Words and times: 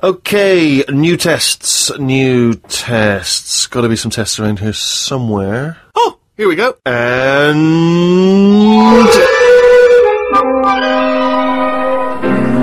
Okay, 0.00 0.84
new 0.90 1.16
tests, 1.16 1.90
new 1.98 2.54
tests. 2.54 3.66
Got 3.66 3.80
to 3.80 3.88
be 3.88 3.96
some 3.96 4.12
tests 4.12 4.38
around 4.38 4.60
here 4.60 4.72
somewhere. 4.72 5.76
Oh, 5.96 6.20
here 6.36 6.46
we 6.46 6.54
go. 6.54 6.76
And 6.86 7.58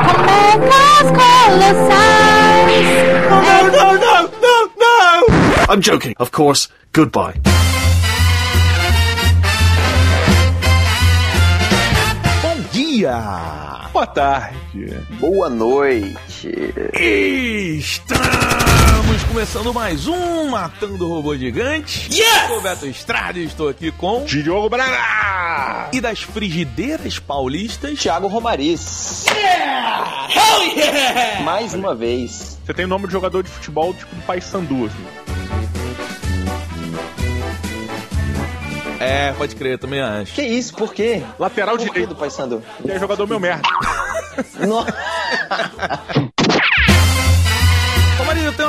com 0.03 0.17
mechas 0.27 1.07
colossais. 1.21 2.89
no, 3.29 3.39
no, 3.71 3.87
no, 3.97 4.15
no, 4.41 4.55
no! 4.77 5.71
I'm 5.73 5.81
joking, 5.81 6.15
of 6.19 6.31
course. 6.31 6.67
Goodbye. 6.91 7.39
Dia! 12.97 13.89
Boa 13.93 14.07
tarde! 14.07 14.97
Boa 15.19 15.49
noite. 15.49 16.51
Estamos 17.79 19.23
começando 19.29 19.71
mais 19.71 20.07
um 20.07 20.49
Matando 20.49 21.05
o 21.05 21.13
Robô 21.13 21.37
Gigante. 21.37 22.09
Eu 22.19 22.47
sou 22.47 22.57
o 22.57 22.61
Beto 22.61 22.87
Estrada 22.87 23.37
e 23.37 23.45
estou 23.45 23.69
aqui 23.69 23.91
com... 23.91 24.25
Diogo 24.25 24.67
Braga! 24.67 25.89
E 25.93 26.01
das 26.01 26.21
frigideiras 26.21 27.19
paulistas... 27.19 27.99
Thiago 27.99 28.27
Romariz. 28.27 29.25
Mais 31.43 31.75
uma 31.75 31.93
vez. 31.93 32.57
Você 32.65 32.73
tem 32.73 32.85
o 32.85 32.87
nome 32.87 33.05
de 33.05 33.13
jogador 33.13 33.43
de 33.43 33.49
futebol 33.49 33.93
tipo 33.93 34.15
do 34.15 34.21
Pai 34.23 34.41
Sandu, 34.41 34.87
assim. 34.87 35.26
É, 38.99 39.31
pode 39.33 39.55
crer, 39.55 39.73
eu 39.73 39.77
também 39.77 40.01
acho. 40.01 40.33
Que 40.33 40.41
isso? 40.41 40.73
Por 40.73 40.93
quê? 40.93 41.21
Lateral 41.37 41.75
Por 41.75 41.85
que 41.85 41.91
direito. 41.91 42.09
do 42.09 42.15
Paysandu? 42.15 42.63
E 42.83 42.91
é 42.91 42.99
jogador 42.99 43.27
meu 43.27 43.39
merda. 43.39 43.63
No... 44.59 44.85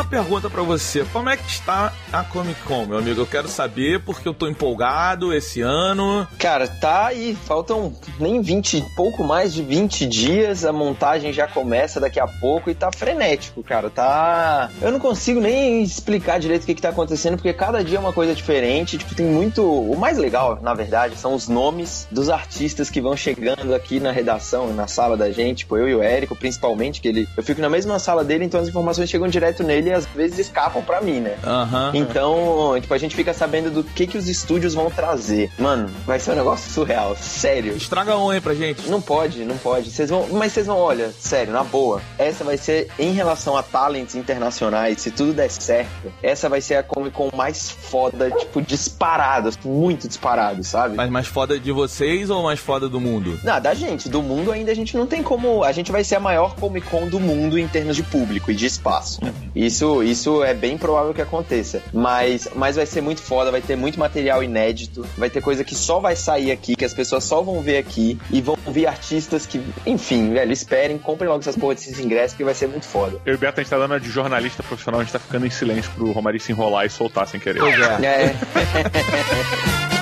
pergunta 0.09 0.49
pra 0.49 0.63
você. 0.63 1.05
Como 1.13 1.29
é 1.29 1.37
que 1.37 1.49
está 1.49 1.93
a 2.13 2.25
Comic 2.25 2.61
Con, 2.63 2.87
meu 2.87 2.99
amigo? 2.99 3.21
Eu 3.21 3.27
quero 3.27 3.49
saber 3.49 4.01
porque 4.01 4.27
eu 4.27 4.35
tô 4.35 4.49
empolgado 4.49 5.33
esse 5.35 5.61
ano. 5.61 6.27
Cara, 6.39 6.67
tá 6.67 7.07
aí. 7.07 7.37
Faltam 7.45 7.93
nem 8.19 8.41
20, 8.41 8.85
pouco 8.97 9.23
mais 9.23 9.53
de 9.53 9.63
20 9.63 10.07
dias. 10.07 10.65
A 10.65 10.73
montagem 10.73 11.33
já 11.33 11.47
começa 11.47 12.01
daqui 12.01 12.19
a 12.19 12.27
pouco 12.27 12.71
e 12.71 12.75
tá 12.75 12.91
frenético, 12.91 13.63
cara. 13.63 13.91
Tá. 13.91 14.71
Eu 14.81 14.91
não 14.91 14.99
consigo 14.99 15.41
nem 15.41 15.83
explicar 15.83 16.41
direito 16.41 16.63
o 16.63 16.67
que, 16.67 16.75
que 16.75 16.83
tá 16.83 16.89
acontecendo, 16.89 17.37
porque 17.37 17.53
cada 17.53 17.85
dia 17.85 17.99
é 17.99 18.01
uma 18.01 18.13
coisa 18.13 18.35
diferente. 18.35 18.97
Tipo, 18.97 19.15
tem 19.15 19.27
muito. 19.27 19.63
O 19.63 19.97
mais 19.97 20.17
legal, 20.17 20.59
na 20.63 20.73
verdade, 20.73 21.17
são 21.17 21.35
os 21.35 21.49
nomes 21.49 22.09
dos 22.11 22.31
artistas 22.31 22.89
que 22.89 23.01
vão 23.01 23.17
chegando 23.17 23.75
aqui 23.75 24.01
na 24.01 24.11
redação, 24.11 24.73
na 24.73 24.87
sala 24.87 25.17
da 25.17 25.31
gente. 25.31 25.59
Tipo, 25.59 25.77
eu 25.77 25.89
e 25.89 25.95
o 25.95 26.03
Érico, 26.03 26.35
principalmente, 26.35 27.01
que 27.01 27.09
ele. 27.09 27.29
Eu 27.37 27.43
fico 27.43 27.61
na 27.61 27.69
mesma 27.69 27.99
sala 27.99 28.25
dele, 28.25 28.45
então 28.45 28.61
as 28.61 28.69
informações 28.69 29.11
chegam 29.11 29.29
direto 29.29 29.63
nele 29.63 29.98
às 29.99 30.07
vezes 30.07 30.39
escapam 30.39 30.83
pra 30.83 31.01
mim, 31.01 31.21
né? 31.21 31.37
Aham. 31.45 31.91
Então, 31.95 32.77
tipo, 32.81 32.93
a 32.95 32.99
gente 32.99 33.15
fica 33.15 33.33
sabendo 33.33 33.71
do 33.71 33.85
que 33.85 34.07
que 34.07 34.17
os 34.17 34.29
estúdios 34.29 34.75
vão 34.75 34.91
trazer. 34.91 35.51
Mano, 35.59 35.91
vai 36.07 36.19
ser 36.19 36.33
um 36.33 36.37
negócio 36.37 36.71
surreal, 36.71 37.17
sério. 37.17 37.77
Estraga 37.77 38.17
um 38.17 38.31
aí 38.31 38.41
pra 38.41 38.55
gente. 38.55 38.89
Não 38.89 39.01
pode, 39.01 39.45
não 39.45 39.57
pode. 39.59 39.91
Vocês 39.91 40.11
vão, 40.11 40.27
mas 40.33 40.53
vocês 40.53 40.67
vão, 40.67 40.79
olha, 40.79 41.13
sério, 41.19 41.53
na 41.53 41.65
boa. 41.65 42.01
Essa 42.19 42.45
vai 42.45 42.57
ser 42.57 42.89
em 42.99 43.13
relação 43.13 43.57
a 43.57 43.63
talents 43.63 44.15
internacionais, 44.15 45.01
se 45.01 45.11
tudo 45.11 45.33
der 45.33 45.51
certo. 45.51 46.13
Essa 46.23 46.49
vai 46.49 46.61
ser 46.61 46.77
a 46.77 46.83
Comic 46.83 47.17
Con 47.17 47.31
mais 47.35 47.71
foda, 47.71 48.31
tipo, 48.31 48.63
disparado, 48.63 49.51
muito 49.65 50.07
disparado, 50.07 50.63
sabe? 50.63 50.97
Mas 50.97 51.11
mais 51.11 51.27
foda 51.27 51.59
de 51.59 51.73
vocês 51.73 52.31
ou 52.31 52.43
mais 52.43 52.61
foda 52.61 52.89
do 52.89 53.01
mundo? 53.01 53.39
Não, 53.43 53.61
da 53.61 53.75
gente, 53.75 54.09
do 54.09 54.23
mundo 54.23 54.53
ainda 54.53 54.71
a 54.71 54.75
gente 54.75 54.97
não 54.97 55.07
tem 55.07 55.23
como. 55.23 55.65
A 55.65 55.73
gente 55.73 55.91
vai 55.91 56.05
ser 56.05 56.17
a 56.17 56.21
maior 56.21 56.55
Comic 56.55 56.87
Con 56.89 57.09
do 57.09 57.19
mundo 57.19 57.59
em 57.59 57.67
termos 57.67 57.97
de 57.97 58.03
público 58.03 58.51
e 58.51 58.55
de 58.55 58.67
espaço. 58.67 59.21
Isso, 59.59 60.05
isso 60.05 60.45
é 60.45 60.55
bem 60.55 60.79
provável 60.79 61.13
que 61.13 61.21
aconteça. 61.21 61.83
Mas, 61.93 62.49
mas 62.55 62.77
vai 62.77 62.87
ser 62.87 63.01
muito 63.01 63.21
foda, 63.21 63.51
vai 63.51 63.61
ter 63.61 63.75
muito 63.75 63.99
material 63.99 64.41
inédito, 64.41 65.05
vai 65.17 65.29
ter 65.29 65.41
coisa 65.41 65.65
que 65.65 65.75
só 65.75 65.99
vai 65.99 66.15
sair 66.15 66.53
aqui, 66.53 66.77
que 66.77 66.85
as 66.85 66.95
pessoas 66.95 67.25
só 67.25 67.43
vão 67.43 67.61
ver 67.61 67.79
aqui, 67.79 68.17
e 68.31 68.41
vão 68.41 68.57
ver 68.69 68.87
artistas 68.87 69.47
que, 69.47 69.61
enfim, 69.85 70.33
velho, 70.33 70.53
esperem, 70.53 70.97
comprem 70.97 71.29
logo 71.29 71.41
essas 71.41 71.57
porra 71.57 71.75
desses 71.75 71.99
ingressos, 71.99 72.35
porque 72.35 72.45
vai 72.45 72.55
ser 72.55 72.69
muito 72.69 72.87
foda. 72.87 73.21
Eu 73.27 73.33
e 73.33 73.37
o 73.37 73.39
Beto, 73.39 73.59
a 73.59 73.63
gente 73.65 73.71
tá 73.71 73.79
dando 73.79 73.95
a 73.95 73.99
de 73.99 74.09
jornalista 74.09 74.63
profissional, 74.63 75.01
a 75.01 75.03
gente 75.03 75.13
tá 75.13 75.19
ficando 75.19 75.45
em 75.45 75.51
silêncio 75.51 75.91
pro 75.91 76.13
Romari 76.13 76.39
se 76.39 76.53
enrolar 76.53 76.87
e 76.87 76.91
soltar 76.91 77.27
sem 77.27 77.41
querer. 77.41 77.59
Pois 77.59 77.75
é. 77.81 78.07
É. 78.07 78.35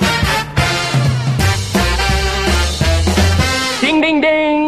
Ding 3.81 4.01
ding 4.01 4.19
ding! 4.19 4.66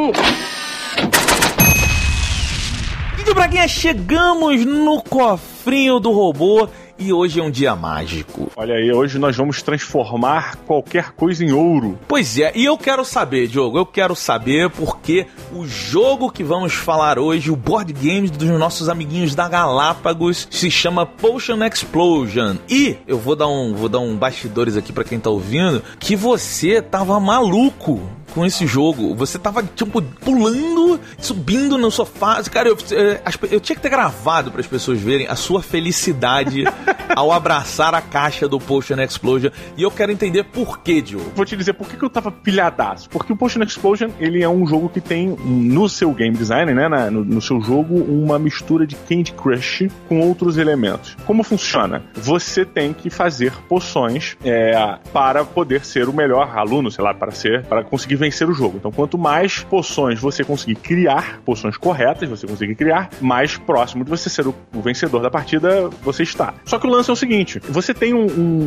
Braguinha, 3.40 3.70
chegamos 3.70 4.66
no 4.66 5.02
cofrinho 5.02 5.98
do 5.98 6.12
robô 6.12 6.68
e 6.98 7.14
hoje 7.14 7.40
é 7.40 7.44
um 7.44 7.50
dia 7.50 7.74
mágico. 7.74 8.52
Olha 8.54 8.76
aí, 8.76 8.92
hoje 8.92 9.18
nós 9.18 9.34
vamos 9.38 9.62
transformar 9.62 10.58
qualquer 10.68 11.12
coisa 11.12 11.46
em 11.46 11.54
ouro. 11.54 11.98
Pois 12.06 12.38
é, 12.38 12.52
e 12.54 12.66
eu 12.66 12.78
quero 12.78 13.06
saber, 13.06 13.48
Diogo, 13.48 13.78
eu 13.78 13.86
quero 13.86 14.14
saber 14.14 14.70
porque 14.72 15.26
o 15.54 15.66
jogo 15.66 16.30
que 16.30 16.44
vamos 16.44 16.74
falar 16.74 17.18
hoje, 17.18 17.50
o 17.50 17.56
board 17.56 17.94
game 17.94 18.30
dos 18.30 18.50
nossos 18.60 18.90
amiguinhos 18.90 19.34
da 19.34 19.48
Galápagos, 19.48 20.46
se 20.52 20.70
chama 20.70 21.06
Potion 21.06 21.64
Explosion. 21.64 22.58
E 22.70 22.98
eu 23.08 23.18
vou 23.18 23.38
dar 23.38 23.48
um, 23.48 23.74
vou 23.74 23.88
dar 23.88 24.00
um 24.00 24.18
bastidores 24.18 24.76
aqui 24.76 24.92
pra 24.92 25.06
quem 25.06 25.18
tá 25.18 25.30
ouvindo, 25.30 25.82
que 25.98 26.14
você 26.14 26.82
tava 26.82 27.18
maluco 27.22 28.02
com 28.34 28.46
esse 28.46 28.66
jogo. 28.68 29.16
Você 29.16 29.38
tava, 29.40 29.64
tipo, 29.64 30.02
pulando, 30.02 31.00
subindo 31.20 31.78
no 31.78 31.90
sofá. 31.92 32.42
Cara, 32.44 32.70
eu, 32.70 32.78
as 33.26 33.36
pe- 33.36 33.50
eu 33.52 33.60
tinha 33.60 33.76
que 33.76 33.82
ter 33.82 33.90
gravado 33.90 34.52
para 34.52 34.62
as 34.62 34.68
pessoas 34.68 35.00
verem 35.00 35.28
a 35.28 35.36
sua 35.36 35.62
felicidade 35.62 36.64
ao 37.20 37.34
abraçar 37.34 37.94
a 37.94 38.02
caixa 38.02 38.48
do 38.48 38.60
Potion 38.60 38.96
Explosion. 39.02 39.50
E 39.76 39.84
eu 39.84 39.92
quero 39.92 40.10
entender 40.12 40.44
por 40.46 40.80
que, 40.80 41.02
Diogo. 41.02 41.32
Vou 41.36 41.44
te 41.46 41.58
dizer 41.58 41.74
por 41.74 41.86
que, 41.90 41.98
que 41.98 42.04
eu 42.04 42.10
tava 42.10 42.32
pilhadaço. 42.32 43.10
Porque 43.10 43.34
o 43.34 43.36
Potion 43.36 43.62
Explosion, 43.62 44.10
ele 44.22 44.42
é 44.42 44.48
um 44.48 44.66
jogo 44.66 44.88
que 44.88 45.02
tem 45.02 45.28
no 45.46 45.90
seu 45.90 46.14
game 46.14 46.36
design, 46.36 46.74
né, 46.74 46.88
na- 46.88 47.12
no, 47.12 47.26
no 47.26 47.42
seu 47.42 47.60
jogo, 47.62 47.96
uma 47.96 48.40
mistura 48.40 48.88
de 48.88 48.96
Candy 48.96 49.34
Crush 49.34 49.90
com 50.08 50.22
outros 50.22 50.58
elementos. 50.58 51.18
Como 51.26 51.44
funciona? 51.44 52.04
Você 52.16 52.64
tem 52.64 52.94
que 52.94 53.10
fazer 53.10 53.52
poções 53.68 54.38
é, 54.46 54.98
para 55.12 55.44
poder 55.44 55.84
ser 55.84 56.08
o 56.08 56.14
melhor 56.14 56.58
aluno, 56.58 56.90
sei 56.90 57.04
lá, 57.04 57.14
para 57.14 57.32
ser, 57.32 57.66
para 57.66 57.84
conseguir 57.84 58.16
vencer 58.16 58.50
o 58.50 58.54
jogo. 58.54 58.78
Então, 58.78 58.92
quanto 58.92 59.18
mais 59.18 59.60
poções 59.64 60.20
você 60.20 60.42
conseguir 60.44 60.76
criar, 60.76 61.42
poções 61.46 61.76
corretas 61.76 62.30
você 62.30 62.48
conseguir 62.48 62.76
criar, 62.76 63.10
mais 63.20 63.58
próximo 63.58 64.06
de 64.06 64.10
você 64.10 64.30
ser 64.30 64.48
o, 64.48 64.56
o 64.74 64.82
vencedor 64.82 65.22
da 65.22 65.30
partida 65.30 65.90
você 66.02 66.24
está. 66.24 66.54
Só 66.66 66.80
que 66.80 66.88
o 66.88 66.90
lance 66.90 67.09
é 67.12 67.14
o 67.14 67.16
seguinte: 67.16 67.60
você 67.70 67.94
tem 67.94 68.14
um, 68.14 68.26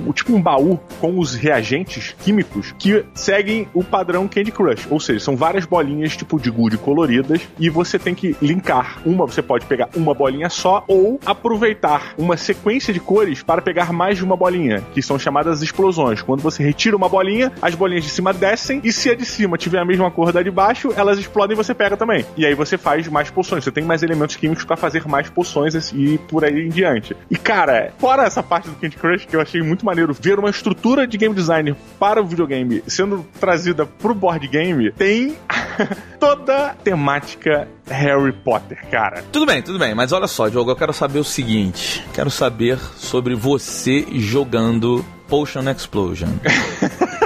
um- 0.09 0.13
tipo 0.13 0.35
um 0.35 0.41
baú 0.43 0.79
com 1.01 1.19
os 1.19 1.35
reagentes 1.35 2.15
químicos 2.23 2.75
que 2.79 3.05
seguem 3.15 3.69
o 3.75 3.83
padrão 3.85 4.27
Candy 4.29 4.51
Crush, 4.53 4.87
ou 4.91 5.01
seja, 5.01 5.21
são 5.21 5.37
várias 5.37 5.65
bolinhas 5.65 6.17
tipo 6.17 6.39
de 6.41 6.51
gude 6.51 6.77
coloridas 6.79 7.41
e 7.59 7.69
você 7.71 7.99
tem 7.99 8.15
que 8.15 8.37
linkar 8.43 9.01
uma. 9.05 9.27
Você 9.27 9.43
pode 9.43 9.67
pegar 9.67 9.89
uma 9.95 10.15
bolinha 10.15 10.49
só 10.51 10.85
ou 10.89 11.19
aproveitar 11.25 12.15
uma 12.17 12.37
sequência 12.37 12.93
de 12.95 13.01
cores 13.01 13.43
para 13.43 13.61
pegar 13.61 13.93
mais 13.93 14.17
de 14.19 14.25
uma 14.25 14.37
bolinha, 14.37 14.83
que 14.95 15.03
são 15.03 15.19
chamadas 15.19 15.61
explosões. 15.63 16.23
Quando 16.23 16.41
você 16.41 16.63
retira 16.63 16.97
uma 16.97 17.09
bolinha, 17.09 17.53
as 17.61 17.75
bolinhas 17.75 18.05
de 18.05 18.11
cima 18.11 18.33
descem 18.33 18.81
e 18.85 18.93
se 18.93 19.11
a 19.11 19.15
de 19.15 19.25
cima 19.25 19.59
tiver 19.59 19.79
a 19.79 19.85
mesma 19.85 20.11
cor 20.11 20.33
da 20.33 20.43
de 20.43 20.51
baixo, 20.51 20.93
elas 20.97 21.19
explodem 21.19 21.55
e 21.55 21.57
você 21.57 21.75
pega 21.75 21.97
também. 21.97 22.25
E 22.37 22.47
aí 22.47 22.55
você 22.55 22.79
faz 22.79 23.07
mais 23.09 23.31
poções. 23.31 23.65
Você 23.65 23.71
tem 23.73 23.85
mais 23.85 24.03
elementos 24.03 24.37
químicos 24.37 24.65
para 24.65 24.77
fazer 24.77 25.07
mais 25.07 25.29
poções 25.29 25.75
e 25.93 26.19
por 26.29 26.45
aí 26.45 26.67
em 26.67 26.69
diante. 26.69 27.17
E 27.31 27.37
cara, 27.37 27.93
fora 27.99 28.29
essa 28.32 28.43
parte 28.43 28.69
do 28.69 28.76
Candy 28.76 28.97
Crush 28.97 29.26
que 29.26 29.37
eu 29.37 29.41
achei 29.41 29.62
muito 29.62 29.84
maneiro 29.84 30.15
ver 30.19 30.38
uma 30.38 30.48
estrutura 30.48 31.06
de 31.06 31.19
game 31.19 31.34
design 31.34 31.76
para 31.98 32.20
o 32.20 32.26
videogame 32.26 32.82
sendo 32.87 33.26
trazida 33.38 33.84
pro 33.84 34.14
board 34.14 34.49
game, 34.49 34.90
tem 34.93 35.37
toda 36.19 36.69
a 36.69 36.75
temática 36.75 37.69
Harry 37.87 38.32
Potter, 38.32 38.79
cara. 38.90 39.23
Tudo 39.31 39.44
bem, 39.44 39.62
tudo 39.62 39.79
bem, 39.79 39.94
mas 39.94 40.12
olha 40.12 40.26
só, 40.26 40.49
Diogo, 40.49 40.70
eu 40.70 40.76
quero 40.76 40.93
saber 40.93 41.19
o 41.19 41.25
seguinte: 41.25 42.05
quero 42.14 42.31
saber 42.31 42.79
sobre 42.96 43.34
você 43.34 44.06
jogando 44.12 45.05
Potion 45.28 45.69
Explosion. 45.70 46.28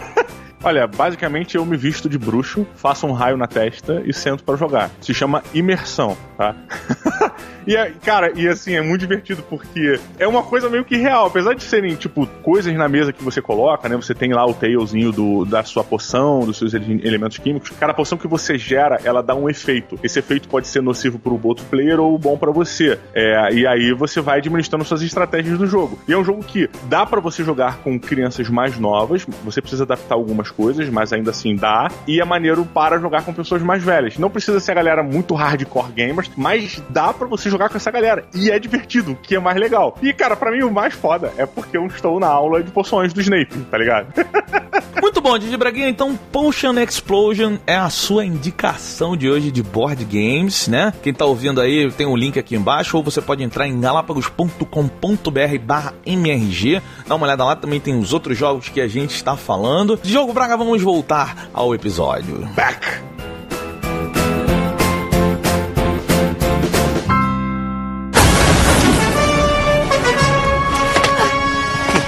Olha, 0.66 0.84
basicamente 0.88 1.54
eu 1.54 1.64
me 1.64 1.76
visto 1.76 2.08
de 2.08 2.18
bruxo, 2.18 2.66
faço 2.74 3.06
um 3.06 3.12
raio 3.12 3.36
na 3.36 3.46
testa 3.46 4.02
e 4.04 4.12
sento 4.12 4.42
pra 4.42 4.56
jogar. 4.56 4.90
Se 5.00 5.14
chama 5.14 5.40
imersão, 5.54 6.16
tá? 6.36 6.56
E, 7.66 7.76
é- 7.76 7.92
cara, 8.04 8.32
e 8.34 8.46
assim, 8.48 8.74
é 8.74 8.80
muito 8.80 9.00
divertido 9.00 9.42
porque 9.48 9.98
é 10.18 10.26
uma 10.26 10.42
coisa 10.42 10.68
meio 10.70 10.84
que 10.84 10.96
real. 10.96 11.26
Apesar 11.26 11.54
de 11.54 11.62
serem, 11.62 11.94
tipo, 11.96 12.26
coisas 12.42 12.72
na 12.74 12.88
mesa 12.88 13.12
que 13.12 13.22
você 13.24 13.42
coloca, 13.42 13.88
né? 13.88 13.96
Você 13.96 14.14
tem 14.14 14.32
lá 14.32 14.46
o 14.46 14.54
tailzinho 14.54 15.10
do, 15.12 15.44
da 15.44 15.64
sua 15.64 15.82
poção, 15.84 16.40
dos 16.40 16.58
seus 16.58 16.74
ele- 16.74 17.00
elementos 17.06 17.38
químicos. 17.38 17.70
Cara, 17.70 17.92
a 17.92 17.94
poção 17.94 18.16
que 18.16 18.28
você 18.28 18.56
gera, 18.56 19.00
ela 19.04 19.22
dá 19.22 19.34
um 19.34 19.48
efeito. 19.48 19.98
Esse 20.02 20.18
efeito 20.18 20.48
pode 20.48 20.68
ser 20.68 20.82
nocivo 20.82 21.18
pro 21.18 21.38
outro 21.42 21.64
player 21.66 21.98
ou 22.00 22.16
bom 22.18 22.36
pra 22.38 22.50
você. 22.50 22.98
É, 23.14 23.52
e 23.52 23.66
aí 23.66 23.92
você 23.92 24.20
vai 24.20 24.38
administrando 24.38 24.84
suas 24.84 25.02
estratégias 25.02 25.58
do 25.58 25.66
jogo. 25.66 25.98
E 26.08 26.12
é 26.12 26.18
um 26.18 26.24
jogo 26.24 26.42
que 26.42 26.68
dá 26.84 27.04
pra 27.04 27.20
você 27.20 27.42
jogar 27.44 27.78
com 27.78 27.98
crianças 27.98 28.48
mais 28.48 28.78
novas. 28.78 29.26
Você 29.44 29.60
precisa 29.60 29.84
adaptar 29.84 30.14
algumas 30.14 30.50
coisas, 30.50 30.88
mas 30.88 31.12
ainda 31.12 31.30
assim 31.30 31.54
dá. 31.56 31.90
E 32.06 32.20
é 32.20 32.24
maneiro 32.24 32.64
para 32.64 32.98
jogar 32.98 33.24
com 33.24 33.32
pessoas 33.34 33.62
mais 33.62 33.82
velhas. 33.82 34.18
Não 34.18 34.30
precisa 34.30 34.60
ser 34.60 34.72
a 34.72 34.74
galera 34.76 35.02
muito 35.02 35.34
hardcore 35.34 35.92
gamers, 35.92 36.30
mas 36.36 36.82
dá 36.88 37.12
pra 37.12 37.26
você 37.26 37.35
jogar 37.44 37.68
com 37.68 37.76
essa 37.76 37.90
galera. 37.90 38.24
E 38.34 38.50
é 38.50 38.58
divertido, 38.58 39.12
o 39.12 39.16
que 39.16 39.36
é 39.36 39.38
mais 39.38 39.56
legal. 39.58 39.96
E, 40.02 40.12
cara, 40.12 40.36
pra 40.36 40.50
mim 40.50 40.62
o 40.62 40.70
mais 40.70 40.94
foda 40.94 41.32
é 41.36 41.46
porque 41.46 41.76
eu 41.76 41.86
estou 41.86 42.18
na 42.18 42.28
aula 42.28 42.62
de 42.62 42.70
poções 42.70 43.12
do 43.12 43.20
Snape, 43.20 43.56
tá 43.70 43.78
ligado? 43.78 44.12
Muito 45.00 45.20
bom, 45.20 45.38
Didi 45.38 45.56
Braguinha. 45.56 45.88
Então, 45.88 46.16
Potion 46.32 46.78
Explosion 46.78 47.58
é 47.66 47.76
a 47.76 47.90
sua 47.90 48.24
indicação 48.24 49.16
de 49.16 49.30
hoje 49.30 49.50
de 49.50 49.62
board 49.62 50.04
games, 50.04 50.68
né? 50.68 50.92
Quem 51.02 51.12
tá 51.12 51.24
ouvindo 51.24 51.60
aí 51.60 51.90
tem 51.92 52.06
um 52.06 52.16
link 52.16 52.38
aqui 52.38 52.56
embaixo, 52.56 52.96
ou 52.96 53.02
você 53.02 53.20
pode 53.20 53.42
entrar 53.42 53.66
em 53.66 53.80
galapagos.com.br 53.80 55.58
barra 55.62 55.94
MRG. 56.04 56.82
Dá 57.06 57.14
uma 57.14 57.26
olhada 57.26 57.44
lá, 57.44 57.56
também 57.56 57.80
tem 57.80 57.98
os 57.98 58.12
outros 58.12 58.36
jogos 58.36 58.68
que 58.68 58.80
a 58.80 58.88
gente 58.88 59.14
está 59.14 59.36
falando. 59.36 59.98
Diogo 60.02 60.32
Braga, 60.32 60.56
vamos 60.56 60.82
voltar 60.82 61.48
ao 61.52 61.74
episódio. 61.74 62.46
Back! 62.54 63.15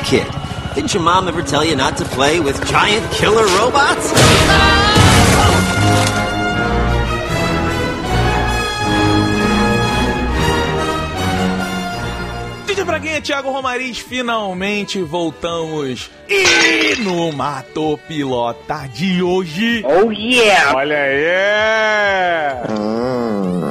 Kid, 0.09 0.27
didn't 0.75 0.95
your 0.95 1.03
mom 1.03 1.29
ever 1.29 1.43
tell 1.43 1.63
you 1.63 1.77
not 1.77 1.99
to 1.99 2.05
play 2.07 2.41
with 2.41 2.67
giant 2.67 3.05
killer 3.13 3.45
robots? 3.59 4.11
Didi 12.67 12.85
Braguinha, 12.85 13.21
Thiago 13.21 13.53
Romariz, 13.53 13.99
finalmente 13.99 15.03
voltamos. 15.03 16.09
E 16.27 16.97
no 17.03 17.31
Mato 17.31 17.99
Pilota 18.09 18.89
de 18.89 19.23
hoje... 19.23 19.85
Olha 20.75 21.03
aí! 21.03 21.27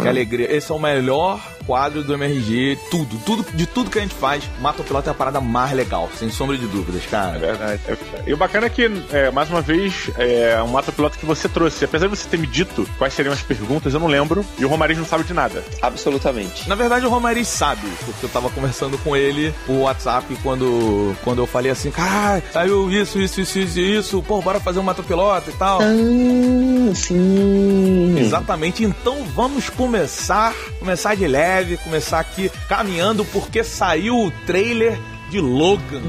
Que 0.04 0.08
alegria. 0.08 0.56
Esse 0.56 0.72
é 0.72 0.76
o 0.76 0.80
melhor 0.80 1.42
quadro 1.68 2.02
do 2.04 2.14
MRG. 2.14 2.80
Tudo, 2.90 3.18
tudo, 3.26 3.46
de 3.54 3.66
tudo 3.68 3.92
que 3.92 4.00
a 4.00 4.02
gente 4.02 4.16
faz, 4.16 4.44
Mato 4.62 4.84
Piloto 4.84 5.10
é 5.10 5.12
a 5.12 5.16
parada 5.16 5.40
mais 5.42 5.74
legal, 5.74 6.10
sem 6.18 6.30
sombra 6.32 6.58
de 6.58 6.66
dúvidas, 6.66 7.04
É 7.06 7.08
cara. 7.08 7.38
verdade, 7.38 7.82
é 7.88 7.96
verdade. 7.96 8.24
E 8.26 8.34
o 8.34 8.38
bacana 8.38 8.66
é 8.68 8.70
que, 8.70 8.90
é, 9.12 9.30
mais 9.30 9.50
uma 9.50 9.62
vez, 9.62 10.10
é 10.18 10.62
um 10.64 10.68
mata 10.70 10.92
piloto 10.92 11.18
que 11.20 11.26
você 11.26 11.48
trouxe. 11.50 11.84
Apesar 11.86 12.08
de 12.08 12.16
você 12.16 12.28
ter 12.28 12.38
me 12.38 12.48
dito 12.48 12.88
quais 12.98 13.14
seriam 13.14 13.34
as 13.34 13.42
perguntas, 13.42 13.94
eu 13.94 14.00
não 14.00 14.08
lembro. 14.08 14.46
E 14.58 14.64
o 14.66 14.68
Romariz 14.70 14.98
não 14.98 15.06
sabe 15.06 15.24
de 15.26 15.34
nada. 15.34 15.64
Absolutamente. 15.82 16.68
Na 16.70 16.76
verdade, 16.76 17.06
o 17.06 17.10
Romariz 17.10 17.48
sabe, 17.48 17.82
porque 18.06 18.26
eu 18.26 18.30
tava 18.30 18.50
conversando 18.50 18.98
com 19.00 19.16
ele 19.16 19.54
por 19.66 19.74
WhatsApp 19.82 20.26
quando, 20.42 21.16
quando 21.24 21.40
eu 21.40 21.48
falei 21.48 21.72
assim, 21.72 21.92
cara, 21.92 22.42
saiu 22.54 22.90
isso, 22.90 23.20
isso, 23.20 23.42
isso, 23.42 23.60
isso, 23.60 23.80
isso, 23.80 24.24
pô, 24.24 24.42
bora 24.42 24.60
fazer 24.60 24.80
um 24.80 24.84
Mato 24.84 25.04
Piloto 25.04 25.50
e 25.50 25.54
tal. 25.54 25.80
Ah, 25.82 26.96
sim. 26.96 28.16
Exatamente, 28.18 28.84
então 28.84 29.24
vamos 29.36 29.70
começar, 29.70 30.54
começar 30.80 31.16
de 31.16 31.28
leve, 31.28 31.57
começar 31.78 32.20
aqui 32.20 32.52
caminhando, 32.68 33.26
porque 33.26 33.64
saiu 33.64 34.26
o 34.26 34.32
trailer 34.46 35.00
de 35.32 35.40
Logan. 35.40 36.02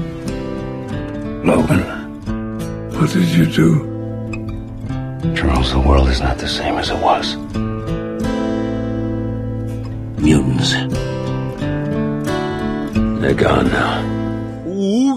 Logan, 1.43 1.83
what 2.93 3.13
did 3.13 3.29
you 3.29 3.45
do? 3.45 3.89
Charles, 5.35 5.71
the 5.71 5.79
world 5.79 6.09
is 6.09 6.19
not 6.19 6.37
the 6.37 6.47
same 6.47 6.77
as 6.77 6.89
it 6.89 6.97
was. 6.97 7.37
Mutants. 10.19 10.73
They're 13.21 13.33
gone 13.33 13.69
now. 13.71 14.18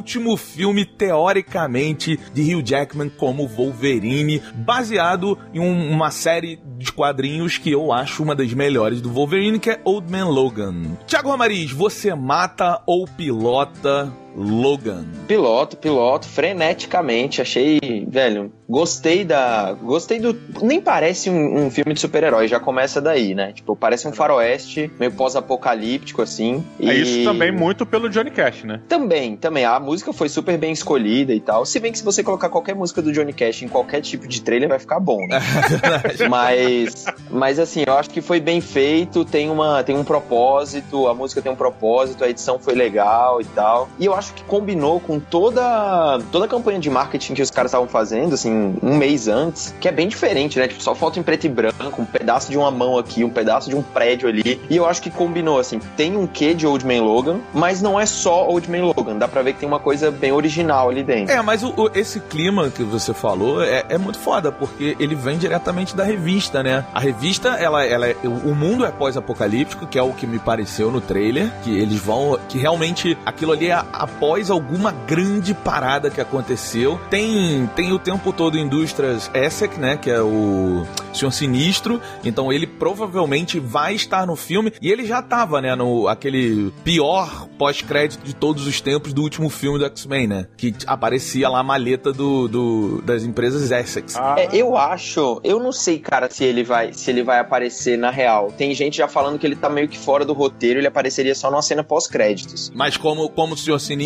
Último 0.03 0.37
filme, 0.37 0.85
teoricamente, 0.85 2.19
de 2.35 2.55
Hugh 2.55 2.63
Jackman 2.67 3.09
como 3.09 3.47
Wolverine, 3.47 4.43
baseado 4.53 5.39
em 5.55 5.61
um- 5.61 5.91
uma 5.93 6.11
série 6.11 6.59
de 6.77 6.91
quadrinhos 6.91 7.57
que 7.57 7.71
eu 7.71 7.93
acho 7.93 8.21
uma 8.21 8.35
das 8.35 8.53
melhores 8.53 9.01
do 9.01 9.09
Wolverine, 9.13 9.61
que 9.61 9.71
é 9.71 9.81
Old 9.85 10.11
Man 10.11 10.25
Logan. 10.29 10.97
Tiago 11.07 11.31
Romariz, 11.31 11.71
você 11.71 12.13
mata 12.17 12.83
ou 12.85 13.07
pilota 13.07 14.13
Logan? 14.37 15.05
Piloto, 15.27 15.77
piloto, 15.77 16.27
freneticamente. 16.29 17.41
Achei, 17.43 17.79
velho, 18.09 18.53
gostei 18.69 19.25
da. 19.25 19.73
Gostei 19.83 20.19
do. 20.19 20.37
Nem 20.63 20.81
parece 20.81 21.29
um, 21.31 21.67
um 21.67 21.71
filme 21.71 21.95
de 21.95 22.01
super-herói, 22.01 22.49
já 22.49 22.59
começa 22.59 23.01
daí, 23.01 23.35
né? 23.35 23.53
Tipo, 23.53 23.77
parece 23.77 24.07
um 24.09 24.13
faroeste, 24.13 24.91
meio 24.99 25.13
pós-apocalíptico, 25.13 26.23
assim. 26.23 26.65
É 26.81 26.87
e- 26.87 27.03
isso 27.03 27.25
também 27.25 27.53
muito 27.53 27.85
pelo 27.85 28.09
Johnny 28.09 28.31
Cash, 28.31 28.65
né? 28.65 28.81
Também, 28.89 29.37
também. 29.37 29.65
A 29.65 29.79
música 29.79 30.13
foi 30.13 30.29
super 30.29 30.57
bem 30.59 30.73
escolhida 30.73 31.35
e 31.35 31.41
tal. 31.41 31.65
Se 31.67 31.79
bem 31.79 31.93
que 31.93 31.99
se 31.99 32.05
você 32.05 32.23
colocar 32.23 32.49
qualquer 32.49 32.75
música 32.75 33.03
do 33.03 33.13
Johnny 33.13 33.33
Cash 33.33 33.63
em 33.63 33.69
qualquer 33.69 34.01
tipo 34.01 34.27
de 34.27 34.41
trailer, 34.43 34.69
vai 34.69 34.79
ficar 34.79 35.01
bom, 35.01 35.27
né? 35.27 35.41
mas, 36.29 37.05
mas 37.31 37.59
assim, 37.59 37.85
eu 37.87 37.95
acho 37.95 38.11
que 38.11 38.21
foi 38.21 38.41
bem 38.41 38.61
feito, 38.61 39.25
tem, 39.25 39.51
uma, 39.51 39.83
tem 39.83 39.97
um 39.97 40.05
propósito, 40.05 41.07
a 41.09 41.15
música 41.15 41.43
tem 41.43 41.51
um 41.53 41.57
propósito, 41.57 42.25
a 42.25 42.29
edição 42.29 42.59
foi 42.59 42.75
legal 42.75 43.41
e 43.41 43.45
tal. 43.45 43.89
E 43.99 44.07
eu 44.07 44.15
acho 44.15 44.22
que 44.31 44.43
combinou 44.45 45.01
com 45.01 45.19
toda, 45.19 46.21
toda 46.31 46.45
a 46.45 46.49
campanha 46.49 46.79
de 46.79 46.89
marketing 46.91 47.35
que 47.35 47.43
os 47.43 47.51
caras 47.51 47.71
estavam 47.71 47.89
fazendo, 47.89 48.35
assim, 48.35 48.75
um 48.83 48.97
mês 48.97 49.29
antes, 49.29 49.75
que 49.81 49.89
é 49.89 49.93
bem 49.93 50.09
diferente, 50.09 50.59
né? 50.59 50.69
Tipo, 50.69 50.83
só 50.83 50.95
foto 50.95 51.19
em 51.19 51.23
preto 51.23 51.45
e 51.47 51.49
branco, 51.49 52.01
um 52.01 52.05
pedaço 52.05 52.51
de 52.51 52.57
uma 52.59 52.71
mão 52.71 52.99
aqui, 52.99 53.25
um 53.25 53.31
pedaço 53.31 53.69
de 53.69 53.77
um 53.77 53.83
prédio 53.83 54.29
ali. 54.29 54.61
E 54.71 54.77
eu 54.77 54.87
acho 54.87 55.03
que 55.03 55.11
combinou, 55.11 55.59
assim, 55.59 55.81
tem 55.97 56.17
um 56.17 56.27
quê 56.27 56.55
de 56.55 56.67
Old 56.67 56.87
Man 56.87 57.03
Logan, 57.03 57.41
mas 57.53 57.83
não 57.83 57.99
é 57.99 58.07
só 58.07 58.47
Old 58.49 58.71
Man 58.71 58.93
Logan. 58.97 59.17
Dá 59.17 59.27
pra 59.29 59.43
ver 59.43 59.55
que 59.55 59.61
tem 59.61 59.69
uma 59.69 59.81
coisa 59.81 60.11
bem 60.11 60.33
original 60.33 60.89
ali 60.91 61.03
dentro. 61.03 61.33
É, 61.35 61.41
mas 61.43 61.63
o- 61.63 61.73
o- 61.77 61.91
esse 61.95 62.21
clima 62.21 62.71
que 62.71 62.83
você 62.83 63.13
falou 63.15 63.63
é, 63.63 63.85
é 63.89 63.99
muito 63.99 64.19
foda, 64.19 64.51
porque 64.53 64.97
ele 64.99 65.15
vem 65.15 65.39
diretamente 65.39 65.97
da 65.97 66.05
revista, 66.05 66.63
né? 66.63 66.85
A 66.95 67.01
revista, 67.01 67.49
ela, 67.51 67.85
ela 67.85 68.07
é- 68.09 68.17
o 68.25 68.55
mundo 68.55 68.85
é 68.85 68.91
pós-apocalíptico, 68.91 69.87
que 69.87 69.99
é 69.99 70.03
o 70.03 70.13
que 70.13 70.27
me 70.27 70.39
pareceu 70.39 70.91
no 70.91 71.01
trailer, 71.01 71.51
que 71.63 71.71
eles 71.79 71.99
vão, 71.99 72.39
que 72.49 72.59
realmente 72.59 73.17
aquilo 73.25 73.53
ali 73.53 73.69
é 73.69 73.83
após 74.13 74.51
alguma 74.51 74.93
grande 74.93 75.55
parada 75.55 76.11
que 76.11 76.21
aconteceu. 76.21 77.01
Tem, 77.09 77.67
tem 77.75 77.93
o 77.93 77.99
tempo 77.99 78.33
todo 78.33 78.59
indústrias 78.59 79.31
Essex, 79.35 79.77
né? 79.79 79.97
Que 79.97 80.11
é 80.11 80.21
o 80.21 80.85
Senhor 81.15 81.31
Sinistro, 81.33 82.01
então 82.25 82.53
ele 82.53 82.67
provavelmente 82.67 83.59
vai 83.59 83.95
estar 83.95 84.27
no 84.27 84.37
filme, 84.37 84.73
e 84.81 84.91
ele 84.91 85.07
já 85.07 85.23
tava, 85.23 85.61
né? 85.61 85.75
No 85.75 86.09
aquele 86.09 86.73
pior 86.85 87.47
pós-crédito 87.59 88.23
de 88.25 88.35
todos 88.35 88.67
os 88.67 88.81
tempos 88.81 89.13
do 89.13 89.23
último 89.23 89.49
filme 89.49 89.79
do 89.79 89.85
X-Men, 89.87 90.27
né? 90.27 90.47
Que 90.57 90.75
aparecia 90.87 91.49
lá 91.49 91.61
a 91.61 91.63
maleta 91.63 92.13
do, 92.13 92.49
do- 92.49 93.03
das 93.03 93.23
empresas 93.25 93.71
Essex. 93.71 94.17
Ah, 94.17 94.35
É, 94.39 94.49
eu 94.53 94.77
acho, 94.77 95.41
eu 95.45 95.59
não 95.61 95.73
sei, 95.73 95.99
cara, 95.99 96.29
se 96.31 96.45
ele 96.45 96.63
vai, 96.65 96.93
se 96.93 97.11
ele 97.11 97.23
vai 97.23 97.39
aparecer 97.39 97.97
na 97.97 98.11
real. 98.11 98.53
Tem 98.57 98.75
gente 98.75 98.97
já 98.99 99.09
falando 99.09 99.39
que 99.39 99.47
ele 99.47 99.57
tá 99.57 99.69
meio 99.69 99.89
que 99.89 99.99
fora 99.99 100.25
do 100.25 100.33
roteiro, 100.33 100.79
ele 100.81 100.87
apareceria 100.87 101.35
só 101.35 101.51
numa 101.51 101.63
cena 101.63 101.83
pós-créditos. 101.85 102.71
Mas 102.75 102.97
como, 102.97 103.29
como 103.29 103.55
o 103.55 103.57
Senhor 103.57 103.79
Sinistro? 103.79 104.02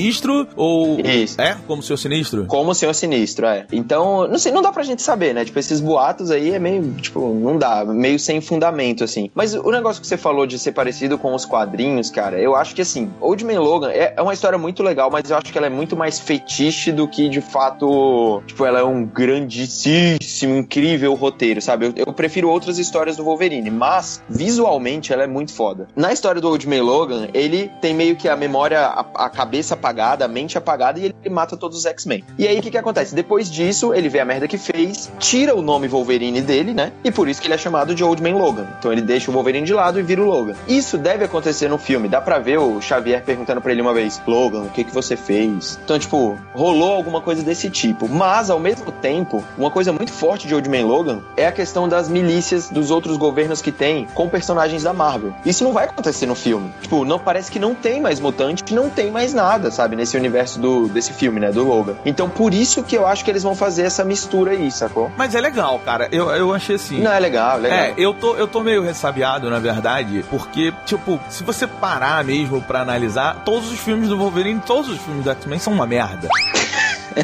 Ou. 0.56 1.00
Isso. 1.00 1.40
É? 1.40 1.56
Como 1.66 1.80
o 1.80 1.82
Senhor 1.82 1.96
Sinistro? 1.96 2.46
Como 2.46 2.70
o 2.70 2.74
Senhor 2.74 2.94
Sinistro, 2.94 3.46
é. 3.46 3.66
Então, 3.72 4.26
não 4.28 4.38
sei, 4.38 4.52
não 4.52 4.62
dá 4.62 4.72
pra 4.72 4.82
gente 4.82 5.02
saber, 5.02 5.34
né? 5.34 5.44
Tipo, 5.44 5.58
esses 5.58 5.80
boatos 5.80 6.30
aí 6.30 6.50
é 6.50 6.58
meio, 6.58 6.92
tipo, 6.94 7.34
não 7.34 7.58
dá, 7.58 7.84
meio 7.84 8.18
sem 8.18 8.40
fundamento, 8.40 9.04
assim. 9.04 9.30
Mas 9.34 9.54
o 9.54 9.70
negócio 9.70 10.00
que 10.00 10.06
você 10.06 10.16
falou 10.16 10.46
de 10.46 10.58
ser 10.58 10.72
parecido 10.72 11.18
com 11.18 11.34
os 11.34 11.44
quadrinhos, 11.44 12.10
cara, 12.10 12.38
eu 12.38 12.54
acho 12.54 12.74
que, 12.74 12.82
assim, 12.82 13.10
Old 13.20 13.44
Man 13.44 13.60
Logan 13.60 13.90
é, 13.90 14.14
é 14.16 14.22
uma 14.22 14.34
história 14.34 14.58
muito 14.58 14.82
legal, 14.82 15.10
mas 15.10 15.30
eu 15.30 15.36
acho 15.36 15.52
que 15.52 15.58
ela 15.58 15.66
é 15.66 15.70
muito 15.70 15.96
mais 15.96 16.18
fetiche 16.18 16.92
do 16.92 17.08
que, 17.08 17.28
de 17.28 17.40
fato, 17.40 18.42
tipo, 18.46 18.64
ela 18.64 18.80
é 18.80 18.84
um 18.84 19.04
grandíssimo, 19.04 20.56
incrível 20.56 21.14
roteiro, 21.14 21.60
sabe? 21.60 21.86
Eu, 21.86 21.92
eu 22.06 22.12
prefiro 22.12 22.48
outras 22.48 22.78
histórias 22.78 23.16
do 23.16 23.24
Wolverine, 23.24 23.70
mas, 23.70 24.22
visualmente, 24.28 25.12
ela 25.12 25.22
é 25.22 25.26
muito 25.26 25.52
foda. 25.52 25.88
Na 25.94 26.12
história 26.12 26.40
do 26.40 26.48
Old 26.48 26.68
Man 26.68 26.82
Logan, 26.82 27.28
ele 27.32 27.70
tem 27.80 27.94
meio 27.94 28.16
que 28.16 28.28
a 28.28 28.36
memória, 28.36 28.80
a, 28.80 29.26
a 29.26 29.30
cabeça 29.30 29.76
apagada, 29.86 30.24
a 30.24 30.28
mente 30.28 30.58
apagada, 30.58 30.98
e 30.98 31.04
ele 31.04 31.30
mata 31.30 31.56
todos 31.56 31.78
os 31.78 31.86
X-Men. 31.86 32.24
E 32.38 32.46
aí 32.46 32.58
o 32.58 32.62
que, 32.62 32.70
que 32.70 32.78
acontece? 32.78 33.14
Depois 33.14 33.50
disso, 33.50 33.94
ele 33.94 34.08
vê 34.08 34.18
a 34.20 34.24
merda 34.24 34.48
que 34.48 34.58
fez, 34.58 35.10
tira 35.18 35.54
o 35.54 35.62
nome 35.62 35.86
Wolverine 35.86 36.40
dele, 36.40 36.74
né? 36.74 36.92
E 37.04 37.12
por 37.12 37.28
isso 37.28 37.40
que 37.40 37.46
ele 37.46 37.54
é 37.54 37.58
chamado 37.58 37.94
de 37.94 38.02
Old 38.02 38.22
Man 38.22 38.36
Logan. 38.36 38.66
Então 38.78 38.92
ele 38.92 39.02
deixa 39.02 39.30
o 39.30 39.34
Wolverine 39.34 39.64
de 39.64 39.72
lado 39.72 40.00
e 40.00 40.02
vira 40.02 40.22
o 40.22 40.26
Logan. 40.26 40.54
Isso 40.66 40.98
deve 40.98 41.24
acontecer 41.24 41.68
no 41.68 41.78
filme. 41.78 42.08
Dá 42.08 42.20
pra 42.20 42.38
ver 42.38 42.58
o 42.58 42.80
Xavier 42.80 43.22
perguntando 43.24 43.60
pra 43.60 43.72
ele 43.72 43.80
uma 43.80 43.94
vez: 43.94 44.20
Logan, 44.26 44.62
o 44.62 44.70
que, 44.70 44.84
que 44.84 44.92
você 44.92 45.16
fez? 45.16 45.78
Então, 45.84 45.98
tipo, 45.98 46.36
rolou 46.52 46.92
alguma 46.92 47.20
coisa 47.20 47.42
desse 47.42 47.70
tipo. 47.70 48.08
Mas, 48.08 48.50
ao 48.50 48.58
mesmo 48.58 48.90
tempo, 48.90 49.44
uma 49.56 49.70
coisa 49.70 49.92
muito 49.92 50.12
forte 50.12 50.48
de 50.48 50.54
Old 50.54 50.68
Man 50.68 50.84
Logan 50.86 51.20
é 51.36 51.46
a 51.46 51.52
questão 51.52 51.88
das 51.88 52.08
milícias 52.08 52.70
dos 52.70 52.90
outros 52.90 53.16
governos 53.16 53.62
que 53.62 53.70
tem 53.70 54.06
com 54.14 54.28
personagens 54.28 54.82
da 54.82 54.92
Marvel. 54.92 55.32
Isso 55.44 55.62
não 55.62 55.72
vai 55.72 55.84
acontecer 55.84 56.26
no 56.26 56.34
filme. 56.34 56.72
Tipo, 56.82 57.04
não 57.04 57.18
parece 57.18 57.50
que 57.50 57.58
não 57.58 57.74
tem 57.74 58.00
mais 58.00 58.18
mutante, 58.18 58.74
não 58.74 58.90
tem 58.90 59.10
mais 59.10 59.32
nada, 59.32 59.70
sabe, 59.76 59.94
nesse 59.94 60.16
universo 60.16 60.58
do, 60.58 60.88
desse 60.88 61.12
filme, 61.12 61.38
né, 61.38 61.52
do 61.52 61.64
Logan. 61.64 61.94
Então, 62.04 62.28
por 62.28 62.54
isso 62.54 62.82
que 62.82 62.96
eu 62.96 63.06
acho 63.06 63.24
que 63.24 63.30
eles 63.30 63.42
vão 63.42 63.54
fazer 63.54 63.82
essa 63.82 64.04
mistura 64.04 64.52
aí, 64.52 64.70
sacou? 64.70 65.10
Mas 65.16 65.34
é 65.34 65.40
legal, 65.40 65.78
cara. 65.84 66.08
Eu, 66.10 66.30
eu 66.30 66.54
achei 66.54 66.76
assim. 66.76 67.00
Não, 67.02 67.12
é 67.12 67.20
legal, 67.20 67.58
legal. 67.58 67.78
É, 67.78 67.94
eu 67.96 68.14
tô, 68.14 68.34
eu 68.36 68.48
tô 68.48 68.60
meio 68.60 68.82
ressabiado, 68.82 69.50
na 69.50 69.58
verdade, 69.58 70.24
porque, 70.30 70.72
tipo, 70.84 71.20
se 71.28 71.44
você 71.44 71.66
parar 71.66 72.24
mesmo 72.24 72.62
pra 72.62 72.80
analisar, 72.80 73.42
todos 73.44 73.70
os 73.70 73.78
filmes 73.78 74.08
do 74.08 74.16
Wolverine, 74.16 74.60
todos 74.64 74.90
os 74.90 74.98
filmes 74.98 75.24
do 75.24 75.30
X-Men 75.30 75.58
são 75.58 75.72
uma 75.72 75.86
merda. 75.86 76.28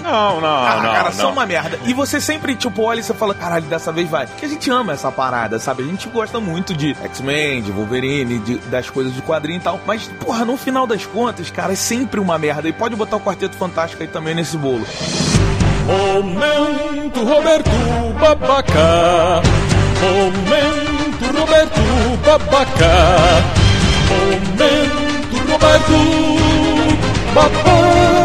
Não, 0.02 0.40
não, 0.40 0.48
Ah, 0.48 0.76
não. 0.76 0.92
cara, 0.92 1.04
não. 1.04 1.12
são 1.12 1.32
uma 1.32 1.44
merda. 1.46 1.78
E 1.84 1.92
você 1.92 2.20
sempre, 2.20 2.54
tipo, 2.54 2.82
olha 2.82 3.00
e 3.00 3.02
você 3.02 3.12
fala, 3.14 3.34
caralho, 3.34 3.64
dessa 3.66 3.92
vez 3.92 4.08
vai. 4.08 4.26
Porque 4.26 4.46
a 4.46 4.48
gente 4.48 4.70
ama 4.70 4.92
essa 4.92 5.10
parada, 5.12 5.58
sabe? 5.58 5.82
A 5.82 5.86
gente 5.86 6.08
gosta 6.08 6.40
muito 6.40 6.74
de 6.74 6.96
X-Men, 7.04 7.62
de 7.62 7.70
Wolverine, 7.72 8.38
de- 8.38 8.58
das 8.58 8.88
coisas 8.88 9.14
de 9.14 9.20
quadrinho 9.22 9.58
e 9.58 9.60
tal. 9.60 9.80
Mas, 9.86 10.04
porra, 10.24 10.44
no 10.44 10.56
final 10.56 10.86
das 10.86 11.04
contas, 11.06 11.50
cara, 11.50 11.72
é 11.72 11.76
sempre 11.76 12.20
uma 12.20 12.38
merda. 12.38 12.68
E 12.68 12.72
pode 12.72 12.94
botar 12.96 13.16
o 13.16 13.20
Quarteto 13.20 13.56
Fantástico 13.56 14.02
aí 14.02 14.08
também 14.08 14.34
nesse 14.34 14.56
bolo. 14.56 14.86
Momento 15.86 17.24
Roberto 17.24 17.70
Babaca. 18.20 19.42
Momento 20.00 21.38
Roberto 21.38 21.80
Babaca. 22.24 22.92
Momento 24.08 25.50
Roberto 25.50 25.92
Babaca. 27.34 28.21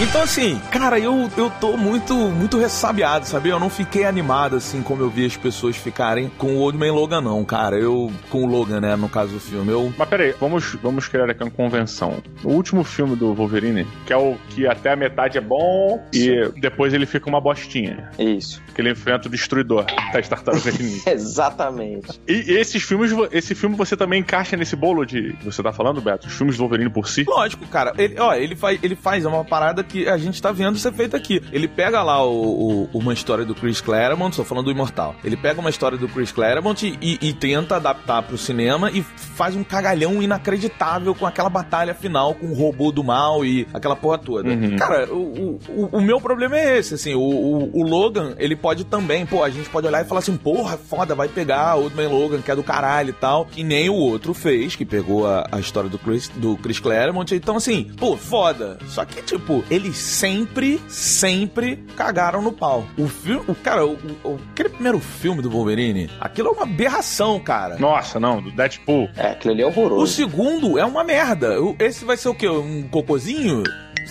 Então, 0.00 0.22
assim, 0.22 0.58
cara, 0.70 0.98
eu, 0.98 1.30
eu 1.36 1.48
tô 1.48 1.76
muito, 1.76 2.14
muito 2.14 2.58
ressabiado, 2.58 3.24
sabe? 3.26 3.50
Eu 3.50 3.60
não 3.60 3.70
fiquei 3.70 4.04
animado, 4.04 4.56
assim, 4.56 4.82
como 4.82 5.00
eu 5.02 5.08
vi 5.08 5.24
as 5.24 5.36
pessoas 5.36 5.76
ficarem 5.76 6.28
com 6.38 6.56
o 6.56 6.58
Old 6.58 6.76
Man 6.76 6.92
Logan, 6.92 7.20
não, 7.20 7.44
cara. 7.44 7.76
Eu, 7.78 8.10
com 8.28 8.42
o 8.42 8.46
Logan, 8.46 8.80
né, 8.80 8.96
no 8.96 9.08
caso 9.08 9.34
do 9.34 9.40
filme. 9.40 9.70
Eu, 9.70 9.92
Mas 9.96 10.08
peraí, 10.08 10.34
vamos, 10.40 10.74
vamos 10.82 11.06
criar 11.06 11.30
aqui 11.30 11.44
uma 11.44 11.50
convenção. 11.52 12.20
O 12.42 12.52
último 12.52 12.82
filme 12.82 13.14
do 13.14 13.32
Wolverine, 13.32 13.86
que 14.04 14.12
é 14.12 14.16
o 14.16 14.36
que 14.48 14.66
até 14.66 14.92
a 14.92 14.96
metade 14.96 15.38
é 15.38 15.40
bom 15.40 16.04
e 16.12 16.48
depois 16.56 16.92
ele 16.92 17.06
fica 17.06 17.28
uma 17.28 17.40
bostinha. 17.40 18.10
Isso. 18.18 18.60
Que 18.74 18.80
ele 18.80 18.90
enfrenta 18.90 19.28
o 19.28 19.30
destruidor 19.30 19.84
das 20.12 20.28
tartarugas 20.28 20.76
ninja. 20.80 21.10
Exatamente. 21.10 22.20
E 22.26 22.52
esses 22.52 22.82
filmes, 22.82 23.12
esse 23.30 23.54
filme 23.54 23.76
você 23.76 23.96
também 23.96 24.20
encaixa 24.20 24.56
nesse 24.56 24.74
bolo 24.74 25.04
de. 25.04 25.36
Você 25.44 25.62
tá 25.62 25.72
falando, 25.72 26.00
Beto? 26.00 26.26
Os 26.26 26.34
filmes 26.34 26.56
do 26.56 26.60
Wolverine 26.60 26.90
por 26.90 27.08
si? 27.08 27.24
Lógico, 27.28 27.66
cara. 27.68 27.92
Ele, 27.96 28.18
ó, 28.18 28.34
ele 28.34 28.56
faz, 28.56 28.82
ele 28.82 28.96
faz 28.96 29.24
uma 29.24 29.44
parada 29.44 29.82
que 29.92 30.08
a 30.08 30.16
gente 30.16 30.40
tá 30.40 30.50
vendo 30.50 30.78
ser 30.78 30.92
feita 30.92 31.16
aqui. 31.16 31.42
Ele 31.52 31.68
pega 31.68 32.02
lá 32.02 32.24
o, 32.24 32.88
o- 32.92 32.98
uma 32.98 33.12
história 33.12 33.44
do 33.44 33.54
Chris 33.54 33.80
Claremont, 33.80 34.34
tô 34.36 34.44
falando 34.44 34.64
do 34.66 34.70
Imortal. 34.70 35.14
Ele 35.22 35.36
pega 35.36 35.60
uma 35.60 35.70
história 35.70 35.98
do 35.98 36.08
Chris 36.08 36.32
Claremont 36.32 36.82
e, 36.86 36.98
e- 37.00 37.28
e 37.28 37.32
tenta 37.32 37.76
adaptar 37.76 38.22
pro 38.22 38.38
cinema 38.38 38.90
e 38.90 39.02
faz 39.02 39.54
um 39.54 39.62
cagalhão 39.62 40.22
inacreditável 40.22 41.14
com 41.14 41.26
aquela 41.26 41.48
batalha 41.50 41.94
final 41.94 42.34
com 42.34 42.46
o 42.46 42.54
robô 42.54 42.90
do 42.90 43.04
mal 43.04 43.44
e 43.44 43.66
aquela 43.72 43.94
porra 43.96 44.18
toda. 44.18 44.48
Uhum. 44.48 44.76
Cara, 44.76 45.12
o, 45.12 45.58
o, 45.68 45.88
o 45.92 46.00
meu 46.00 46.20
problema 46.20 46.56
é 46.58 46.78
esse, 46.78 46.94
assim, 46.94 47.14
o, 47.14 47.20
o, 47.20 47.80
o 47.80 47.82
Logan, 47.82 48.34
ele 48.38 48.56
pode 48.56 48.84
também, 48.84 49.26
pô, 49.26 49.42
a 49.42 49.50
gente 49.50 49.68
pode 49.68 49.86
olhar 49.86 50.02
e 50.04 50.08
falar 50.08 50.20
assim, 50.20 50.36
porra, 50.36 50.76
foda, 50.76 51.14
vai 51.14 51.28
pegar 51.28 51.76
o 51.78 51.90
Man 51.90 52.08
Logan, 52.08 52.40
que 52.40 52.50
é 52.50 52.56
do 52.56 52.62
caralho 52.62 53.10
e 53.10 53.12
tal, 53.14 53.44
que 53.46 53.62
nem 53.62 53.88
o 53.90 53.94
outro 53.94 54.32
fez, 54.34 54.74
que 54.76 54.84
pegou 54.84 55.26
a, 55.26 55.46
a 55.52 55.60
história 55.60 55.90
do 55.90 55.98
Chris, 55.98 56.28
do 56.36 56.56
Chris 56.56 56.78
Claremont, 56.80 57.34
então 57.34 57.56
assim, 57.56 57.84
pô, 57.98 58.16
foda. 58.16 58.78
Só 58.86 59.04
que, 59.04 59.22
tipo, 59.22 59.64
eles 59.72 59.96
sempre, 59.96 60.80
sempre 60.88 61.76
cagaram 61.96 62.42
no 62.42 62.52
pau. 62.52 62.84
O 62.98 63.08
filme, 63.08 63.44
o 63.48 63.54
cara, 63.54 63.86
o, 63.86 63.94
o- 64.24 64.38
aquele 64.52 64.68
primeiro 64.68 64.98
filme 65.00 65.40
do 65.40 65.50
Wolverine, 65.50 66.10
aquilo 66.20 66.48
é 66.48 66.52
uma 66.52 66.62
aberração, 66.64 67.40
cara. 67.40 67.76
Nossa, 67.78 68.20
não, 68.20 68.42
do 68.42 68.50
Deadpool. 68.52 69.08
É, 69.16 69.28
aquilo 69.28 69.54
ali 69.54 69.62
é 69.62 69.66
O 69.66 69.68
horroroso. 69.68 70.12
segundo 70.12 70.78
é 70.78 70.84
uma 70.84 71.02
merda. 71.04 71.60
O- 71.62 71.74
Esse 71.78 72.04
vai 72.04 72.16
ser 72.16 72.28
o 72.28 72.34
quê? 72.34 72.48
Um 72.48 72.82
cocôzinho? 72.88 73.62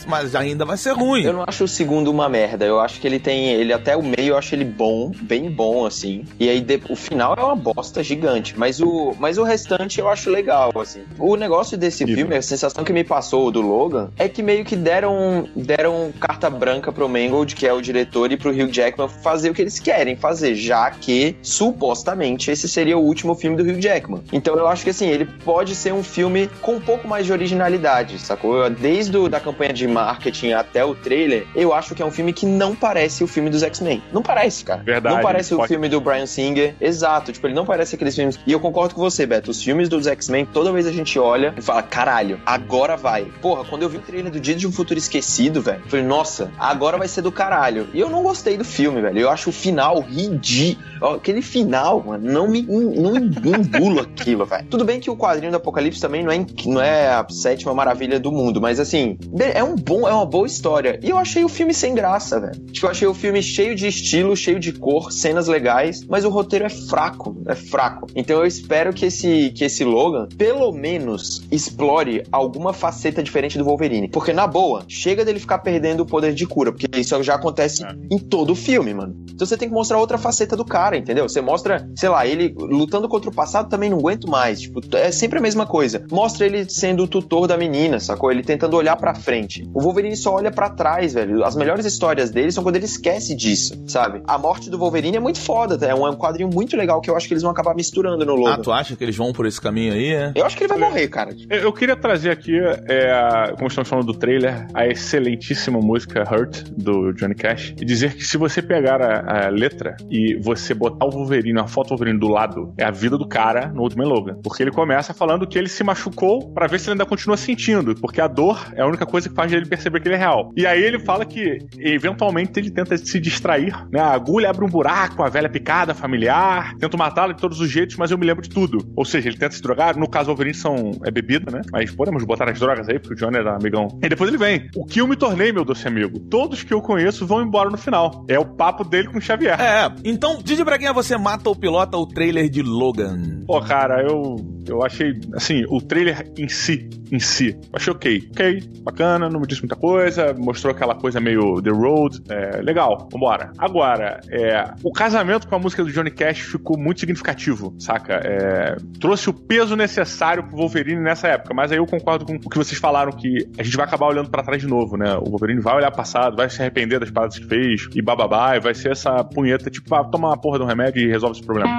Mas 0.07 0.35
ainda 0.35 0.65
vai 0.65 0.77
ser 0.77 0.91
ruim. 0.93 1.23
Eu 1.23 1.33
não 1.33 1.43
acho 1.47 1.63
o 1.63 1.67
segundo 1.67 2.09
uma 2.09 2.27
merda. 2.27 2.65
Eu 2.65 2.79
acho 2.79 2.99
que 2.99 3.07
ele 3.07 3.19
tem. 3.19 3.49
Ele 3.49 3.71
até 3.73 3.95
o 3.95 4.01
meio 4.03 4.29
eu 4.33 4.37
acho 4.37 4.53
ele 4.55 4.65
bom, 4.65 5.11
bem 5.21 5.49
bom, 5.49 5.85
assim. 5.85 6.25
E 6.39 6.49
aí 6.49 6.59
de- 6.61 6.81
o 6.89 6.95
final 6.95 7.35
é 7.37 7.43
uma 7.43 7.55
bosta 7.55 8.03
gigante. 8.03 8.57
Mas 8.57 8.79
o, 8.81 9.13
mas 9.19 9.37
o 9.37 9.43
restante 9.43 9.99
eu 9.99 10.09
acho 10.09 10.29
legal, 10.29 10.71
assim. 10.79 11.01
O 11.19 11.35
negócio 11.35 11.77
desse 11.77 12.03
Isso. 12.03 12.13
filme, 12.13 12.35
a 12.35 12.41
sensação 12.41 12.83
que 12.83 12.91
me 12.93 13.03
passou 13.03 13.51
do 13.51 13.61
Logan, 13.61 14.09
é 14.17 14.27
que 14.27 14.41
meio 14.41 14.65
que 14.65 14.75
deram, 14.75 15.47
deram 15.55 16.11
carta 16.19 16.49
branca 16.49 16.91
pro 16.91 17.07
Mangold, 17.07 17.55
que 17.55 17.67
é 17.67 17.73
o 17.73 17.81
diretor, 17.81 18.31
e 18.31 18.37
pro 18.37 18.51
Hugh 18.51 18.71
Jackman 18.71 19.07
fazer 19.07 19.49
o 19.49 19.53
que 19.53 19.61
eles 19.61 19.79
querem 19.79 20.15
fazer, 20.15 20.55
já 20.55 20.89
que 20.91 21.35
supostamente 21.41 22.51
esse 22.51 22.67
seria 22.67 22.97
o 22.97 23.01
último 23.01 23.35
filme 23.35 23.55
do 23.57 23.63
Hugh 23.63 23.79
Jackman. 23.81 24.21
Então 24.31 24.55
eu 24.55 24.67
acho 24.67 24.83
que 24.83 24.89
assim, 24.89 25.07
ele 25.07 25.25
pode 25.25 25.75
ser 25.75 25.93
um 25.93 26.03
filme 26.03 26.49
com 26.61 26.75
um 26.75 26.81
pouco 26.81 27.07
mais 27.07 27.25
de 27.25 27.31
originalidade, 27.31 28.19
sacou? 28.19 28.69
Desde 28.69 29.15
o, 29.17 29.29
da 29.29 29.39
campanha 29.39 29.73
de 29.73 29.80
marketing 29.87 30.51
até 30.53 30.83
o 30.83 30.93
trailer, 30.95 31.45
eu 31.55 31.73
acho 31.73 31.93
que 31.95 32.01
é 32.01 32.05
um 32.05 32.11
filme 32.11 32.33
que 32.33 32.45
não 32.45 32.75
parece 32.75 33.23
o 33.23 33.27
filme 33.27 33.49
dos 33.49 33.63
X-Men. 33.63 34.01
Não 34.13 34.21
parece, 34.21 34.63
cara. 34.63 34.81
Verdade, 34.83 35.15
Não 35.15 35.21
parece 35.21 35.53
o 35.53 35.57
pode- 35.57 35.69
filme 35.69 35.87
do 35.89 35.99
Brian 36.01 36.25
Singer. 36.25 36.75
Exato, 36.79 37.31
tipo, 37.31 37.45
ele 37.47 37.53
não 37.53 37.65
parece 37.65 37.95
aqueles 37.95 38.15
filmes. 38.15 38.39
E 38.45 38.51
eu 38.51 38.59
concordo 38.59 38.95
com 38.95 39.01
você, 39.01 39.25
Beto. 39.25 39.51
Os 39.51 39.63
filmes 39.63 39.89
dos 39.89 40.07
X-Men, 40.07 40.45
toda 40.45 40.71
vez 40.71 40.85
a 40.87 40.91
gente 40.91 41.17
olha 41.19 41.53
e 41.57 41.61
fala, 41.61 41.81
caralho, 41.83 42.39
agora 42.45 42.95
vai. 42.97 43.25
Porra, 43.41 43.63
quando 43.65 43.83
eu 43.83 43.89
vi 43.89 43.97
o 43.97 44.01
trailer 44.01 44.31
do 44.31 44.39
Dia 44.39 44.55
de 44.55 44.67
um 44.67 44.71
Futuro 44.71 44.97
Esquecido, 44.97 45.61
velho, 45.61 45.81
eu 45.83 45.89
falei, 45.89 46.05
nossa, 46.05 46.51
agora 46.59 46.97
vai 46.97 47.07
ser 47.07 47.21
do 47.21 47.31
caralho. 47.31 47.87
E 47.93 47.99
eu 47.99 48.09
não 48.09 48.23
gostei 48.23 48.57
do 48.57 48.65
filme, 48.65 49.01
velho. 49.01 49.19
Eu 49.19 49.29
acho 49.29 49.49
o 49.49 49.53
final 49.53 49.99
ridículo. 50.01 50.91
Aquele 51.15 51.41
final, 51.41 52.03
mano, 52.05 52.31
não 52.31 52.47
me 52.47 52.61
não 52.61 53.15
engulo 53.17 53.99
aquilo, 54.01 54.45
velho. 54.45 54.65
Tudo 54.69 54.85
bem 54.85 54.99
que 54.99 55.09
o 55.09 55.15
quadrinho 55.17 55.51
do 55.51 55.57
Apocalipse 55.57 55.99
também 55.99 56.23
não 56.23 56.31
é, 56.31 56.45
não 56.65 56.81
é 56.81 57.07
a 57.07 57.25
sétima 57.29 57.73
maravilha 57.73 58.19
do 58.19 58.31
mundo, 58.31 58.61
mas 58.61 58.79
assim, 58.79 59.17
é 59.53 59.63
um 59.63 59.70
bom, 59.75 60.07
é 60.07 60.13
uma 60.13 60.25
boa 60.25 60.47
história. 60.47 60.99
E 61.01 61.09
eu 61.09 61.17
achei 61.17 61.43
o 61.43 61.49
filme 61.49 61.73
sem 61.73 61.93
graça, 61.93 62.39
velho. 62.39 62.59
Tipo, 62.71 62.87
eu 62.87 62.91
achei 62.91 63.07
o 63.07 63.13
filme 63.13 63.41
cheio 63.41 63.75
de 63.75 63.87
estilo, 63.87 64.35
cheio 64.35 64.59
de 64.59 64.71
cor, 64.73 65.11
cenas 65.11 65.47
legais, 65.47 66.03
mas 66.07 66.25
o 66.25 66.29
roteiro 66.29 66.65
é 66.65 66.69
fraco, 66.69 67.35
é 67.47 67.55
fraco. 67.55 68.07
Então 68.15 68.39
eu 68.39 68.45
espero 68.45 68.93
que 68.93 69.05
esse, 69.05 69.51
que 69.51 69.63
esse 69.63 69.83
Logan, 69.83 70.27
pelo 70.37 70.71
menos, 70.71 71.41
explore 71.51 72.23
alguma 72.31 72.73
faceta 72.73 73.23
diferente 73.23 73.57
do 73.57 73.63
Wolverine. 73.63 74.09
Porque, 74.09 74.33
na 74.33 74.47
boa, 74.47 74.83
chega 74.87 75.25
dele 75.25 75.39
ficar 75.39 75.59
perdendo 75.59 76.01
o 76.01 76.05
poder 76.05 76.33
de 76.33 76.45
cura, 76.45 76.71
porque 76.71 76.87
isso 76.99 77.21
já 77.23 77.35
acontece 77.35 77.83
em 78.09 78.17
todo 78.17 78.51
o 78.51 78.55
filme, 78.55 78.93
mano. 78.93 79.15
Então 79.31 79.45
você 79.45 79.57
tem 79.57 79.67
que 79.67 79.73
mostrar 79.73 79.97
outra 79.97 80.17
faceta 80.17 80.55
do 80.55 80.65
cara, 80.65 80.97
entendeu? 80.97 81.27
Você 81.27 81.41
mostra, 81.41 81.89
sei 81.95 82.09
lá, 82.09 82.25
ele 82.25 82.53
lutando 82.57 83.09
contra 83.09 83.29
o 83.29 83.33
passado 83.33 83.69
também 83.69 83.89
não 83.89 83.97
aguento 83.97 84.29
mais. 84.29 84.61
Tipo, 84.61 84.81
é 84.95 85.11
sempre 85.11 85.39
a 85.39 85.41
mesma 85.41 85.65
coisa. 85.65 86.05
Mostra 86.11 86.45
ele 86.45 86.69
sendo 86.69 87.03
o 87.03 87.07
tutor 87.07 87.47
da 87.47 87.57
menina, 87.57 87.99
sacou? 87.99 88.31
Ele 88.31 88.43
tentando 88.43 88.77
olhar 88.77 88.95
pra 88.95 89.15
frente. 89.15 89.60
O 89.73 89.81
Wolverine 89.81 90.15
só 90.15 90.35
olha 90.35 90.51
pra 90.51 90.69
trás, 90.69 91.13
velho. 91.13 91.43
As 91.43 91.55
melhores 91.55 91.85
histórias 91.85 92.29
dele 92.31 92.51
são 92.51 92.63
quando 92.63 92.75
ele 92.75 92.85
esquece 92.85 93.35
disso, 93.35 93.81
sabe? 93.87 94.21
A 94.27 94.37
morte 94.37 94.69
do 94.69 94.77
Wolverine 94.77 95.17
é 95.17 95.19
muito 95.19 95.39
foda, 95.39 95.77
tá? 95.77 95.87
é 95.87 95.95
um, 95.95 96.05
é 96.05 96.09
um 96.09 96.15
quadrinho 96.15 96.49
muito 96.53 96.75
legal 96.77 97.01
que 97.01 97.09
eu 97.09 97.15
acho 97.15 97.27
que 97.27 97.33
eles 97.33 97.43
vão 97.43 97.51
acabar 97.51 97.75
misturando 97.75 98.25
no 98.25 98.33
Ah, 98.33 98.51
Logan. 98.51 98.61
tu 98.61 98.71
acha 98.71 98.95
que 98.95 99.03
eles 99.03 99.15
vão 99.15 99.31
por 99.33 99.45
esse 99.45 99.59
caminho 99.59 99.93
aí, 99.93 100.13
é? 100.13 100.31
Eu 100.35 100.45
acho 100.45 100.55
que 100.57 100.63
ele 100.63 100.69
vai 100.73 100.77
morrer, 100.79 101.07
cara. 101.07 101.35
Eu 101.49 101.71
eu 101.71 101.73
queria 101.73 101.95
trazer 101.95 102.29
aqui, 102.31 102.51
é, 102.89 103.53
como 103.55 103.67
estamos 103.67 103.87
falando 103.89 104.05
do 104.07 104.13
trailer, 104.13 104.67
a 104.73 104.85
excelentíssima 104.87 105.79
música 105.79 106.23
Hurt, 106.23 106.63
do 106.75 107.13
Johnny 107.13 107.35
Cash, 107.35 107.73
e 107.79 107.85
dizer 107.85 108.15
que 108.15 108.23
se 108.23 108.37
você 108.37 108.61
pegar 108.61 109.01
a, 109.01 109.45
a 109.45 109.49
letra 109.49 109.95
e 110.09 110.35
você 110.41 110.73
botar 110.73 111.05
o 111.05 111.09
Wolverine, 111.11 111.59
a 111.59 111.67
foto 111.67 111.87
do 111.87 111.89
Wolverine 111.91 112.19
do 112.19 112.27
lado, 112.27 112.73
é 112.77 112.83
a 112.83 112.91
vida 112.91 113.17
do 113.17 113.27
cara 113.27 113.67
no 113.67 113.81
Ultimate 113.83 114.09
Logan. 114.09 114.39
Porque 114.43 114.63
ele 114.63 114.71
começa 114.71 115.13
falando 115.13 115.47
que 115.47 115.57
ele 115.57 115.67
se 115.69 115.83
machucou 115.83 116.51
pra 116.51 116.67
ver 116.67 116.79
se 116.79 116.87
ele 116.87 116.93
ainda 116.93 117.05
continua 117.05 117.37
sentindo, 117.37 117.95
porque 117.95 118.19
a 118.21 118.27
dor 118.27 118.59
é 118.75 118.81
a 118.81 118.87
única 118.87 119.05
coisa 119.05 119.29
que 119.29 119.35
faz 119.35 119.50
ele 119.55 119.65
perceber 119.65 119.99
que 119.99 120.07
ele 120.07 120.15
é 120.15 120.19
real. 120.19 120.51
E 120.55 120.65
aí 120.65 120.81
ele 120.81 120.99
fala 120.99 121.25
que, 121.25 121.59
eventualmente, 121.77 122.59
ele 122.59 122.71
tenta 122.71 122.97
se 122.97 123.19
distrair, 123.19 123.73
né? 123.91 123.99
A 123.99 124.11
agulha 124.13 124.49
abre 124.49 124.65
um 124.65 124.69
buraco, 124.69 125.23
a 125.23 125.29
velha 125.29 125.49
picada 125.49 125.93
familiar, 125.93 126.75
tento 126.77 126.97
matá-la 126.97 127.33
de 127.33 127.41
todos 127.41 127.59
os 127.59 127.69
jeitos, 127.69 127.95
mas 127.97 128.11
eu 128.11 128.17
me 128.17 128.25
lembro 128.25 128.41
de 128.41 128.49
tudo. 128.49 128.79
Ou 128.95 129.05
seja, 129.05 129.29
ele 129.29 129.37
tenta 129.37 129.55
se 129.55 129.61
drogar, 129.61 129.97
no 129.97 130.09
caso 130.09 130.29
o 130.29 130.33
Wolverine 130.33 130.55
são, 130.55 130.91
é 131.05 131.11
bebida, 131.11 131.51
né? 131.51 131.61
Mas 131.71 131.91
podemos 131.91 132.23
botar 132.23 132.49
as 132.49 132.59
drogas 132.59 132.87
aí, 132.89 132.99
porque 132.99 133.13
o 133.13 133.17
Johnny 133.17 133.37
era 133.37 133.55
amigão. 133.55 133.87
E 134.01 134.09
depois 134.09 134.29
ele 134.29 134.37
vem. 134.37 134.69
O 134.75 134.85
que 134.85 135.01
eu 135.01 135.07
me 135.07 135.15
tornei, 135.15 135.51
meu 135.51 135.65
doce 135.65 135.87
amigo? 135.87 136.19
Todos 136.19 136.63
que 136.63 136.73
eu 136.73 136.81
conheço 136.81 137.25
vão 137.25 137.41
embora 137.41 137.69
no 137.69 137.77
final. 137.77 138.25
É 138.27 138.39
o 138.39 138.45
papo 138.45 138.83
dele 138.83 139.07
com 139.07 139.17
o 139.17 139.21
Xavier. 139.21 139.59
É, 139.59 139.91
então, 140.03 140.39
Didi 140.43 140.63
Braguinha, 140.63 140.93
você 140.93 141.17
mata 141.17 141.49
ou 141.49 141.55
pilota 141.55 141.97
o 141.97 142.05
trailer 142.05 142.49
de 142.49 142.61
Logan? 142.61 143.43
Pô, 143.45 143.61
cara, 143.61 144.01
eu 144.01 144.35
Eu 144.67 144.83
achei, 144.83 145.19
assim, 145.33 145.65
o 145.69 145.81
trailer 145.81 146.31
em 146.37 146.47
si, 146.47 146.89
em 147.11 147.19
si, 147.19 147.57
achei 147.73 147.91
ok. 147.91 148.29
Ok, 148.31 148.63
bacana, 148.83 149.29
não 149.29 149.40
me 149.41 149.47
disse 149.47 149.61
muita 149.61 149.75
coisa, 149.75 150.33
mostrou 150.33 150.71
aquela 150.71 150.95
coisa 150.95 151.19
meio 151.19 151.61
The 151.61 151.71
Road, 151.71 152.21
é, 152.29 152.61
legal, 152.61 153.09
vambora. 153.11 153.51
Agora, 153.57 154.19
é, 154.29 154.71
o 154.83 154.91
casamento 154.91 155.47
com 155.47 155.55
a 155.55 155.59
música 155.59 155.83
do 155.83 155.91
Johnny 155.91 156.11
Cash 156.11 156.39
ficou 156.39 156.77
muito 156.77 156.99
significativo, 156.99 157.75
saca? 157.79 158.21
É, 158.23 158.75
trouxe 158.99 159.29
o 159.29 159.33
peso 159.33 159.75
necessário 159.75 160.43
pro 160.43 160.57
Wolverine 160.57 161.01
nessa 161.01 161.27
época, 161.27 161.53
mas 161.53 161.71
aí 161.71 161.77
eu 161.77 161.85
concordo 161.85 162.25
com 162.25 162.35
o 162.35 162.49
que 162.49 162.57
vocês 162.57 162.79
falaram, 162.79 163.11
que 163.11 163.47
a 163.57 163.63
gente 163.63 163.75
vai 163.75 163.85
acabar 163.85 164.07
olhando 164.07 164.29
para 164.29 164.43
trás 164.43 164.61
de 164.61 164.67
novo, 164.67 164.97
né? 164.97 165.15
O 165.15 165.29
Wolverine 165.29 165.61
vai 165.61 165.75
olhar 165.75 165.91
passado, 165.91 166.35
vai 166.35 166.49
se 166.49 166.61
arrepender 166.61 166.99
das 166.99 167.11
paradas 167.11 167.37
que 167.37 167.45
fez, 167.45 167.87
e 167.93 168.01
bababá, 168.01 168.55
e 168.55 168.59
vai 168.59 168.73
ser 168.73 168.91
essa 168.91 169.23
punheta, 169.23 169.69
tipo, 169.69 169.93
ah, 169.95 170.03
toma 170.03 170.29
uma 170.29 170.37
porra 170.37 170.59
de 170.59 170.63
um 170.63 170.67
remédio 170.67 171.01
e 171.01 171.07
resolve 171.07 171.37
esse 171.37 171.45
problema. 171.45 171.69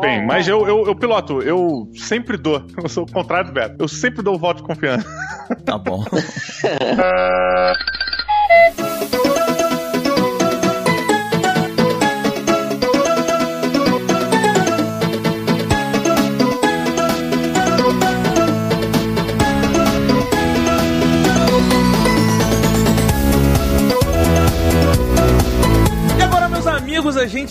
Bem, 0.00 0.24
mas 0.24 0.48
eu, 0.48 0.66
eu, 0.66 0.86
eu, 0.86 0.94
piloto, 0.94 1.42
eu 1.42 1.88
sempre 1.94 2.36
dou, 2.36 2.64
eu 2.82 2.88
sou 2.88 3.04
o 3.04 3.12
contrário 3.12 3.48
do 3.48 3.52
Beto, 3.52 3.76
eu 3.78 3.88
sempre 3.88 4.22
dou 4.22 4.34
o 4.34 4.38
voto 4.38 4.58
de 4.58 4.62
confiança. 4.62 5.06
Tá 5.64 5.76
bom. 5.76 6.04
amigos, 6.70 6.80
a 8.50 8.70
gente 8.76 9.29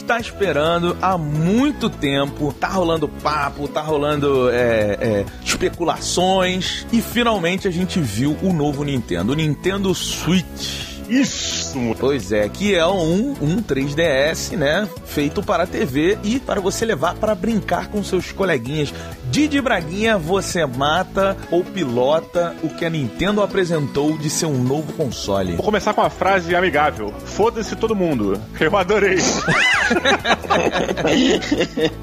tá 0.10 0.20
esperando 0.20 0.98
há 1.00 1.16
muito 1.20 1.88
tempo. 1.88 2.51
Tá 2.51 2.68
rolando 2.68 3.08
papo, 3.08 3.68
tá 3.68 3.80
rolando 3.80 4.50
é, 4.50 4.98
é, 5.00 5.25
especulações. 5.46 6.88
E 6.92 7.00
finalmente 7.00 7.68
a 7.68 7.72
gente 7.72 8.00
viu 8.00 8.36
o 8.42 8.51
novo 8.51 8.84
Nintendo, 8.84 9.34
o 9.34 9.36
Nintendo 9.36 9.94
Switch. 9.94 10.88
Isso! 11.10 11.96
Pois 12.00 12.32
é, 12.32 12.48
que 12.48 12.75
é 12.75 12.86
um, 12.86 13.32
um 13.42 13.62
3DS, 13.62 14.56
né? 14.56 14.88
Feito 15.06 15.42
para 15.42 15.63
a 15.63 15.68
TV 15.68 16.18
e 16.24 16.39
para 16.39 16.62
você 16.62 16.86
levar 16.86 17.16
para 17.16 17.34
brincar 17.34 17.88
com 17.88 18.04
seus 18.04 18.32
coleguinhas. 18.32 18.94
Didi 19.32 19.62
Braguinha, 19.62 20.18
você 20.18 20.66
mata 20.66 21.38
ou 21.51 21.63
pilota 21.63 22.56
o 22.63 22.70
que 22.70 22.86
a 22.86 22.89
Nintendo 22.89 23.42
apresentou 23.42 24.18
de 24.18 24.30
ser 24.30 24.46
um 24.46 24.62
novo 24.62 24.94
console? 24.94 25.54
Vou 25.54 25.66
começar 25.66 25.94
com 25.94 26.01
uma 26.01 26.10
frase 26.10 26.56
amigável. 26.56 27.13
Foda-se 27.25 27.75
todo 27.75 27.96
mundo. 27.96 28.39
Eu 28.60 28.78
adorei. 28.78 29.18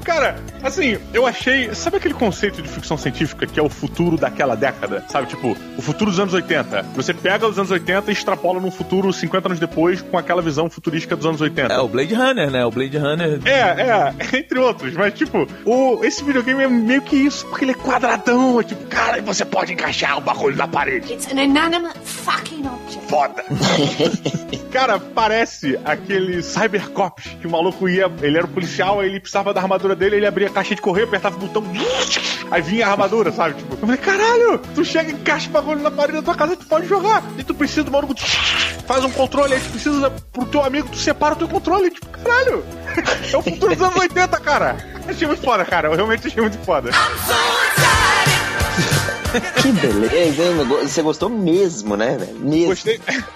Cara, 0.03 0.35
assim, 0.63 0.97
eu 1.13 1.25
achei. 1.25 1.73
Sabe 1.75 1.97
aquele 1.97 2.13
conceito 2.13 2.61
de 2.61 2.69
ficção 2.69 2.97
científica 2.97 3.45
que 3.45 3.59
é 3.59 3.63
o 3.63 3.69
futuro 3.69 4.17
daquela 4.17 4.55
década? 4.55 5.03
Sabe, 5.09 5.27
tipo, 5.27 5.55
o 5.77 5.81
futuro 5.81 6.09
dos 6.09 6.19
anos 6.19 6.33
80. 6.33 6.83
Você 6.95 7.13
pega 7.13 7.47
os 7.47 7.57
anos 7.57 7.71
80 7.71 8.09
e 8.09 8.13
extrapola 8.13 8.59
num 8.59 8.71
futuro 8.71 8.96
50 9.13 9.47
anos 9.47 9.59
depois 9.59 10.01
com 10.01 10.17
aquela 10.17 10.41
visão 10.41 10.69
futurística 10.69 11.15
dos 11.15 11.25
anos 11.25 11.41
80. 11.41 11.73
É 11.73 11.79
o 11.79 11.87
Blade 11.87 12.13
Runner, 12.13 12.51
né? 12.51 12.65
O 12.65 12.71
Blade 12.71 12.97
Runner. 12.97 13.39
É, 13.45 13.51
é, 13.51 14.15
entre 14.37 14.59
outros. 14.59 14.93
Mas, 14.93 15.13
tipo, 15.13 15.47
o, 15.65 16.03
esse 16.03 16.23
videogame 16.23 16.63
é 16.63 16.67
meio 16.67 17.01
que 17.01 17.15
isso, 17.15 17.45
porque 17.47 17.65
ele 17.65 17.71
é 17.71 17.75
quadradão. 17.75 18.59
É 18.59 18.63
tipo, 18.63 18.85
cara, 18.87 19.21
você 19.21 19.45
pode 19.45 19.73
encaixar 19.73 20.17
o 20.17 20.21
bagulho 20.21 20.55
na 20.55 20.67
parede. 20.67 21.13
It's 21.13 21.31
an 21.31 21.41
inanimate 21.41 21.99
fucking 22.03 22.65
object. 22.67 23.07
Foda. 23.07 23.43
cara, 24.71 24.99
parece 24.99 25.79
aquele 25.85 26.41
Cybercops 26.41 27.37
que 27.39 27.47
o 27.47 27.49
maluco 27.49 27.87
ia. 27.87 28.11
Ele 28.21 28.37
era 28.37 28.45
o 28.45 28.49
policial, 28.49 28.99
aí 28.99 29.09
ele 29.09 29.19
precisava 29.19 29.53
da 29.53 29.61
armadura 29.61 29.95
dele, 29.95 30.17
ele 30.17 30.27
abria 30.27 30.47
a 30.47 30.51
caixa 30.51 30.75
de 30.75 30.81
correio, 30.81 31.07
apertava 31.07 31.35
o 31.35 31.39
botão. 31.39 31.63
Aí 32.49 32.61
vinha 32.61 32.87
a 32.87 32.91
armadura, 32.91 33.31
sabe? 33.31 33.55
Tipo, 33.55 33.73
eu 33.73 33.77
falei, 33.77 33.97
caralho, 33.97 34.59
tu 34.73 34.83
chega 34.83 35.11
e 35.11 35.13
encaixa 35.13 35.49
o 35.49 35.51
bagulho 35.51 35.81
na 35.81 35.91
parede 35.91 36.17
da 36.17 36.23
tua 36.23 36.35
casa, 36.35 36.55
tu 36.55 36.65
pode 36.65 36.87
jogar. 36.87 37.23
E 37.37 37.43
tu 37.43 37.53
precisa 37.53 37.83
do 37.83 37.91
maluco. 37.91 38.13
Faz 38.87 39.03
um 39.03 39.11
controle, 39.11 39.53
aí 39.53 39.59
tu 39.59 39.69
precisa 39.69 40.09
pro 40.09 40.45
teu 40.45 40.63
amigo, 40.63 40.87
tu 40.87 40.97
separa 40.97 41.35
o 41.35 41.37
teu 41.37 41.47
controle. 41.47 41.91
Tipo, 41.91 42.07
caralho. 42.07 42.65
É 43.31 43.37
o 43.37 43.41
futuro 43.41 43.75
dos 43.75 43.85
anos 43.85 43.99
80, 43.99 44.39
cara. 44.39 44.77
Achei 45.07 45.27
muito 45.27 45.43
foda, 45.43 45.65
cara. 45.65 45.89
Eu 45.89 45.95
realmente 45.95 46.25
achei 46.27 46.41
muito 46.41 46.57
foda. 46.59 46.89
Que 49.61 49.71
beleza, 49.71 50.43
hein? 50.43 50.53
Você 50.83 51.01
gostou 51.01 51.29
mesmo, 51.29 51.95
né, 51.97 52.17
velho? 52.17 52.39
Mesmo. 52.39 52.67
Gostei. 52.67 52.99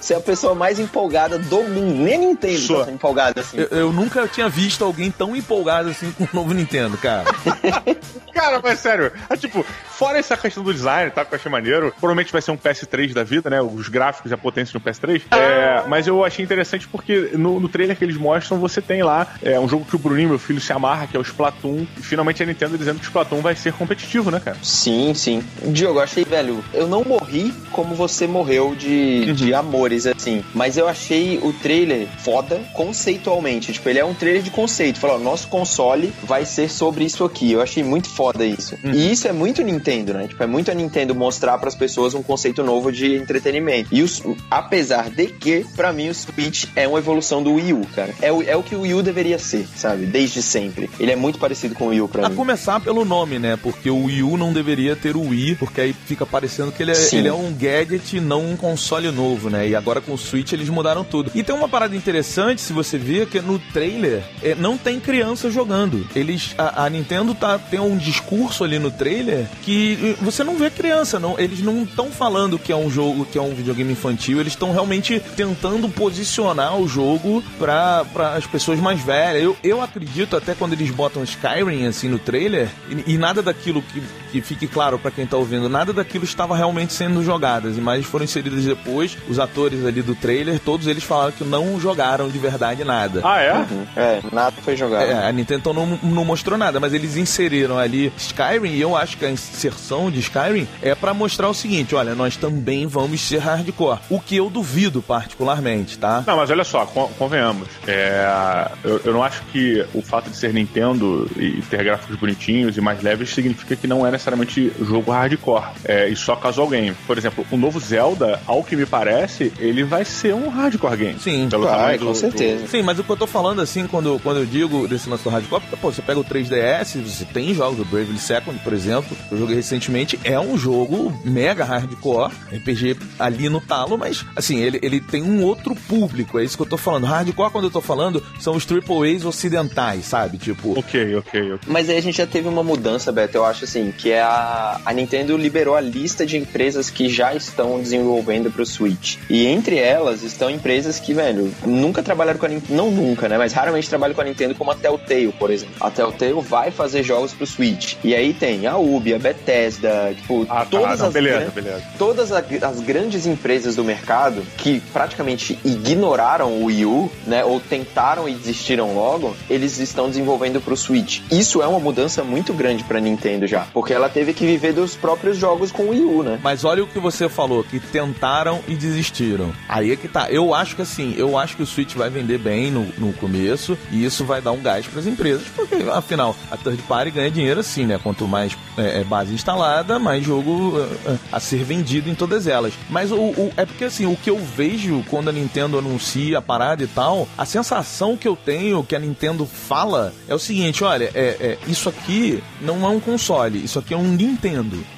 Você 0.00 0.14
é 0.14 0.16
a 0.16 0.20
pessoa 0.20 0.54
mais 0.54 0.78
empolgada 0.78 1.38
do 1.38 1.62
mundo. 1.62 2.02
Nem 2.02 2.18
Nintendo 2.18 2.58
Sou. 2.58 2.84
tá 2.84 2.92
empolgada 2.92 3.40
assim. 3.40 3.58
Eu, 3.58 3.66
eu 3.78 3.92
nunca 3.92 4.26
tinha 4.28 4.48
visto 4.48 4.84
alguém 4.84 5.10
tão 5.10 5.34
empolgado 5.36 5.90
assim 5.90 6.10
com 6.12 6.24
o 6.24 6.28
novo 6.32 6.52
Nintendo, 6.52 6.96
cara. 6.96 7.24
Cara, 8.32 8.60
mas 8.62 8.78
sério, 8.80 9.12
é 9.28 9.36
tipo, 9.36 9.62
fora 9.62 10.18
essa 10.18 10.36
questão 10.36 10.64
do 10.64 10.72
design, 10.72 11.10
tá? 11.10 11.24
Que 11.24 11.34
eu 11.34 11.38
achei 11.38 11.52
maneiro, 11.52 11.90
provavelmente 12.00 12.32
vai 12.32 12.40
ser 12.40 12.50
um 12.50 12.56
PS3 12.56 13.12
da 13.12 13.22
vida, 13.22 13.50
né? 13.50 13.60
Os 13.60 13.88
gráficos 13.88 14.30
e 14.30 14.34
a 14.34 14.38
potência 14.38 14.72
de 14.72 14.78
um 14.78 14.80
PS3. 14.80 15.22
É, 15.30 15.84
mas 15.86 16.06
eu 16.06 16.24
achei 16.24 16.44
interessante 16.44 16.88
porque 16.88 17.30
no, 17.34 17.60
no 17.60 17.68
trailer 17.68 17.96
que 17.96 18.04
eles 18.04 18.16
mostram, 18.16 18.58
você 18.58 18.80
tem 18.80 19.02
lá 19.02 19.26
é, 19.42 19.60
um 19.60 19.68
jogo 19.68 19.84
que 19.84 19.94
o 19.94 19.98
Bruninho, 19.98 20.30
meu 20.30 20.38
filho, 20.38 20.60
se 20.60 20.72
amarra, 20.72 21.06
que 21.06 21.16
é 21.16 21.20
o 21.20 21.22
Splatoon. 21.22 21.86
E 21.96 22.02
finalmente 22.02 22.42
a 22.42 22.46
Nintendo 22.46 22.78
dizendo 22.78 22.98
que 22.98 23.04
o 23.04 23.08
Splatoon 23.08 23.40
vai 23.42 23.54
ser 23.54 23.74
competitivo, 23.74 24.30
né, 24.30 24.40
cara? 24.40 24.56
Sim, 24.62 25.11
sim. 25.14 25.42
Diogo, 25.66 25.98
eu 25.98 26.02
achei, 26.02 26.24
velho, 26.24 26.64
eu 26.72 26.86
não 26.86 27.04
morri 27.04 27.52
como 27.70 27.94
você 27.94 28.26
morreu 28.26 28.74
de, 28.74 29.32
de 29.32 29.54
amores, 29.54 30.06
assim. 30.06 30.44
Mas 30.54 30.76
eu 30.76 30.88
achei 30.88 31.38
o 31.42 31.52
trailer 31.52 32.06
foda 32.18 32.60
conceitualmente. 32.74 33.72
Tipo, 33.72 33.88
ele 33.88 33.98
é 33.98 34.04
um 34.04 34.14
trailer 34.14 34.42
de 34.42 34.50
conceito. 34.50 34.98
Falou, 34.98 35.18
nosso 35.18 35.48
console 35.48 36.12
vai 36.22 36.44
ser 36.44 36.68
sobre 36.70 37.04
isso 37.04 37.24
aqui. 37.24 37.52
Eu 37.52 37.60
achei 37.62 37.82
muito 37.82 38.08
foda 38.08 38.44
isso. 38.44 38.76
E 38.84 39.10
isso 39.10 39.26
é 39.26 39.32
muito 39.32 39.62
Nintendo, 39.62 40.14
né? 40.14 40.28
Tipo, 40.28 40.42
é 40.42 40.46
muito 40.46 40.70
a 40.70 40.74
Nintendo 40.74 41.14
mostrar 41.14 41.58
pras 41.58 41.74
pessoas 41.74 42.14
um 42.14 42.22
conceito 42.22 42.62
novo 42.62 42.92
de 42.92 43.14
entretenimento. 43.14 43.88
E 43.92 44.02
os, 44.02 44.22
apesar 44.50 45.10
de 45.10 45.26
que, 45.26 45.64
pra 45.74 45.92
mim, 45.92 46.08
o 46.08 46.14
Switch 46.14 46.66
é 46.76 46.86
uma 46.86 46.98
evolução 46.98 47.42
do 47.42 47.54
Wii 47.54 47.72
U, 47.72 47.86
cara. 47.94 48.14
É 48.20 48.30
o, 48.30 48.42
é 48.42 48.56
o 48.56 48.62
que 48.62 48.74
o 48.74 48.82
Wii 48.82 48.94
U 48.94 49.02
deveria 49.02 49.38
ser, 49.38 49.66
sabe? 49.74 50.06
Desde 50.06 50.42
sempre. 50.42 50.90
Ele 51.00 51.10
é 51.10 51.16
muito 51.16 51.38
parecido 51.38 51.74
com 51.74 51.86
o 51.86 51.88
Wii 51.88 52.00
U 52.02 52.08
pra 52.08 52.26
A 52.26 52.28
mim. 52.28 52.36
começar 52.36 52.80
pelo 52.80 53.04
nome, 53.04 53.38
né? 53.38 53.56
Porque 53.60 53.90
o 53.90 54.04
Wii 54.04 54.22
U 54.22 54.36
não 54.36 54.52
deveria 54.52 54.94
ter 55.02 55.16
o 55.16 55.28
Wii, 55.28 55.56
porque 55.56 55.80
aí 55.80 55.92
fica 55.92 56.24
parecendo 56.24 56.70
que 56.70 56.82
ele 56.82 56.92
é, 56.92 57.14
ele 57.14 57.28
é 57.28 57.32
um 57.32 57.52
gadget 57.52 58.16
e 58.16 58.20
não 58.20 58.52
um 58.52 58.56
console 58.56 59.10
novo, 59.10 59.50
né? 59.50 59.68
E 59.68 59.74
agora 59.74 60.00
com 60.00 60.14
o 60.14 60.18
Switch 60.18 60.52
eles 60.52 60.68
mudaram 60.68 61.02
tudo. 61.02 61.30
E 61.34 61.42
tem 61.42 61.54
uma 61.54 61.68
parada 61.68 61.96
interessante, 61.96 62.60
se 62.60 62.72
você 62.72 62.96
ver, 62.96 63.26
que 63.26 63.40
no 63.40 63.58
trailer 63.58 64.22
é, 64.42 64.54
não 64.54 64.78
tem 64.78 65.00
criança 65.00 65.50
jogando. 65.50 66.06
Eles, 66.14 66.54
a, 66.56 66.84
a 66.84 66.90
Nintendo 66.90 67.34
tá, 67.34 67.58
tem 67.58 67.80
um 67.80 67.96
discurso 67.96 68.62
ali 68.62 68.78
no 68.78 68.90
trailer 68.90 69.46
que 69.62 70.16
eh, 70.20 70.24
você 70.24 70.44
não 70.44 70.56
vê 70.56 70.70
criança, 70.70 71.18
não. 71.18 71.38
Eles 71.38 71.60
não 71.60 71.82
estão 71.82 72.10
falando 72.10 72.58
que 72.58 72.70
é 72.70 72.76
um 72.76 72.90
jogo, 72.90 73.24
que 73.24 73.38
é 73.38 73.42
um 73.42 73.54
videogame 73.54 73.92
infantil, 73.92 74.38
eles 74.40 74.52
estão 74.52 74.72
realmente 74.72 75.20
tentando 75.36 75.88
posicionar 75.88 76.76
o 76.76 76.86
jogo 76.86 77.42
para 77.58 78.04
as 78.36 78.46
pessoas 78.46 78.78
mais 78.78 79.00
velhas. 79.00 79.42
Eu, 79.42 79.56
eu 79.64 79.82
acredito 79.82 80.36
até 80.36 80.54
quando 80.54 80.74
eles 80.74 80.90
botam 80.90 81.24
Skyrim 81.24 81.86
assim 81.86 82.08
no 82.08 82.18
trailer 82.18 82.68
e, 82.88 83.14
e 83.14 83.18
nada 83.18 83.42
daquilo 83.42 83.82
que, 83.82 84.02
que 84.30 84.40
fique 84.40 84.66
claro 84.66 84.91
para 84.98 85.10
quem 85.10 85.26
tá 85.26 85.36
ouvindo, 85.36 85.68
nada 85.68 85.92
daquilo 85.92 86.24
estava 86.24 86.56
realmente 86.56 86.92
sendo 86.92 87.22
jogado. 87.22 87.68
As 87.68 87.76
imagens 87.76 88.06
foram 88.06 88.24
inseridas 88.24 88.64
depois, 88.64 89.16
os 89.28 89.38
atores 89.38 89.84
ali 89.84 90.02
do 90.02 90.14
trailer, 90.14 90.58
todos 90.58 90.86
eles 90.86 91.02
falaram 91.04 91.32
que 91.32 91.44
não 91.44 91.78
jogaram 91.80 92.28
de 92.28 92.38
verdade 92.38 92.84
nada. 92.84 93.20
Ah, 93.24 93.40
é? 93.40 93.52
Uhum. 93.54 93.86
É, 93.96 94.20
nada 94.32 94.54
foi 94.62 94.76
jogado. 94.76 95.04
É, 95.10 95.28
a 95.28 95.32
Nintendo 95.32 95.60
então 95.60 95.72
não, 95.72 95.86
não 96.02 96.24
mostrou 96.24 96.58
nada, 96.58 96.80
mas 96.80 96.92
eles 96.92 97.16
inseriram 97.16 97.78
ali 97.78 98.12
Skyrim 98.16 98.70
e 98.70 98.80
eu 98.80 98.96
acho 98.96 99.16
que 99.16 99.24
a 99.24 99.30
inserção 99.30 100.10
de 100.10 100.20
Skyrim 100.20 100.66
é 100.80 100.94
pra 100.94 101.12
mostrar 101.14 101.48
o 101.48 101.54
seguinte: 101.54 101.94
olha, 101.94 102.14
nós 102.14 102.36
também 102.36 102.86
vamos 102.86 103.20
ser 103.20 103.38
hardcore. 103.38 103.98
O 104.10 104.18
que 104.20 104.36
eu 104.36 104.48
duvido 104.50 105.02
particularmente, 105.02 105.98
tá? 105.98 106.22
Não, 106.26 106.36
mas 106.36 106.50
olha 106.50 106.64
só, 106.64 106.84
con- 106.86 107.10
convenhamos. 107.18 107.68
É, 107.86 108.68
eu, 108.84 109.00
eu 109.04 109.12
não 109.12 109.22
acho 109.22 109.42
que 109.52 109.84
o 109.94 110.02
fato 110.02 110.30
de 110.30 110.36
ser 110.36 110.52
Nintendo 110.52 111.30
e 111.36 111.62
ter 111.62 111.82
gráficos 111.84 112.16
bonitinhos 112.16 112.76
e 112.76 112.80
mais 112.80 113.02
leves 113.02 113.30
significa 113.34 113.76
que 113.76 113.86
não 113.86 114.06
é 114.06 114.10
necessariamente 114.10 114.72
jogo 114.84 115.10
hardcore. 115.10 115.64
É, 115.84 116.08
e 116.08 116.16
só 116.16 116.36
casual 116.36 116.68
game. 116.68 116.94
Por 117.06 117.16
exemplo, 117.18 117.46
o 117.50 117.56
novo 117.56 117.78
Zelda, 117.80 118.40
ao 118.46 118.62
que 118.62 118.76
me 118.76 118.86
parece, 118.86 119.52
ele 119.58 119.84
vai 119.84 120.04
ser 120.04 120.34
um 120.34 120.48
hardcore 120.48 120.96
game. 120.96 121.18
Sim, 121.20 121.48
Pelo 121.50 121.64
Vai, 121.64 121.98
do- 121.98 122.06
com 122.06 122.14
certeza. 122.14 122.66
Sim, 122.66 122.82
mas 122.82 122.98
o 122.98 123.04
que 123.04 123.10
eu 123.10 123.16
tô 123.16 123.26
falando 123.26 123.60
assim, 123.60 123.86
quando, 123.86 124.20
quando 124.22 124.38
eu 124.40 124.46
digo 124.46 124.86
desse 124.88 125.08
lance 125.08 125.24
do 125.24 125.30
hardcore, 125.30 125.60
porque, 125.62 125.76
pô, 125.76 125.90
você 125.92 126.02
pega 126.02 126.20
o 126.20 126.24
3DS, 126.24 127.00
você 127.02 127.24
tem 127.24 127.54
jogos, 127.54 127.80
o 127.80 127.84
Bravely 127.84 128.18
Second, 128.18 128.58
por 128.60 128.72
exemplo, 128.72 129.16
que 129.28 129.34
eu 129.34 129.38
joguei 129.38 129.56
recentemente, 129.56 130.18
é 130.24 130.38
um 130.38 130.56
jogo 130.56 131.12
mega 131.24 131.64
hardcore, 131.64 132.32
RPG 132.52 132.96
ali 133.18 133.48
no 133.48 133.60
talo, 133.60 133.96
mas, 133.98 134.24
assim, 134.36 134.58
ele, 134.60 134.78
ele 134.82 135.00
tem 135.00 135.22
um 135.22 135.42
outro 135.42 135.74
público, 135.74 136.38
é 136.38 136.44
isso 136.44 136.56
que 136.56 136.62
eu 136.62 136.66
tô 136.68 136.76
falando. 136.76 137.04
Hardcore, 137.06 137.50
quando 137.50 137.64
eu 137.64 137.70
tô 137.70 137.80
falando, 137.80 138.22
são 138.40 138.54
os 138.54 138.64
triple 138.64 139.14
A's 139.14 139.24
ocidentais, 139.24 140.04
sabe? 140.06 140.38
Tipo, 140.38 140.78
Ok, 140.78 141.16
ok, 141.16 141.52
ok. 141.54 141.58
Mas 141.66 141.88
aí 141.88 141.96
a 141.98 142.02
gente 142.02 142.16
já 142.18 142.26
teve 142.26 142.48
uma 142.48 142.62
mudança, 142.62 143.12
Beto, 143.12 143.36
eu 143.36 143.44
acho 143.44 143.64
assim, 143.64 143.92
que 143.96 144.10
é 144.10 144.22
a 144.22 144.71
a, 144.84 144.90
a 144.90 144.92
Nintendo 144.92 145.36
liberou 145.36 145.74
a 145.74 145.80
lista 145.80 146.24
de 146.26 146.36
empresas 146.36 146.90
que 146.90 147.08
já 147.08 147.34
estão 147.34 147.78
desenvolvendo 147.80 148.50
pro 148.50 148.64
Switch. 148.66 149.16
E 149.28 149.46
entre 149.46 149.78
elas 149.78 150.22
estão 150.22 150.50
empresas 150.50 150.98
que, 150.98 151.12
velho, 151.14 151.52
nunca 151.64 152.02
trabalharam 152.02 152.38
com 152.38 152.46
a 152.46 152.48
Nintendo, 152.48 152.74
não 152.74 152.90
nunca, 152.90 153.28
né? 153.28 153.38
Mas 153.38 153.52
raramente 153.52 153.88
trabalham 153.88 154.14
com 154.14 154.20
a 154.20 154.24
Nintendo, 154.24 154.54
como 154.54 154.70
a 154.70 154.74
Telltale, 154.74 155.32
por 155.38 155.50
exemplo. 155.50 155.74
A 155.80 155.90
Telltale 155.90 156.40
vai 156.40 156.70
fazer 156.70 157.02
jogos 157.02 157.32
pro 157.32 157.46
Switch. 157.46 157.94
E 158.04 158.14
aí 158.14 158.32
tem 158.32 158.66
a 158.66 158.76
Ubi, 158.76 159.14
a 159.14 159.18
Bethesda, 159.18 160.12
tipo, 160.16 160.46
Ah, 160.48 160.60
tá, 160.60 160.66
todas 160.66 160.98
não, 161.00 161.06
as 161.08 161.12
beleza, 161.12 161.38
gran- 161.38 161.50
beleza. 161.50 161.82
todas 161.98 162.32
as 162.32 162.80
grandes 162.80 163.26
empresas 163.26 163.76
do 163.76 163.84
mercado 163.84 164.42
que 164.56 164.80
praticamente 164.92 165.58
ignoraram 165.64 166.52
o 166.52 166.64
Wii 166.66 166.84
U, 166.86 167.10
né, 167.26 167.44
ou 167.44 167.60
tentaram 167.60 168.28
e 168.28 168.34
desistiram 168.34 168.94
logo, 168.94 169.36
eles 169.50 169.78
estão 169.78 170.08
desenvolvendo 170.08 170.60
pro 170.60 170.76
Switch. 170.76 171.20
Isso 171.30 171.60
é 171.62 171.66
uma 171.66 171.80
mudança 171.80 172.22
muito 172.24 172.52
grande 172.52 172.84
pra 172.84 173.00
Nintendo 173.00 173.46
já, 173.46 173.66
porque 173.72 173.92
ela 173.92 174.08
teve 174.08 174.32
que 174.32 174.46
viver 174.46 174.61
dos 174.70 174.94
próprios 174.94 175.38
jogos 175.38 175.72
com 175.72 175.84
o 175.84 175.88
Wii 175.90 176.02
U, 176.04 176.22
né? 176.22 176.38
Mas 176.42 176.62
olha 176.64 176.84
o 176.84 176.86
que 176.86 176.98
você 177.00 177.26
falou, 177.28 177.64
que 177.64 177.80
tentaram 177.80 178.60
e 178.68 178.74
desistiram. 178.74 179.50
Aí 179.68 179.90
é 179.92 179.96
que 179.96 180.06
tá. 180.08 180.30
Eu 180.30 180.54
acho 180.54 180.76
que 180.76 180.82
assim, 180.82 181.14
eu 181.16 181.38
acho 181.38 181.56
que 181.56 181.62
o 181.62 181.66
Switch 181.66 181.94
vai 181.94 182.10
vender 182.10 182.38
bem 182.38 182.70
no, 182.70 182.86
no 182.98 183.12
começo 183.14 183.76
e 183.90 184.04
isso 184.04 184.24
vai 184.24 184.42
dar 184.42 184.52
um 184.52 184.60
gás 184.60 184.86
pras 184.86 185.06
empresas, 185.06 185.42
porque 185.56 185.76
afinal 185.90 186.36
a 186.50 186.56
third 186.56 186.82
party 186.82 187.10
ganha 187.10 187.30
dinheiro 187.30 187.60
assim, 187.60 187.86
né? 187.86 187.98
Quanto 188.02 188.28
mais 188.28 188.56
é, 188.76 189.00
é, 189.00 189.04
base 189.04 189.32
instalada, 189.32 189.98
mais 189.98 190.22
jogo 190.24 190.74
é, 191.06 191.12
é, 191.12 191.18
a 191.32 191.40
ser 191.40 191.64
vendido 191.64 192.10
em 192.10 192.14
todas 192.14 192.46
elas. 192.46 192.74
Mas 192.90 193.10
o, 193.10 193.16
o- 193.16 193.52
é 193.56 193.64
porque 193.64 193.84
assim, 193.84 194.04
o 194.04 194.14
que 194.16 194.28
eu 194.28 194.38
vejo 194.38 195.02
quando 195.08 195.28
a 195.30 195.32
Nintendo 195.32 195.78
anuncia 195.78 196.38
a 196.38 196.42
parada 196.42 196.82
e 196.82 196.86
tal, 196.86 197.26
a 197.38 197.46
sensação 197.46 198.16
que 198.16 198.28
eu 198.28 198.36
tenho 198.36 198.84
que 198.84 198.94
a 198.94 198.98
Nintendo 198.98 199.46
fala 199.46 200.12
é 200.28 200.34
o 200.34 200.38
seguinte: 200.38 200.84
olha, 200.84 201.10
é, 201.14 201.36
é, 201.40 201.58
isso 201.66 201.88
aqui 201.88 202.42
não 202.60 202.84
é 202.84 202.88
um 202.88 203.00
console, 203.00 203.64
isso 203.64 203.78
aqui 203.78 203.94
é 203.94 203.96
um 203.96 204.08
Nintendo. 204.08 204.51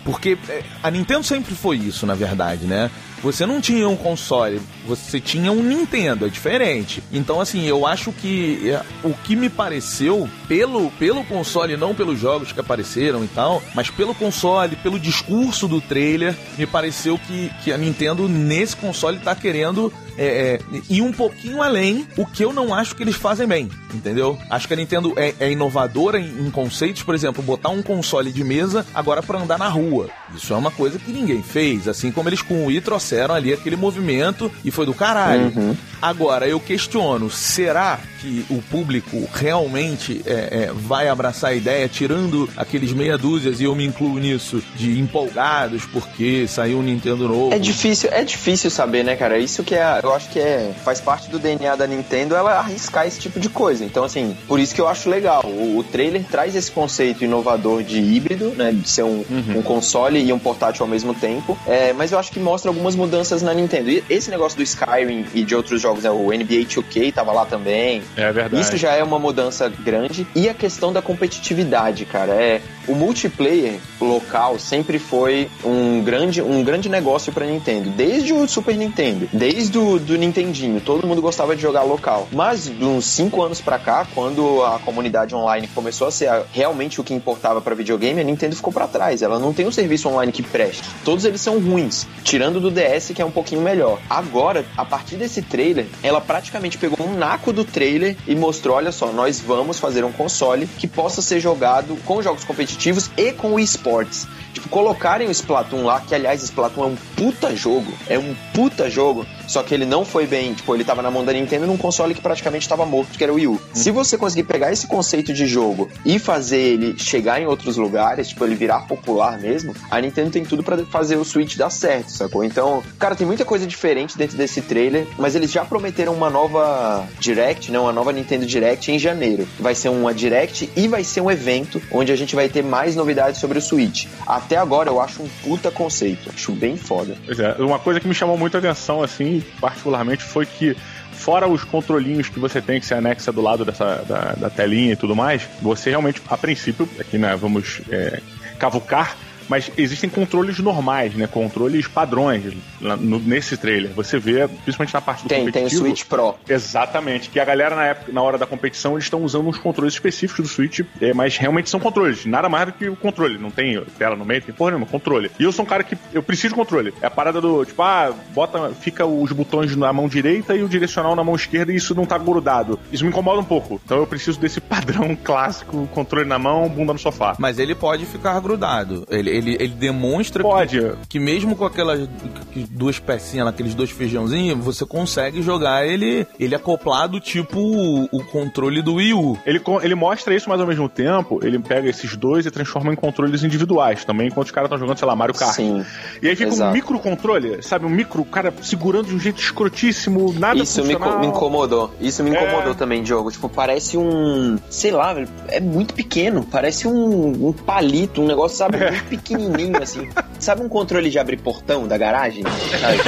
Porque 0.04 0.38
é, 0.48 0.62
a 0.82 0.90
Nintendo 0.90 1.24
sempre 1.24 1.54
foi 1.54 1.76
isso, 1.76 2.06
na 2.06 2.14
verdade, 2.14 2.66
né? 2.66 2.90
Você 3.22 3.46
não 3.46 3.58
tinha 3.58 3.88
um 3.88 3.96
console, 3.96 4.60
você 4.86 5.18
tinha 5.18 5.50
um 5.50 5.62
Nintendo, 5.62 6.26
é 6.26 6.28
diferente. 6.28 7.02
Então, 7.10 7.40
assim, 7.40 7.64
eu 7.64 7.86
acho 7.86 8.12
que 8.12 8.70
é, 8.70 8.82
o 9.02 9.14
que 9.14 9.34
me 9.34 9.48
pareceu, 9.48 10.28
pelo, 10.46 10.90
pelo 10.92 11.24
console, 11.24 11.74
não 11.74 11.94
pelos 11.94 12.20
jogos 12.20 12.52
que 12.52 12.60
apareceram 12.60 13.24
e 13.24 13.28
tal, 13.28 13.62
mas 13.74 13.88
pelo 13.88 14.14
console, 14.14 14.76
pelo 14.76 15.00
discurso 15.00 15.66
do 15.66 15.80
trailer, 15.80 16.36
me 16.58 16.66
pareceu 16.66 17.18
que, 17.18 17.50
que 17.62 17.72
a 17.72 17.78
Nintendo 17.78 18.28
nesse 18.28 18.76
console 18.76 19.18
tá 19.18 19.34
querendo 19.34 19.90
é, 20.18 20.60
é, 20.72 20.80
ir 20.88 21.02
um 21.02 21.12
pouquinho 21.12 21.62
além, 21.62 22.06
o 22.16 22.26
que 22.26 22.44
eu 22.44 22.52
não 22.52 22.72
acho 22.72 22.94
que 22.94 23.02
eles 23.02 23.16
fazem 23.16 23.46
bem, 23.46 23.68
entendeu? 23.92 24.38
Acho 24.50 24.68
que 24.68 24.74
a 24.74 24.76
Nintendo 24.76 25.12
é, 25.16 25.34
é 25.40 25.50
inovadora 25.50 26.18
em, 26.18 26.46
em 26.46 26.50
conceitos, 26.50 27.02
por 27.02 27.14
exemplo, 27.14 27.42
botar 27.42 27.70
um 27.70 27.82
console 27.82 28.32
de 28.32 28.44
mesa 28.44 28.86
agora 28.94 29.22
pra 29.22 29.40
andar 29.40 29.58
na 29.58 29.68
rua. 29.68 30.08
Isso 30.34 30.52
é 30.52 30.56
uma 30.56 30.70
coisa 30.70 30.98
que 30.98 31.12
ninguém 31.12 31.42
fez, 31.42 31.88
assim 31.88 32.10
como 32.10 32.28
eles 32.28 32.42
com 32.42 32.62
o 32.62 32.66
Wii 32.66 32.80
trouxeram 32.80 33.34
ali 33.34 33.52
aquele 33.52 33.76
movimento 33.76 34.50
e 34.64 34.70
foi 34.70 34.86
do 34.86 34.94
caralho. 34.94 35.52
Agora, 36.00 36.46
eu 36.46 36.60
questiono, 36.60 37.30
será 37.30 37.98
que 38.20 38.44
o 38.50 38.60
público 38.62 39.28
realmente 39.32 40.22
é, 40.26 40.32
é, 40.32 40.72
vai 40.72 41.08
abraçar 41.08 41.50
a 41.50 41.54
ideia, 41.54 41.88
tirando 41.88 42.48
aqueles 42.56 42.92
meia 42.92 43.16
dúzias, 43.16 43.60
e 43.60 43.64
eu 43.64 43.74
me 43.74 43.84
incluo 43.84 44.18
nisso, 44.18 44.62
de 44.76 44.98
empolgados 44.98 45.84
porque 45.86 46.46
saiu 46.46 46.78
um 46.78 46.82
Nintendo 46.82 47.28
novo? 47.28 47.54
É 47.54 47.58
difícil, 47.58 48.10
é 48.12 48.24
difícil 48.24 48.70
saber, 48.70 49.04
né, 49.04 49.16
cara? 49.16 49.38
Isso 49.38 49.62
que 49.62 49.74
é, 49.74 50.00
eu 50.04 50.14
acho 50.14 50.28
que 50.28 50.38
é, 50.38 50.72
faz 50.84 51.00
parte 51.00 51.30
do 51.30 51.38
DNA 51.38 51.76
da 51.76 51.86
Nintendo 51.86 52.34
ela 52.34 52.58
arriscar 52.58 53.06
esse 53.06 53.18
tipo 53.20 53.40
de 53.40 53.48
coisa. 53.48 53.84
Então, 53.84 54.04
assim, 54.04 54.36
por 54.46 54.58
isso 54.60 54.74
que 54.74 54.80
eu 54.80 54.88
acho 54.88 55.08
legal. 55.08 55.42
O, 55.44 55.78
o 55.78 55.84
trailer 55.84 56.24
traz 56.24 56.54
esse 56.54 56.70
conceito 56.70 57.24
inovador 57.24 57.82
de 57.82 57.98
híbrido, 57.98 58.50
né, 58.50 58.72
de 58.72 58.88
ser 58.88 59.02
um, 59.02 59.24
um 59.56 59.62
console 59.62 60.22
e 60.22 60.32
um 60.32 60.38
portátil 60.38 60.84
ao 60.84 60.88
mesmo 60.88 61.14
tempo. 61.14 61.58
É, 61.66 61.92
mas 61.92 62.12
eu 62.12 62.18
acho 62.18 62.30
que 62.30 62.40
mostra 62.40 62.70
algumas 62.70 62.94
mudanças 62.94 63.42
na 63.42 63.54
Nintendo. 63.54 63.90
E 63.90 64.04
esse 64.08 64.30
negócio 64.30 64.56
do 64.56 64.62
Skyrim 64.62 65.26
e 65.34 65.42
de 65.42 65.54
outros 65.54 65.80
jogos, 65.80 66.04
né, 66.04 66.10
o 66.10 66.26
NBA 66.26 66.64
2K 66.66 67.12
tava 67.12 67.32
lá 67.32 67.46
também. 67.46 68.02
É 68.16 68.30
verdade. 68.32 68.60
Isso 68.60 68.76
já 68.76 68.92
é 68.92 69.02
uma 69.02 69.18
mudança 69.18 69.68
grande. 69.68 70.26
E 70.34 70.48
a 70.48 70.54
questão 70.54 70.92
da 70.92 71.00
competitividade, 71.00 72.04
cara. 72.04 72.32
É, 72.32 72.60
o 72.86 72.94
multiplayer 72.94 73.78
local 74.00 74.58
sempre 74.58 74.98
foi 74.98 75.50
um 75.64 76.02
grande, 76.02 76.42
um 76.42 76.62
grande 76.62 76.88
negócio 76.88 77.32
pra 77.32 77.46
Nintendo. 77.46 77.90
Desde 77.90 78.32
o 78.32 78.46
Super 78.46 78.76
Nintendo, 78.76 79.28
desde 79.32 79.78
o 79.78 79.98
do 79.98 80.16
Nintendinho, 80.16 80.80
todo 80.80 81.06
mundo 81.06 81.22
gostava 81.22 81.56
de 81.56 81.62
jogar 81.62 81.82
local. 81.82 82.28
Mas 82.32 82.64
de 82.64 82.84
uns 82.84 83.06
5 83.06 83.42
anos 83.42 83.60
pra 83.60 83.78
cá, 83.78 84.06
quando 84.14 84.62
a 84.62 84.78
comunidade 84.78 85.34
online 85.34 85.68
começou 85.68 86.08
a 86.08 86.10
ser 86.10 86.30
realmente 86.52 87.00
o 87.00 87.04
que 87.04 87.14
importava 87.14 87.60
pra 87.60 87.74
videogame, 87.74 88.20
a 88.20 88.24
Nintendo 88.24 88.56
ficou 88.56 88.72
pra 88.72 88.86
trás. 88.86 89.22
Ela 89.22 89.38
não 89.38 89.52
tem 89.52 89.66
um 89.66 89.72
serviço 89.72 90.08
online 90.08 90.32
que 90.32 90.42
preste. 90.42 90.82
Todos 91.04 91.24
eles 91.24 91.40
são 91.40 91.58
ruins, 91.58 92.06
tirando 92.22 92.60
do 92.60 92.70
DS 92.70 93.12
que 93.14 93.22
é 93.22 93.24
um 93.24 93.30
pouquinho 93.30 93.62
melhor. 93.62 93.98
Agora, 94.08 94.64
a 94.76 94.84
partir 94.84 95.16
desse 95.16 95.42
trailer, 95.42 95.86
ela 96.02 96.20
praticamente 96.20 96.78
pegou 96.78 97.06
um 97.06 97.16
naco 97.16 97.52
do 97.52 97.64
trailer 97.64 98.16
e 98.26 98.34
mostrou, 98.34 98.76
olha 98.76 98.92
só, 98.92 99.12
nós 99.12 99.40
vamos 99.40 99.78
fazer 99.78 100.04
um 100.04 100.12
console 100.12 100.66
que 100.66 100.86
possa 100.86 101.22
ser 101.22 101.40
jogado 101.40 101.96
com 102.04 102.22
jogos 102.22 102.44
competitivos 102.44 102.73
e 103.16 103.32
com 103.32 103.58
esportes. 103.58 104.26
Tipo, 104.52 104.68
colocarem 104.68 105.26
o 105.26 105.30
Splatoon 105.30 105.84
lá, 105.84 106.00
que 106.00 106.14
aliás, 106.14 106.42
Splatoon 106.42 106.84
é 106.84 106.86
um 106.86 106.96
puta 107.16 107.56
jogo, 107.56 107.92
é 108.08 108.18
um 108.18 108.34
puta 108.52 108.88
jogo, 108.88 109.26
só 109.46 109.62
que 109.62 109.74
ele 109.74 109.84
não 109.84 110.04
foi 110.04 110.26
bem, 110.26 110.54
tipo, 110.54 110.74
ele 110.74 110.84
tava 110.84 111.02
na 111.02 111.10
mão 111.10 111.24
da 111.24 111.32
Nintendo 111.32 111.66
num 111.66 111.76
console 111.76 112.14
que 112.14 112.20
praticamente 112.20 112.68
tava 112.68 112.84
morto, 112.86 113.16
que 113.16 113.24
era 113.24 113.32
o 113.32 113.36
Wii 113.36 113.46
U. 113.46 113.60
Se 113.72 113.90
você 113.90 114.16
conseguir 114.16 114.44
pegar 114.44 114.72
esse 114.72 114.86
conceito 114.86 115.32
de 115.32 115.46
jogo 115.46 115.88
e 116.04 116.18
fazer 116.18 116.58
ele 116.58 116.98
chegar 116.98 117.40
em 117.40 117.46
outros 117.46 117.76
lugares, 117.76 118.28
tipo, 118.28 118.44
ele 118.44 118.54
virar 118.54 118.80
popular 118.86 119.38
mesmo, 119.38 119.74
a 119.90 120.00
Nintendo 120.00 120.30
tem 120.30 120.44
tudo 120.44 120.62
pra 120.62 120.78
fazer 120.86 121.16
o 121.16 121.24
Switch 121.24 121.56
dar 121.56 121.70
certo, 121.70 122.10
sacou? 122.10 122.44
Então, 122.44 122.82
cara, 122.98 123.14
tem 123.14 123.26
muita 123.26 123.44
coisa 123.44 123.66
diferente 123.66 124.16
dentro 124.16 124.36
desse 124.36 124.60
trailer, 124.62 125.06
mas 125.18 125.34
eles 125.34 125.50
já 125.50 125.64
prometeram 125.64 126.12
uma 126.12 126.30
nova 126.30 127.06
Direct, 127.18 127.70
né, 127.70 127.78
uma 127.78 127.92
nova 127.92 128.12
Nintendo 128.12 128.46
Direct 128.46 128.90
em 128.90 128.98
janeiro. 128.98 129.46
Vai 129.58 129.74
ser 129.74 129.88
uma 129.88 130.14
Direct 130.14 130.70
e 130.76 130.88
vai 130.88 131.04
ser 131.04 131.20
um 131.20 131.30
evento 131.30 131.80
onde 131.90 132.12
a 132.12 132.16
gente 132.16 132.34
vai 132.34 132.48
ter 132.48 132.62
mais 132.62 132.96
novidades 132.96 133.40
sobre 133.40 133.58
o 133.58 133.62
Switch. 133.62 134.06
Até 134.26 134.56
agora 134.56 134.88
eu 134.88 135.00
acho 135.00 135.22
um 135.22 135.28
puta 135.42 135.70
conceito, 135.70 136.30
acho 136.34 136.52
bem 136.52 136.76
foda. 136.76 137.16
Pois 137.24 137.38
é, 137.38 137.54
uma 137.58 137.78
coisa 137.78 138.00
que 138.00 138.08
me 138.08 138.14
chamou 138.14 138.36
muito 138.36 138.56
a 138.56 138.60
atenção, 138.60 139.02
assim, 139.02 139.33
particularmente, 139.60 140.22
foi 140.22 140.46
que 140.46 140.76
fora 141.12 141.46
os 141.46 141.64
controlinhos 141.64 142.28
que 142.28 142.38
você 142.38 142.60
tem 142.60 142.80
que 142.80 142.86
se 142.86 142.94
anexa 142.94 143.32
do 143.32 143.40
lado 143.40 143.64
dessa, 143.64 144.04
da, 144.06 144.32
da 144.32 144.50
telinha 144.50 144.92
e 144.92 144.96
tudo 144.96 145.14
mais, 145.14 145.48
você 145.62 145.90
realmente, 145.90 146.20
a 146.28 146.36
princípio, 146.36 146.88
aqui 146.98 147.16
né, 147.16 147.34
vamos 147.36 147.80
é, 147.90 148.20
cavucar, 148.58 149.16
mas 149.48 149.70
existem 149.76 150.08
controles 150.10 150.58
normais, 150.58 151.14
né? 151.14 151.26
Controles 151.26 151.86
padrões 151.86 152.54
no- 152.80 153.18
nesse 153.18 153.56
trailer. 153.56 153.92
Você 153.94 154.18
vê, 154.18 154.46
principalmente 154.48 154.94
na 154.94 155.00
parte 155.00 155.22
do 155.24 155.28
Tem, 155.28 155.38
tem 155.38 155.48
o 155.48 155.52
competitivo. 155.52 155.80
Switch 155.86 156.04
Pro. 156.04 156.34
Exatamente, 156.48 157.28
que 157.30 157.38
a 157.38 157.44
galera 157.44 157.76
na, 157.76 157.84
época, 157.86 158.12
na 158.12 158.22
hora 158.22 158.38
da 158.38 158.46
competição 158.46 158.92
eles 158.92 159.04
estão 159.04 159.22
usando 159.22 159.48
uns 159.48 159.58
controles 159.58 159.94
específicos 159.94 160.44
do 160.44 160.48
Switch, 160.52 160.80
é, 161.00 161.12
mas 161.12 161.36
realmente 161.36 161.70
são 161.70 161.78
controles, 161.80 162.24
nada 162.26 162.48
mais 162.48 162.66
do 162.66 162.72
que 162.72 162.88
o 162.88 162.96
controle, 162.96 163.38
não 163.38 163.50
tem 163.50 163.80
tela 163.98 164.16
no 164.16 164.24
meio, 164.24 164.42
tem 164.42 164.54
porra 164.54 164.72
nenhuma, 164.72 164.86
controle. 164.86 165.30
E 165.38 165.44
eu 165.44 165.52
sou 165.52 165.64
um 165.64 165.68
cara 165.68 165.82
que 165.84 165.96
eu 166.12 166.22
preciso 166.22 166.48
de 166.48 166.54
controle. 166.54 166.92
É 167.02 167.06
a 167.06 167.10
parada 167.10 167.40
do, 167.40 167.64
tipo, 167.64 167.82
ah, 167.82 168.12
bota, 168.34 168.70
fica 168.80 169.04
os 169.06 169.30
botões 169.32 169.74
na 169.76 169.92
mão 169.92 170.08
direita 170.08 170.54
e 170.54 170.62
o 170.62 170.68
direcional 170.68 171.14
na 171.16 171.22
mão 171.24 171.34
esquerda 171.34 171.72
e 171.72 171.76
isso 171.76 171.94
não 171.94 172.04
tá 172.06 172.18
grudado. 172.18 172.78
Isso 172.92 173.04
me 173.04 173.10
incomoda 173.10 173.40
um 173.40 173.44
pouco. 173.44 173.80
Então 173.84 173.98
eu 173.98 174.06
preciso 174.06 174.38
desse 174.38 174.60
padrão 174.62 175.16
clássico, 175.16 175.86
controle 175.92 176.28
na 176.28 176.38
mão, 176.38 176.68
bunda 176.68 176.92
no 176.92 176.98
sofá. 176.98 177.34
Mas 177.38 177.58
ele 177.58 177.74
pode 177.74 178.04
ficar 178.06 178.38
grudado. 178.40 179.06
Ele, 179.10 179.30
ele, 179.36 179.54
ele 179.60 179.74
demonstra 179.74 180.42
Pode. 180.42 180.78
Que, 180.80 180.94
que 181.10 181.18
mesmo 181.18 181.56
com 181.56 181.64
aquelas 181.64 182.08
que- 182.52 182.66
duas 182.70 182.98
pecinhas, 182.98 183.46
aqueles 183.46 183.74
dois 183.74 183.90
feijãozinhos, 183.90 184.58
você 184.64 184.84
consegue 184.86 185.42
jogar 185.42 185.86
ele, 185.86 186.26
ele 186.38 186.54
acoplado 186.54 187.18
tipo 187.20 187.58
o, 187.58 188.04
o 188.12 188.24
controle 188.24 188.82
do 188.82 188.94
Wii 188.94 189.14
U. 189.14 189.38
Ele, 189.46 189.60
ele 189.82 189.94
mostra 189.94 190.34
isso, 190.34 190.48
mas 190.48 190.60
ao 190.60 190.66
mesmo 190.66 190.88
tempo, 190.88 191.40
ele 191.42 191.58
pega 191.58 191.88
esses 191.88 192.16
dois 192.16 192.46
e 192.46 192.50
transforma 192.50 192.92
em 192.92 192.96
controles 192.96 193.42
individuais 193.42 194.04
também, 194.04 194.28
enquanto 194.28 194.46
os 194.46 194.52
caras 194.52 194.68
estão 194.68 194.78
jogando, 194.78 194.98
sei 194.98 195.06
lá, 195.08 195.16
Mario 195.16 195.34
Kart. 195.34 195.54
Sim. 195.54 195.84
E 196.22 196.28
aí 196.28 196.36
fica 196.36 196.50
um 196.50 196.54
Exato. 196.54 196.72
micro 196.72 196.98
controle, 196.98 197.62
sabe? 197.62 197.86
Um 197.86 197.90
micro, 197.90 198.22
o 198.22 198.24
cara 198.24 198.52
segurando 198.62 199.08
de 199.08 199.14
um 199.14 199.18
jeito 199.20 199.40
escrotíssimo, 199.40 200.32
nada 200.38 200.62
Isso 200.62 200.82
me, 200.84 200.94
funcional. 200.94 201.20
me 201.20 201.26
incomodou. 201.26 201.92
Isso 202.00 202.22
me 202.22 202.30
incomodou 202.30 202.72
É. 202.72 202.74
também, 202.74 203.02
Diogo. 203.02 203.30
Tipo, 203.30 203.48
parece 203.48 203.96
um. 203.96 204.58
Sei 204.68 204.90
lá, 204.90 205.14
é 205.48 205.60
muito 205.60 205.94
pequeno. 205.94 206.44
Parece 206.50 206.86
um, 206.86 207.48
um 207.48 207.52
palito, 207.52 208.22
um 208.22 208.26
negócio, 208.26 208.56
sabe, 208.56 208.78
muito 208.78 209.04
pequenininho, 209.24 209.82
assim. 209.82 210.08
Sabe 210.38 210.62
um 210.62 210.68
controle 210.68 211.10
de 211.10 211.18
abrir 211.18 211.38
portão 211.38 211.88
da 211.88 211.96
garagem? 211.96 212.44
Sabe? 212.44 212.98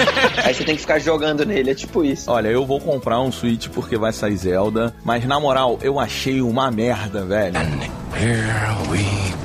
Aí 0.42 0.54
você 0.54 0.64
tem 0.64 0.74
que 0.74 0.80
ficar 0.80 0.98
jogando 0.98 1.44
nele, 1.44 1.70
é 1.70 1.74
tipo 1.74 2.02
isso. 2.02 2.30
Olha, 2.30 2.48
eu 2.48 2.64
vou 2.64 2.80
comprar 2.80 3.20
um 3.20 3.30
Switch 3.30 3.68
porque 3.68 3.98
vai 3.98 4.12
sair 4.12 4.36
Zelda, 4.36 4.94
mas 5.04 5.24
na 5.26 5.38
moral, 5.38 5.78
eu 5.82 6.00
achei 6.00 6.40
uma 6.40 6.70
merda, 6.70 7.24
velho. 7.24 7.56
Here 8.16 8.90
we 8.90 9.35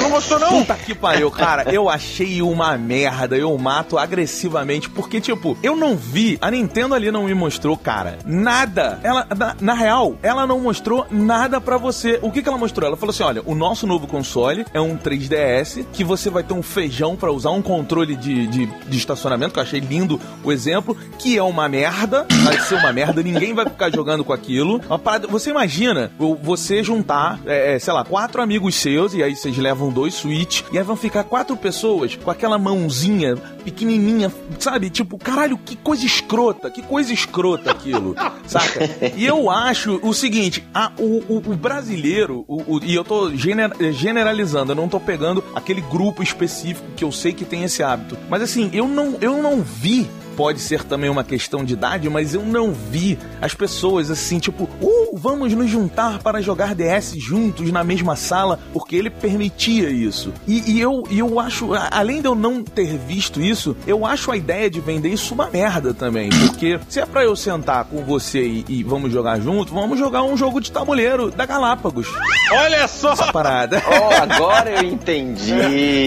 Não 0.00 0.10
gostou, 0.10 0.38
não? 0.38 0.48
Puta 0.60 0.74
que 0.74 0.94
pariu, 0.94 1.30
cara. 1.30 1.72
Eu 1.72 1.88
achei 1.88 2.42
uma 2.42 2.76
merda. 2.76 3.36
Eu 3.36 3.56
mato 3.56 3.96
agressivamente. 3.96 4.90
Porque, 4.90 5.20
tipo, 5.20 5.56
eu 5.62 5.76
não 5.76 5.96
vi. 5.96 6.36
A 6.40 6.50
Nintendo 6.50 6.94
ali 6.94 7.10
não 7.10 7.24
me 7.24 7.34
mostrou, 7.34 7.76
cara, 7.76 8.18
nada. 8.26 8.98
Ela, 9.02 9.26
na, 9.36 9.56
na 9.60 9.74
real, 9.74 10.16
ela 10.22 10.46
não 10.46 10.60
mostrou 10.60 11.06
nada 11.10 11.60
pra 11.60 11.76
você. 11.76 12.18
O 12.20 12.32
que, 12.32 12.42
que 12.42 12.48
ela 12.48 12.58
mostrou? 12.58 12.86
Ela 12.88 12.96
falou 12.96 13.10
assim: 13.10 13.22
olha, 13.22 13.42
o 13.44 13.54
nosso 13.54 13.86
novo 13.86 14.06
console 14.06 14.66
é 14.74 14.80
um 14.80 14.96
3DS 14.96 15.86
que 15.92 16.02
você 16.02 16.28
vai 16.30 16.42
ter 16.42 16.54
um 16.54 16.62
feijão 16.62 17.14
pra 17.14 17.30
usar, 17.30 17.50
um 17.50 17.62
controle 17.62 18.16
de, 18.16 18.46
de, 18.48 18.66
de 18.66 18.96
estacionamento, 18.96 19.52
que 19.52 19.58
eu 19.58 19.62
achei 19.62 19.80
lindo 19.80 20.20
o 20.42 20.50
exemplo, 20.50 20.96
que 21.18 21.38
é 21.38 21.42
uma 21.42 21.68
merda. 21.68 22.26
Vai 22.42 22.58
ser 22.60 22.74
uma 22.74 22.92
merda, 22.92 23.22
ninguém 23.22 23.54
vai 23.54 23.66
ficar 23.66 23.90
jogando 23.90 24.24
com 24.24 24.32
aquilo. 24.32 24.80
Uma 24.86 24.98
parada, 24.98 25.28
você 25.28 25.50
imagina 25.50 26.10
você 26.42 26.82
juntar, 26.82 27.38
é, 27.46 27.74
é, 27.74 27.78
sei 27.78 27.92
lá, 27.92 28.04
quatro 28.04 28.42
amigos 28.42 28.74
seus, 28.74 29.14
e 29.14 29.22
aí 29.22 29.36
vocês 29.44 29.58
levam 29.58 29.90
dois 29.90 30.14
Switch, 30.14 30.62
e 30.72 30.78
aí 30.78 30.84
vão 30.84 30.96
ficar 30.96 31.22
quatro 31.24 31.54
pessoas 31.54 32.16
com 32.16 32.30
aquela 32.30 32.58
mãozinha 32.58 33.36
pequenininha, 33.62 34.32
sabe? 34.58 34.88
Tipo, 34.88 35.18
caralho, 35.18 35.58
que 35.58 35.76
coisa 35.76 36.06
escrota, 36.06 36.70
que 36.70 36.80
coisa 36.80 37.12
escrota 37.12 37.70
aquilo, 37.70 38.16
saca? 38.46 38.80
E 39.14 39.24
eu 39.26 39.50
acho 39.50 40.00
o 40.02 40.14
seguinte, 40.14 40.66
a, 40.72 40.92
o, 40.98 41.22
o, 41.28 41.36
o, 41.36 41.56
brasileiro, 41.56 42.44
o, 42.48 42.80
e 42.82 42.94
eu 42.94 43.04
tô 43.04 43.34
gener, 43.36 43.70
generalizando, 43.92 44.72
eu 44.72 44.76
não 44.76 44.88
tô 44.88 44.98
pegando 44.98 45.44
aquele 45.54 45.82
grupo 45.82 46.22
específico 46.22 46.86
que 46.96 47.04
eu 47.04 47.12
sei 47.12 47.34
que 47.34 47.44
tem 47.44 47.64
esse 47.64 47.82
hábito, 47.82 48.16
mas 48.30 48.40
assim, 48.40 48.70
eu 48.72 48.88
não, 48.88 49.18
eu 49.20 49.42
não 49.42 49.60
vi 49.60 50.08
pode 50.36 50.60
ser 50.60 50.84
também 50.84 51.10
uma 51.10 51.24
questão 51.24 51.64
de 51.64 51.74
idade, 51.74 52.08
mas 52.08 52.34
eu 52.34 52.42
não 52.42 52.72
vi 52.72 53.18
as 53.40 53.54
pessoas 53.54 54.10
assim, 54.10 54.38
tipo, 54.38 54.64
uh, 54.80 55.16
vamos 55.16 55.52
nos 55.52 55.70
juntar 55.70 56.18
para 56.18 56.40
jogar 56.40 56.74
DS 56.74 57.14
juntos 57.16 57.70
na 57.70 57.84
mesma 57.84 58.16
sala, 58.16 58.58
porque 58.72 58.96
ele 58.96 59.10
permitia 59.10 59.88
isso. 59.90 60.32
E, 60.46 60.72
e 60.72 60.80
eu, 60.80 61.04
e 61.10 61.18
eu 61.18 61.38
acho, 61.40 61.70
além 61.90 62.20
de 62.20 62.26
eu 62.26 62.34
não 62.34 62.62
ter 62.62 62.98
visto 62.98 63.40
isso, 63.40 63.76
eu 63.86 64.04
acho 64.04 64.30
a 64.30 64.36
ideia 64.36 64.68
de 64.68 64.80
vender 64.80 65.10
isso 65.10 65.34
uma 65.34 65.48
merda 65.48 65.94
também, 65.94 66.30
porque 66.30 66.78
se 66.88 67.00
é 67.00 67.06
pra 67.06 67.24
eu 67.24 67.36
sentar 67.36 67.84
com 67.84 68.04
você 68.04 68.44
e, 68.44 68.64
e 68.68 68.82
vamos 68.82 69.12
jogar 69.12 69.40
junto, 69.40 69.72
vamos 69.72 69.98
jogar 69.98 70.22
um 70.22 70.36
jogo 70.36 70.60
de 70.60 70.70
tabuleiro 70.70 71.30
da 71.30 71.46
Galápagos. 71.46 72.08
Olha 72.52 72.86
só! 72.88 73.12
Essa 73.12 73.32
parada. 73.32 73.82
Oh, 73.94 74.22
agora 74.22 74.70
eu 74.70 74.82
entendi. 74.82 75.52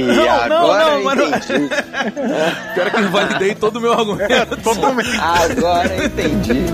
Não, 0.04 0.30
agora 0.30 0.50
não, 0.50 1.04
não, 1.04 1.24
eu 1.24 1.28
entendi. 1.30 1.70
Espero 2.70 2.92
que 2.92 3.02
invalidei 3.02 3.56
todo 3.56 3.78
o 3.78 3.82
meu 3.82 3.94
argumento. 3.94 4.17
Totalmente. 4.64 5.18
Agora 5.20 6.06
entendi. 6.06 6.66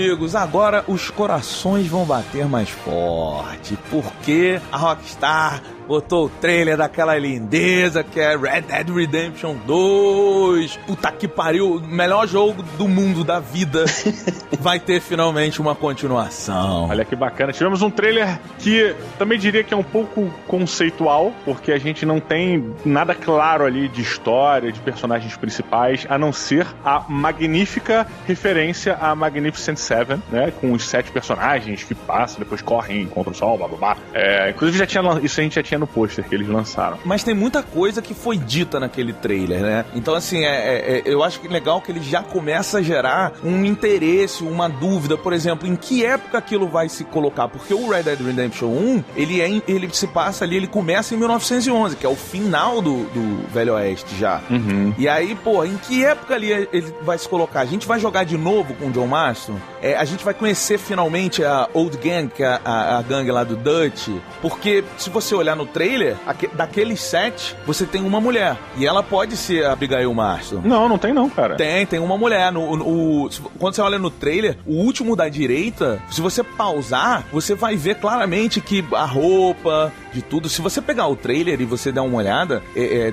Amigos, 0.00 0.34
agora 0.34 0.82
os 0.88 1.10
corações 1.10 1.86
vão 1.86 2.06
bater 2.06 2.46
mais 2.46 2.70
forte, 2.70 3.78
porque 3.90 4.58
a 4.72 4.78
Rockstar 4.78 5.62
botou 5.90 6.26
o 6.26 6.28
trailer 6.28 6.76
daquela 6.76 7.18
lindeza 7.18 8.04
que 8.04 8.20
é 8.20 8.36
Red 8.36 8.60
Dead 8.60 8.88
Redemption 8.88 9.56
2. 9.66 10.76
Puta 10.86 11.10
que 11.10 11.26
pariu, 11.26 11.82
melhor 11.84 12.28
jogo 12.28 12.62
do 12.78 12.86
mundo 12.86 13.24
da 13.24 13.40
vida. 13.40 13.84
Vai 14.60 14.78
ter 14.78 15.00
finalmente 15.00 15.60
uma 15.60 15.74
continuação. 15.74 16.88
Olha 16.88 17.04
que 17.04 17.16
bacana. 17.16 17.52
Tivemos 17.52 17.82
um 17.82 17.90
trailer 17.90 18.38
que 18.60 18.94
também 19.18 19.36
diria 19.36 19.64
que 19.64 19.74
é 19.74 19.76
um 19.76 19.82
pouco 19.82 20.32
conceitual, 20.46 21.32
porque 21.44 21.72
a 21.72 21.78
gente 21.78 22.06
não 22.06 22.20
tem 22.20 22.72
nada 22.84 23.12
claro 23.12 23.64
ali 23.64 23.88
de 23.88 24.00
história, 24.00 24.70
de 24.70 24.78
personagens 24.78 25.36
principais, 25.36 26.06
a 26.08 26.16
não 26.16 26.32
ser 26.32 26.68
a 26.84 27.04
magnífica 27.08 28.06
referência 28.28 28.96
a 29.00 29.12
Magnificent 29.16 29.76
Seven, 29.76 30.22
né? 30.30 30.52
Com 30.60 30.70
os 30.70 30.88
sete 30.88 31.10
personagens 31.10 31.82
que 31.82 31.96
passam, 31.96 32.38
depois 32.38 32.62
correm 32.62 33.08
contra 33.08 33.32
o 33.32 33.34
sol, 33.34 33.58
blá 33.58 33.66
blá 33.66 33.76
blá. 33.76 33.96
É, 34.14 34.50
inclusive 34.50 34.78
já 34.78 34.86
tinha, 34.86 35.02
isso 35.20 35.40
a 35.40 35.42
gente 35.42 35.56
já 35.56 35.62
tinha 35.64 35.79
no 35.80 35.86
pôster 35.86 36.24
que 36.24 36.34
eles 36.34 36.48
lançaram. 36.48 36.98
Mas 37.04 37.24
tem 37.24 37.34
muita 37.34 37.62
coisa 37.62 38.00
que 38.00 38.14
foi 38.14 38.36
dita 38.36 38.78
naquele 38.78 39.12
trailer, 39.12 39.60
né? 39.60 39.84
Então, 39.94 40.14
assim, 40.14 40.44
é, 40.44 40.48
é, 40.48 40.98
é, 40.98 41.02
eu 41.04 41.22
acho 41.22 41.40
que 41.40 41.48
legal 41.48 41.80
que 41.80 41.90
ele 41.90 42.02
já 42.02 42.22
começa 42.22 42.78
a 42.78 42.82
gerar 42.82 43.32
um 43.42 43.64
interesse, 43.64 44.42
uma 44.42 44.68
dúvida, 44.68 45.16
por 45.16 45.32
exemplo, 45.32 45.66
em 45.66 45.76
que 45.76 46.04
época 46.04 46.38
aquilo 46.38 46.68
vai 46.68 46.88
se 46.88 47.04
colocar. 47.04 47.48
Porque 47.48 47.74
o 47.74 47.88
Red 47.88 48.04
Dead 48.04 48.20
Redemption 48.20 48.68
1, 48.68 49.04
ele, 49.16 49.40
é, 49.40 49.62
ele 49.66 49.88
se 49.92 50.06
passa 50.06 50.44
ali, 50.44 50.56
ele 50.56 50.66
começa 50.66 51.14
em 51.14 51.18
1911, 51.18 51.96
que 51.96 52.06
é 52.06 52.08
o 52.08 52.16
final 52.16 52.80
do, 52.80 53.04
do 53.04 53.48
Velho 53.48 53.74
Oeste 53.74 54.16
já. 54.16 54.40
Uhum. 54.50 54.94
E 54.98 55.08
aí, 55.08 55.34
pô, 55.34 55.64
em 55.64 55.76
que 55.76 56.04
época 56.04 56.34
ali 56.34 56.50
ele 56.50 56.94
vai 57.02 57.18
se 57.18 57.28
colocar? 57.28 57.60
A 57.60 57.66
gente 57.66 57.86
vai 57.86 57.98
jogar 57.98 58.24
de 58.24 58.36
novo 58.36 58.74
com 58.74 58.86
o 58.86 58.90
John 58.90 59.06
Marston? 59.06 59.56
É, 59.82 59.96
a 59.96 60.04
gente 60.04 60.24
vai 60.24 60.34
conhecer 60.34 60.78
finalmente 60.78 61.42
a 61.44 61.68
Old 61.72 61.96
Gang, 61.96 62.28
que 62.28 62.42
é 62.42 62.60
a, 62.64 62.98
a 62.98 63.02
gangue 63.02 63.30
lá 63.30 63.44
do 63.44 63.56
Dutch? 63.56 64.08
Porque 64.42 64.84
se 64.98 65.10
você 65.10 65.34
olhar 65.34 65.56
no 65.56 65.66
trailer, 65.72 66.16
daqueles 66.54 67.00
sete, 67.00 67.56
você 67.66 67.86
tem 67.86 68.02
uma 68.02 68.20
mulher. 68.20 68.56
E 68.76 68.86
ela 68.86 69.02
pode 69.02 69.36
ser 69.36 69.64
a 69.64 69.72
Abigail 69.72 70.12
Marston. 70.12 70.60
Não, 70.64 70.88
não 70.88 70.98
tem 70.98 71.12
não, 71.12 71.28
cara. 71.28 71.56
Tem, 71.56 71.86
tem 71.86 71.98
uma 71.98 72.16
mulher. 72.16 72.52
No, 72.52 72.76
no, 72.76 73.24
no, 73.24 73.30
quando 73.58 73.74
você 73.74 73.80
olha 73.80 73.98
no 73.98 74.10
trailer, 74.10 74.58
o 74.66 74.74
último 74.74 75.16
da 75.16 75.28
direita, 75.28 76.02
se 76.10 76.20
você 76.20 76.42
pausar, 76.42 77.24
você 77.32 77.54
vai 77.54 77.76
ver 77.76 77.96
claramente 77.96 78.60
que 78.60 78.84
a 78.92 79.04
roupa, 79.04 79.92
de 80.12 80.22
tudo. 80.22 80.48
Se 80.48 80.60
você 80.60 80.80
pegar 80.80 81.06
o 81.08 81.16
trailer 81.16 81.60
e 81.60 81.64
você 81.64 81.92
der 81.92 82.00
uma 82.00 82.18
olhada, 82.18 82.62
é, 82.74 83.12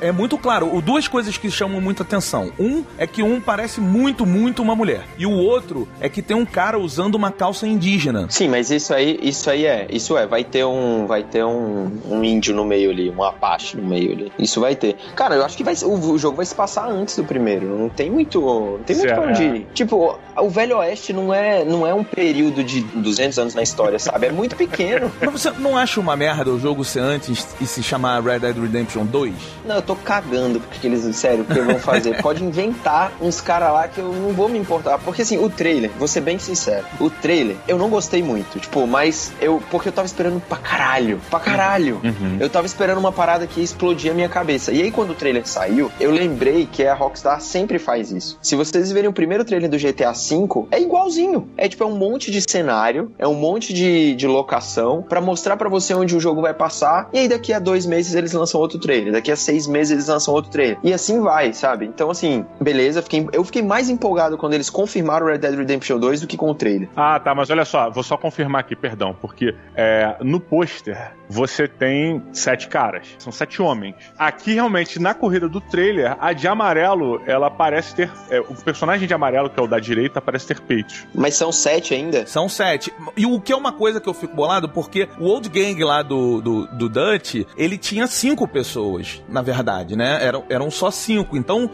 é, 0.00 0.08
é 0.08 0.12
muito 0.12 0.38
claro. 0.38 0.74
O, 0.74 0.80
duas 0.80 1.08
coisas 1.08 1.36
que 1.36 1.50
chamam 1.50 1.80
muita 1.80 2.02
atenção. 2.02 2.52
Um 2.58 2.84
é 2.98 3.06
que 3.06 3.22
um 3.22 3.40
parece 3.40 3.80
muito, 3.80 4.24
muito 4.24 4.62
uma 4.62 4.74
mulher. 4.74 5.02
E 5.18 5.26
o 5.26 5.32
outro 5.32 5.88
é 6.00 6.08
que 6.08 6.22
tem 6.22 6.36
um 6.36 6.46
cara 6.46 6.78
usando 6.78 7.14
uma 7.14 7.30
calça 7.30 7.66
indígena. 7.66 8.26
Sim, 8.28 8.48
mas 8.48 8.70
isso 8.70 8.94
aí, 8.94 9.18
isso 9.22 9.50
aí 9.50 9.66
é. 9.66 9.86
Isso 9.90 10.16
é. 10.16 10.26
Vai 10.26 10.44
ter 10.44 10.64
um, 10.64 11.06
vai 11.06 11.22
ter 11.22 11.44
um, 11.44 11.90
um 12.08 12.24
índio 12.24 12.54
no 12.54 12.64
meio 12.64 12.90
ali, 12.90 13.10
um 13.10 13.22
apache 13.22 13.76
no 13.76 13.86
meio 13.86 14.12
ali. 14.12 14.32
Isso 14.38 14.60
vai 14.60 14.74
ter. 14.74 14.96
Cara, 15.14 15.34
eu 15.34 15.44
acho 15.44 15.56
que 15.56 15.64
vai, 15.64 15.74
o, 15.82 16.12
o 16.12 16.18
jogo 16.18 16.36
vai 16.36 16.46
se 16.46 16.54
passar 16.54 16.88
antes 16.88 17.16
do 17.16 17.24
primeiro. 17.24 17.78
Não 17.78 17.88
tem 17.88 18.10
muito, 18.10 18.40
não 18.40 18.78
tem 18.84 18.96
muito 18.96 19.14
pra 19.14 19.22
onde 19.22 19.42
ir. 19.42 19.66
Tipo, 19.74 20.18
o 20.36 20.48
Velho 20.48 20.78
Oeste 20.78 21.12
não 21.12 21.32
é, 21.32 21.64
não 21.64 21.86
é 21.86 21.92
um 21.92 22.04
período 22.04 22.62
de 22.62 22.80
200 22.80 23.38
anos 23.38 23.54
na 23.54 23.62
história, 23.62 23.98
sabe? 23.98 24.26
É 24.26 24.32
muito 24.32 24.56
pequeno. 24.56 25.10
Mas 25.20 25.32
você 25.32 25.50
não 25.50 25.76
acha 25.76 26.00
uma 26.00 26.16
merda 26.16 26.35
merda 26.36 26.50
o 26.50 26.60
jogo 26.60 26.84
ser 26.84 27.00
antes 27.00 27.46
e 27.60 27.66
se 27.66 27.82
chamar 27.82 28.22
Red 28.22 28.40
Dead 28.40 28.56
Redemption 28.56 29.06
2? 29.06 29.34
Não, 29.64 29.76
eu 29.76 29.82
tô 29.82 29.96
cagando 29.96 30.60
porque 30.60 30.86
eles, 30.86 31.16
sério, 31.16 31.42
o 31.42 31.44
que 31.46 31.58
vão 31.60 31.78
fazer. 31.78 32.20
Pode 32.20 32.44
inventar 32.44 33.12
uns 33.20 33.40
caras 33.40 33.72
lá 33.72 33.88
que 33.88 33.98
eu 33.98 34.12
não 34.12 34.32
vou 34.32 34.48
me 34.48 34.58
importar. 34.58 34.98
Porque 34.98 35.22
assim, 35.22 35.38
o 35.38 35.48
trailer, 35.48 35.90
vou 35.98 36.06
ser 36.06 36.20
bem 36.20 36.38
sincero, 36.38 36.84
o 37.00 37.08
trailer 37.08 37.56
eu 37.66 37.78
não 37.78 37.88
gostei 37.88 38.22
muito. 38.22 38.58
Tipo, 38.58 38.86
mas 38.86 39.32
eu. 39.40 39.62
Porque 39.70 39.88
eu 39.88 39.92
tava 39.92 40.06
esperando 40.06 40.40
pra 40.40 40.58
caralho. 40.58 41.20
Pra 41.30 41.40
caralho. 41.40 42.00
Uhum. 42.04 42.36
Eu 42.38 42.50
tava 42.50 42.66
esperando 42.66 42.98
uma 42.98 43.12
parada 43.12 43.46
que 43.46 43.60
ia 43.60 43.64
explodir 43.64 44.10
a 44.10 44.14
minha 44.14 44.28
cabeça. 44.28 44.72
E 44.72 44.82
aí, 44.82 44.90
quando 44.90 45.10
o 45.10 45.14
trailer 45.14 45.46
saiu, 45.46 45.90
eu 45.98 46.10
lembrei 46.10 46.66
que 46.66 46.84
a 46.84 46.94
Rockstar 46.94 47.40
sempre 47.40 47.78
faz 47.78 48.10
isso. 48.10 48.38
Se 48.42 48.54
vocês 48.54 48.92
verem 48.92 49.08
o 49.08 49.12
primeiro 49.12 49.44
trailer 49.44 49.70
do 49.70 49.78
GTA 49.78 50.12
V, 50.12 50.66
é 50.70 50.80
igualzinho. 50.80 51.48
É 51.56 51.68
tipo, 51.68 51.82
é 51.82 51.86
um 51.86 51.96
monte 51.96 52.30
de 52.30 52.42
cenário, 52.42 53.12
é 53.18 53.26
um 53.26 53.34
monte 53.34 53.72
de, 53.72 54.14
de 54.14 54.26
locação 54.26 55.02
para 55.02 55.20
mostrar 55.20 55.56
para 55.56 55.68
você 55.68 55.94
onde 55.94 56.14
o 56.14 56.20
jogo 56.26 56.42
vai 56.42 56.52
passar, 56.52 57.08
e 57.12 57.18
aí 57.20 57.28
daqui 57.28 57.52
a 57.52 57.58
dois 57.58 57.86
meses 57.86 58.14
eles 58.14 58.32
lançam 58.32 58.60
outro 58.60 58.78
trailer, 58.78 59.12
daqui 59.12 59.30
a 59.30 59.36
seis 59.36 59.66
meses 59.66 59.92
eles 59.92 60.08
lançam 60.08 60.34
outro 60.34 60.50
trailer. 60.50 60.78
E 60.82 60.92
assim 60.92 61.20
vai, 61.20 61.52
sabe? 61.52 61.86
Então, 61.86 62.10
assim, 62.10 62.44
beleza, 62.60 63.00
fiquei, 63.00 63.26
eu 63.32 63.44
fiquei 63.44 63.62
mais 63.62 63.88
empolgado 63.88 64.36
quando 64.36 64.54
eles 64.54 64.68
confirmaram 64.68 65.26
Red 65.26 65.38
Dead 65.38 65.54
Redemption 65.54 65.98
2 65.98 66.22
do 66.22 66.26
que 66.26 66.36
com 66.36 66.50
o 66.50 66.54
trailer. 66.54 66.88
Ah, 66.96 67.20
tá, 67.20 67.34
mas 67.34 67.48
olha 67.50 67.64
só, 67.64 67.90
vou 67.90 68.02
só 68.02 68.16
confirmar 68.16 68.60
aqui, 68.60 68.74
perdão, 68.74 69.16
porque 69.20 69.54
é, 69.74 70.16
no 70.20 70.40
pôster 70.40 71.12
você 71.28 71.66
tem 71.66 72.22
sete 72.32 72.68
caras, 72.68 73.08
são 73.18 73.32
sete 73.32 73.60
homens. 73.60 73.94
Aqui, 74.18 74.54
realmente, 74.54 74.98
na 74.98 75.14
corrida 75.14 75.48
do 75.48 75.60
trailer, 75.60 76.16
a 76.20 76.32
de 76.32 76.46
amarelo, 76.48 77.20
ela 77.26 77.50
parece 77.50 77.94
ter. 77.94 78.10
É, 78.30 78.40
o 78.40 78.54
personagem 78.54 79.06
de 79.06 79.14
amarelo, 79.14 79.50
que 79.50 79.58
é 79.58 79.62
o 79.62 79.66
da 79.66 79.78
direita, 79.78 80.20
parece 80.20 80.46
ter 80.46 80.60
peitos. 80.60 81.06
Mas 81.14 81.34
são 81.34 81.50
sete 81.50 81.94
ainda? 81.94 82.26
São 82.26 82.48
sete. 82.48 82.92
E 83.16 83.26
o 83.26 83.40
que 83.40 83.52
é 83.52 83.56
uma 83.56 83.72
coisa 83.72 84.00
que 84.00 84.08
eu 84.08 84.14
fico 84.14 84.34
bolado, 84.34 84.68
porque 84.68 85.08
o 85.18 85.24
Old 85.24 85.48
Gang 85.48 85.82
lá 85.82 86.02
do 86.02 86.40
do, 86.40 86.66
do, 86.66 86.88
Dutch, 86.88 87.46
ele 87.56 87.76
tinha 87.76 88.06
cinco 88.06 88.46
pessoas, 88.46 89.22
na 89.28 89.42
verdade, 89.42 89.96
né? 89.96 90.24
Eram, 90.24 90.44
eram 90.48 90.70
só 90.70 90.90
cinco. 90.90 91.36
Então, 91.36 91.70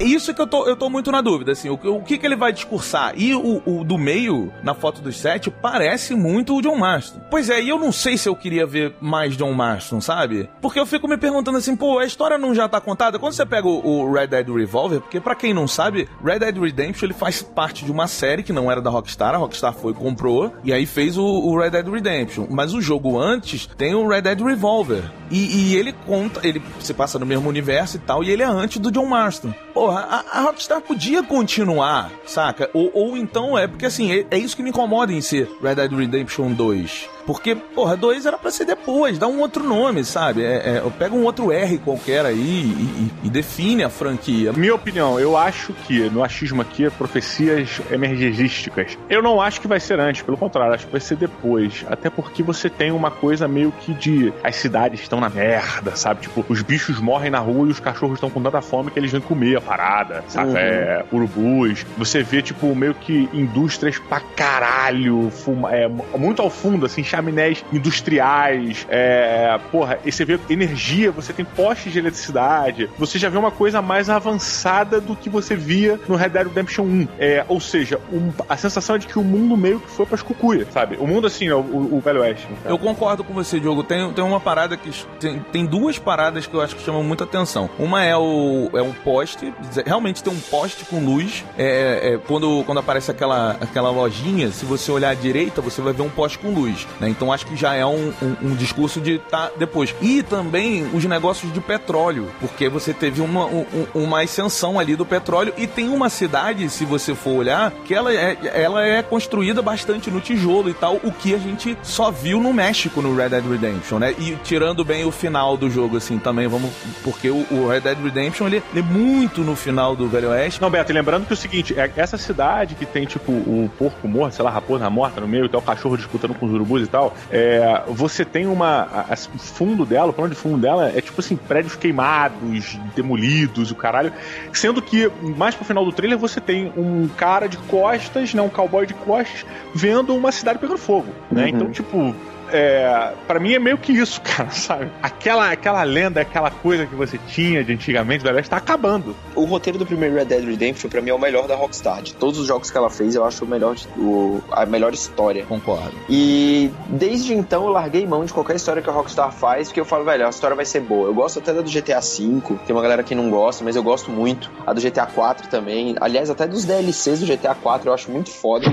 isso 0.00 0.30
é 0.30 0.34
que 0.34 0.40
eu 0.40 0.46
tô, 0.46 0.66
eu 0.66 0.76
tô 0.76 0.88
muito 0.88 1.10
na 1.12 1.20
dúvida, 1.20 1.52
assim, 1.52 1.68
o, 1.68 1.74
o 1.74 2.02
que 2.02 2.18
que 2.18 2.26
ele 2.26 2.36
vai 2.36 2.52
discursar? 2.52 3.12
E 3.16 3.34
o, 3.34 3.62
o 3.64 3.84
do 3.84 3.98
meio, 3.98 4.52
na 4.62 4.74
foto 4.74 5.00
dos 5.00 5.16
sete, 5.18 5.50
parece 5.50 6.14
muito 6.14 6.56
o 6.56 6.62
John 6.62 6.76
Marston. 6.76 7.20
Pois 7.30 7.50
é, 7.50 7.62
e 7.62 7.68
eu 7.68 7.78
não 7.78 7.92
sei 7.92 8.16
se 8.16 8.28
eu 8.28 8.36
queria 8.36 8.66
ver 8.66 8.93
mais 9.00 9.36
John 9.36 9.52
Marston, 9.52 10.00
sabe? 10.00 10.48
Porque 10.60 10.78
eu 10.78 10.86
fico 10.86 11.08
me 11.08 11.16
perguntando 11.16 11.58
assim, 11.58 11.76
pô, 11.76 11.98
a 11.98 12.04
história 12.04 12.38
não 12.38 12.54
já 12.54 12.68
tá 12.68 12.80
contada? 12.80 13.18
Quando 13.18 13.32
você 13.32 13.46
pega 13.46 13.66
o, 13.66 13.86
o 13.86 14.12
Red 14.12 14.28
Dead 14.28 14.48
Revolver, 14.48 15.00
porque 15.00 15.20
para 15.20 15.34
quem 15.34 15.54
não 15.54 15.66
sabe, 15.66 16.08
Red 16.24 16.40
Dead 16.40 16.56
Redemption 16.56 17.06
ele 17.06 17.14
faz 17.14 17.42
parte 17.42 17.84
de 17.84 17.90
uma 17.90 18.06
série 18.06 18.42
que 18.42 18.52
não 18.52 18.70
era 18.70 18.80
da 18.80 18.90
Rockstar, 18.90 19.34
a 19.34 19.38
Rockstar 19.38 19.72
foi 19.72 19.92
comprou, 19.92 20.52
e 20.62 20.72
aí 20.72 20.86
fez 20.86 21.16
o, 21.16 21.24
o 21.24 21.58
Red 21.58 21.70
Dead 21.70 21.88
Redemption. 21.88 22.46
Mas 22.50 22.74
o 22.74 22.80
jogo 22.80 23.18
antes 23.18 23.66
tem 23.76 23.94
o 23.94 24.06
Red 24.06 24.22
Dead 24.22 24.40
Revolver. 24.40 25.02
E, 25.30 25.72
e, 25.72 25.76
ele 25.76 25.92
conta, 26.06 26.46
ele 26.46 26.62
se 26.80 26.94
passa 26.94 27.18
no 27.18 27.26
mesmo 27.26 27.48
universo 27.48 27.96
e 27.96 28.00
tal, 28.00 28.22
e 28.22 28.30
ele 28.30 28.42
é 28.42 28.46
antes 28.46 28.78
do 28.78 28.90
John 28.90 29.06
Marston. 29.06 29.52
Porra, 29.72 30.00
a, 30.00 30.38
a 30.38 30.42
Rockstar 30.42 30.80
podia 30.80 31.22
continuar, 31.22 32.10
saca? 32.26 32.70
Ou, 32.72 32.90
ou 32.94 33.16
então 33.16 33.58
é 33.58 33.66
porque 33.66 33.86
assim, 33.86 34.12
é, 34.12 34.26
é 34.30 34.38
isso 34.38 34.56
que 34.56 34.62
me 34.62 34.70
incomoda 34.70 35.12
em 35.12 35.20
ser 35.20 35.50
Red 35.62 35.76
Dead 35.76 35.92
Redemption 35.92 36.52
2. 36.52 37.13
Porque, 37.26 37.54
porra, 37.54 37.96
2 37.96 38.26
era 38.26 38.36
pra 38.36 38.50
ser 38.50 38.64
depois, 38.64 39.18
dá 39.18 39.26
um 39.26 39.40
outro 39.40 39.64
nome, 39.64 40.04
sabe? 40.04 40.44
É, 40.44 40.76
é, 40.76 40.82
pega 40.98 41.14
um 41.14 41.24
outro 41.24 41.50
R 41.50 41.78
qualquer 41.78 42.26
aí 42.26 42.34
e, 42.36 43.20
e, 43.24 43.26
e, 43.26 43.30
define 43.30 43.84
a 43.84 43.90
franquia. 43.90 44.52
Minha 44.52 44.74
opinião, 44.74 45.18
eu 45.18 45.36
acho 45.36 45.72
que 45.72 46.08
no 46.10 46.22
achismo 46.22 46.60
aqui, 46.62 46.88
profecias 46.90 47.80
emergegísticas. 47.90 48.98
Eu 49.08 49.22
não 49.22 49.40
acho 49.40 49.60
que 49.60 49.68
vai 49.68 49.80
ser 49.80 49.98
antes, 49.98 50.22
pelo 50.22 50.36
contrário, 50.36 50.74
acho 50.74 50.86
que 50.86 50.92
vai 50.92 51.00
ser 51.00 51.16
depois. 51.16 51.84
Até 51.88 52.10
porque 52.10 52.42
você 52.42 52.68
tem 52.68 52.90
uma 52.92 53.10
coisa 53.10 53.48
meio 53.48 53.72
que 53.72 53.94
de 53.94 54.32
as 54.42 54.56
cidades 54.56 55.00
estão 55.00 55.20
na 55.20 55.28
merda, 55.28 55.96
sabe? 55.96 56.22
Tipo, 56.22 56.44
os 56.48 56.62
bichos 56.62 57.00
morrem 57.00 57.30
na 57.30 57.38
rua 57.38 57.68
e 57.68 57.70
os 57.70 57.80
cachorros 57.80 58.16
estão 58.16 58.30
com 58.30 58.42
tanta 58.42 58.60
fome 58.60 58.90
que 58.90 58.98
eles 58.98 59.10
vêm 59.10 59.20
comer 59.20 59.56
a 59.56 59.60
parada, 59.60 60.24
sabe? 60.28 60.50
Uhum. 60.50 60.56
É, 60.56 61.04
urubus. 61.10 61.86
Você 61.96 62.22
vê, 62.22 62.42
tipo, 62.42 62.74
meio 62.74 62.94
que 62.94 63.28
indústrias 63.32 63.98
pra 63.98 64.20
caralho, 64.20 65.30
fuma, 65.30 65.74
é, 65.74 65.88
muito 65.88 66.42
ao 66.42 66.50
fundo, 66.50 66.86
assim, 66.86 67.02
chaminés 67.14 67.64
industriais, 67.72 68.86
é, 68.90 69.58
porra, 69.70 69.98
e 70.04 70.10
você 70.10 70.24
vê 70.24 70.38
energia, 70.50 71.12
você 71.12 71.32
tem 71.32 71.44
postes 71.44 71.92
de 71.92 71.98
eletricidade, 71.98 72.90
você 72.98 73.18
já 73.18 73.28
vê 73.28 73.38
uma 73.38 73.52
coisa 73.52 73.80
mais 73.80 74.10
avançada 74.10 75.00
do 75.00 75.14
que 75.14 75.30
você 75.30 75.54
via 75.54 75.98
no 76.08 76.16
Red 76.16 76.30
Dead 76.30 76.46
Redemption 76.48 76.84
1. 76.84 77.08
É, 77.18 77.44
ou 77.48 77.60
seja, 77.60 78.00
um, 78.12 78.32
a 78.48 78.56
sensação 78.56 78.96
é 78.96 78.98
de 78.98 79.06
que 79.06 79.18
o 79.18 79.22
mundo 79.22 79.56
meio 79.56 79.78
que 79.78 79.90
foi 79.90 80.06
pras 80.06 80.22
cucuias, 80.22 80.66
sabe? 80.72 80.96
O 80.96 81.06
mundo, 81.06 81.26
assim, 81.26 81.48
é 81.48 81.54
o, 81.54 81.60
o, 81.60 81.96
o 81.96 82.00
Velho 82.00 82.20
Oeste. 82.20 82.48
Eu 82.64 82.78
concordo 82.78 83.22
com 83.22 83.32
você, 83.32 83.60
Diogo. 83.60 83.82
Tem, 83.84 84.12
tem 84.12 84.24
uma 84.24 84.40
parada 84.40 84.76
que. 84.76 84.90
Tem, 85.20 85.38
tem 85.52 85.66
duas 85.66 85.98
paradas 85.98 86.46
que 86.46 86.54
eu 86.54 86.60
acho 86.60 86.74
que 86.74 86.82
chamam 86.82 87.02
muita 87.02 87.24
atenção. 87.24 87.70
Uma 87.78 88.04
é 88.04 88.16
o, 88.16 88.70
é 88.74 88.82
um 88.82 88.92
poste, 88.92 89.52
realmente 89.86 90.22
tem 90.22 90.32
um 90.32 90.40
poste 90.40 90.84
com 90.84 91.04
luz. 91.04 91.44
É, 91.56 92.14
é, 92.14 92.18
quando, 92.26 92.62
quando 92.64 92.78
aparece 92.78 93.10
aquela, 93.10 93.52
aquela 93.60 93.90
lojinha, 93.90 94.50
se 94.50 94.64
você 94.64 94.90
olhar 94.90 95.10
à 95.10 95.14
direita, 95.14 95.60
você 95.60 95.80
vai 95.80 95.92
ver 95.92 96.02
um 96.02 96.10
poste 96.10 96.38
com 96.38 96.50
luz. 96.50 96.86
Né? 97.04 97.10
Então 97.10 97.32
acho 97.32 97.46
que 97.46 97.54
já 97.54 97.74
é 97.74 97.84
um, 97.84 98.12
um, 98.22 98.36
um 98.42 98.54
discurso 98.54 99.00
de 99.00 99.18
tá 99.18 99.50
depois. 99.58 99.94
E 100.00 100.22
também 100.22 100.88
os 100.92 101.04
negócios 101.04 101.52
de 101.52 101.60
petróleo, 101.60 102.30
porque 102.40 102.68
você 102.68 102.94
teve 102.94 103.20
uma, 103.20 103.44
um, 103.44 103.66
uma 103.94 104.22
ascensão 104.22 104.78
ali 104.78 104.96
do 104.96 105.04
petróleo 105.04 105.52
e 105.56 105.66
tem 105.66 105.88
uma 105.90 106.08
cidade, 106.08 106.68
se 106.70 106.84
você 106.84 107.14
for 107.14 107.36
olhar, 107.36 107.70
que 107.84 107.94
ela 107.94 108.12
é, 108.12 108.36
ela 108.54 108.82
é 108.84 109.02
construída 109.02 109.60
bastante 109.60 110.10
no 110.10 110.20
tijolo 110.20 110.70
e 110.70 110.74
tal, 110.74 110.96
o 111.04 111.12
que 111.12 111.34
a 111.34 111.38
gente 111.38 111.76
só 111.82 112.10
viu 112.10 112.40
no 112.40 112.52
México 112.52 113.02
no 113.02 113.14
Red 113.14 113.30
Dead 113.30 113.44
Redemption, 113.44 113.98
né? 113.98 114.14
E 114.18 114.36
tirando 114.42 114.84
bem 114.84 115.04
o 115.04 115.10
final 115.10 115.56
do 115.56 115.68
jogo, 115.68 115.96
assim, 115.96 116.18
também 116.18 116.46
vamos. 116.46 116.70
Porque 117.02 117.28
o, 117.28 117.46
o 117.50 117.68
Red 117.68 117.80
Dead 117.80 117.98
Redemption 118.02 118.46
ele, 118.46 118.62
é 118.74 118.82
muito 118.82 119.42
no 119.42 119.54
final 119.54 119.94
do 119.94 120.08
Velho 120.08 120.30
Oeste. 120.30 120.60
Não, 120.60 120.70
Beto, 120.70 120.92
lembrando 120.92 121.26
que 121.26 121.32
é 121.32 121.34
o 121.34 121.36
seguinte, 121.36 121.78
é 121.78 121.90
essa 121.96 122.16
cidade 122.16 122.74
que 122.74 122.86
tem, 122.86 123.04
tipo, 123.04 123.32
o 123.32 123.70
porco 123.78 124.08
morto, 124.08 124.34
sei 124.34 124.44
lá, 124.44 124.50
raposa 124.50 124.88
morta 124.88 125.20
no 125.20 125.28
meio 125.28 125.44
e 125.46 125.48
tal, 125.48 125.60
o 125.60 125.64
cachorro 125.64 125.96
disputando 125.96 126.34
com 126.34 126.46
os 126.46 126.52
urubus 126.52 126.82
tal, 126.94 127.12
é, 127.28 127.82
você 127.88 128.24
tem 128.24 128.46
uma. 128.46 129.06
o 129.34 129.38
fundo 129.38 129.84
dela, 129.84 130.10
o 130.10 130.12
plano 130.12 130.32
de 130.32 130.36
fundo 130.40 130.58
dela 130.58 130.92
é 130.94 131.00
tipo 131.00 131.20
assim, 131.20 131.34
prédios 131.34 131.74
queimados, 131.74 132.78
demolidos, 132.94 133.72
o 133.72 133.74
caralho. 133.74 134.12
Sendo 134.52 134.80
que 134.80 135.10
mais 135.36 135.56
pro 135.56 135.64
final 135.64 135.84
do 135.84 135.90
trailer 135.90 136.16
você 136.16 136.40
tem 136.40 136.72
um 136.76 137.08
cara 137.08 137.48
de 137.48 137.56
costas, 137.56 138.32
né? 138.32 138.40
Um 138.40 138.48
cowboy 138.48 138.86
de 138.86 138.94
costas, 138.94 139.44
vendo 139.74 140.14
uma 140.14 140.30
cidade 140.30 140.60
pegando 140.60 140.78
fogo, 140.78 141.08
né? 141.32 141.42
Uhum. 141.42 141.48
Então, 141.48 141.70
tipo, 141.70 142.14
é, 142.54 143.12
para 143.26 143.40
mim 143.40 143.52
é 143.52 143.58
meio 143.58 143.76
que 143.76 143.92
isso, 143.92 144.20
cara, 144.22 144.50
sabe? 144.50 144.88
Aquela, 145.02 145.50
aquela 145.50 145.82
lenda, 145.82 146.20
aquela 146.20 146.50
coisa 146.50 146.86
que 146.86 146.94
você 146.94 147.18
tinha 147.26 147.64
de 147.64 147.72
antigamente, 147.72 148.22
velho, 148.22 148.38
está 148.38 148.58
acabando. 148.58 149.16
O 149.34 149.44
roteiro 149.44 149.76
do 149.76 149.84
primeiro 149.84 150.14
Red 150.14 150.26
Dead 150.26 150.44
Redemption, 150.44 150.88
para 150.88 151.00
mim, 151.00 151.10
é 151.10 151.14
o 151.14 151.18
melhor 151.18 151.48
da 151.48 151.56
Rockstar. 151.56 152.02
De 152.02 152.14
todos 152.14 152.38
os 152.38 152.46
jogos 152.46 152.70
que 152.70 152.78
ela 152.78 152.88
fez, 152.88 153.16
eu 153.16 153.24
acho 153.24 153.44
o 153.44 153.48
melhor, 153.48 153.74
o, 153.96 154.40
a 154.52 154.64
melhor 154.64 154.94
história. 154.94 155.44
Concordo. 155.46 155.94
E 156.08 156.70
desde 156.86 157.34
então 157.34 157.64
eu 157.64 157.70
larguei 157.70 158.06
mão 158.06 158.24
de 158.24 158.32
qualquer 158.32 158.54
história 158.54 158.80
que 158.80 158.88
a 158.88 158.92
Rockstar 158.92 159.32
faz, 159.32 159.68
porque 159.68 159.80
eu 159.80 159.84
falo, 159.84 160.04
velho, 160.04 160.24
a 160.24 160.30
história 160.30 160.54
vai 160.54 160.64
ser 160.64 160.80
boa. 160.80 161.08
Eu 161.08 161.14
gosto 161.14 161.40
até 161.40 161.52
da 161.52 161.64
do 161.64 161.70
GTA 161.70 162.00
V, 162.00 162.56
tem 162.66 162.76
uma 162.76 162.82
galera 162.82 163.02
que 163.02 163.14
não 163.14 163.30
gosta, 163.30 163.64
mas 163.64 163.74
eu 163.74 163.82
gosto 163.82 164.10
muito. 164.10 164.50
A 164.64 164.72
do 164.72 164.80
GTA 164.80 165.06
4 165.06 165.48
também. 165.48 165.96
Aliás, 166.00 166.30
até 166.30 166.46
dos 166.46 166.64
DLCs 166.64 167.20
do 167.20 167.26
GTA 167.26 167.54
4 167.54 167.88
eu 167.88 167.94
acho 167.94 168.10
muito 168.10 168.30
foda. 168.30 168.66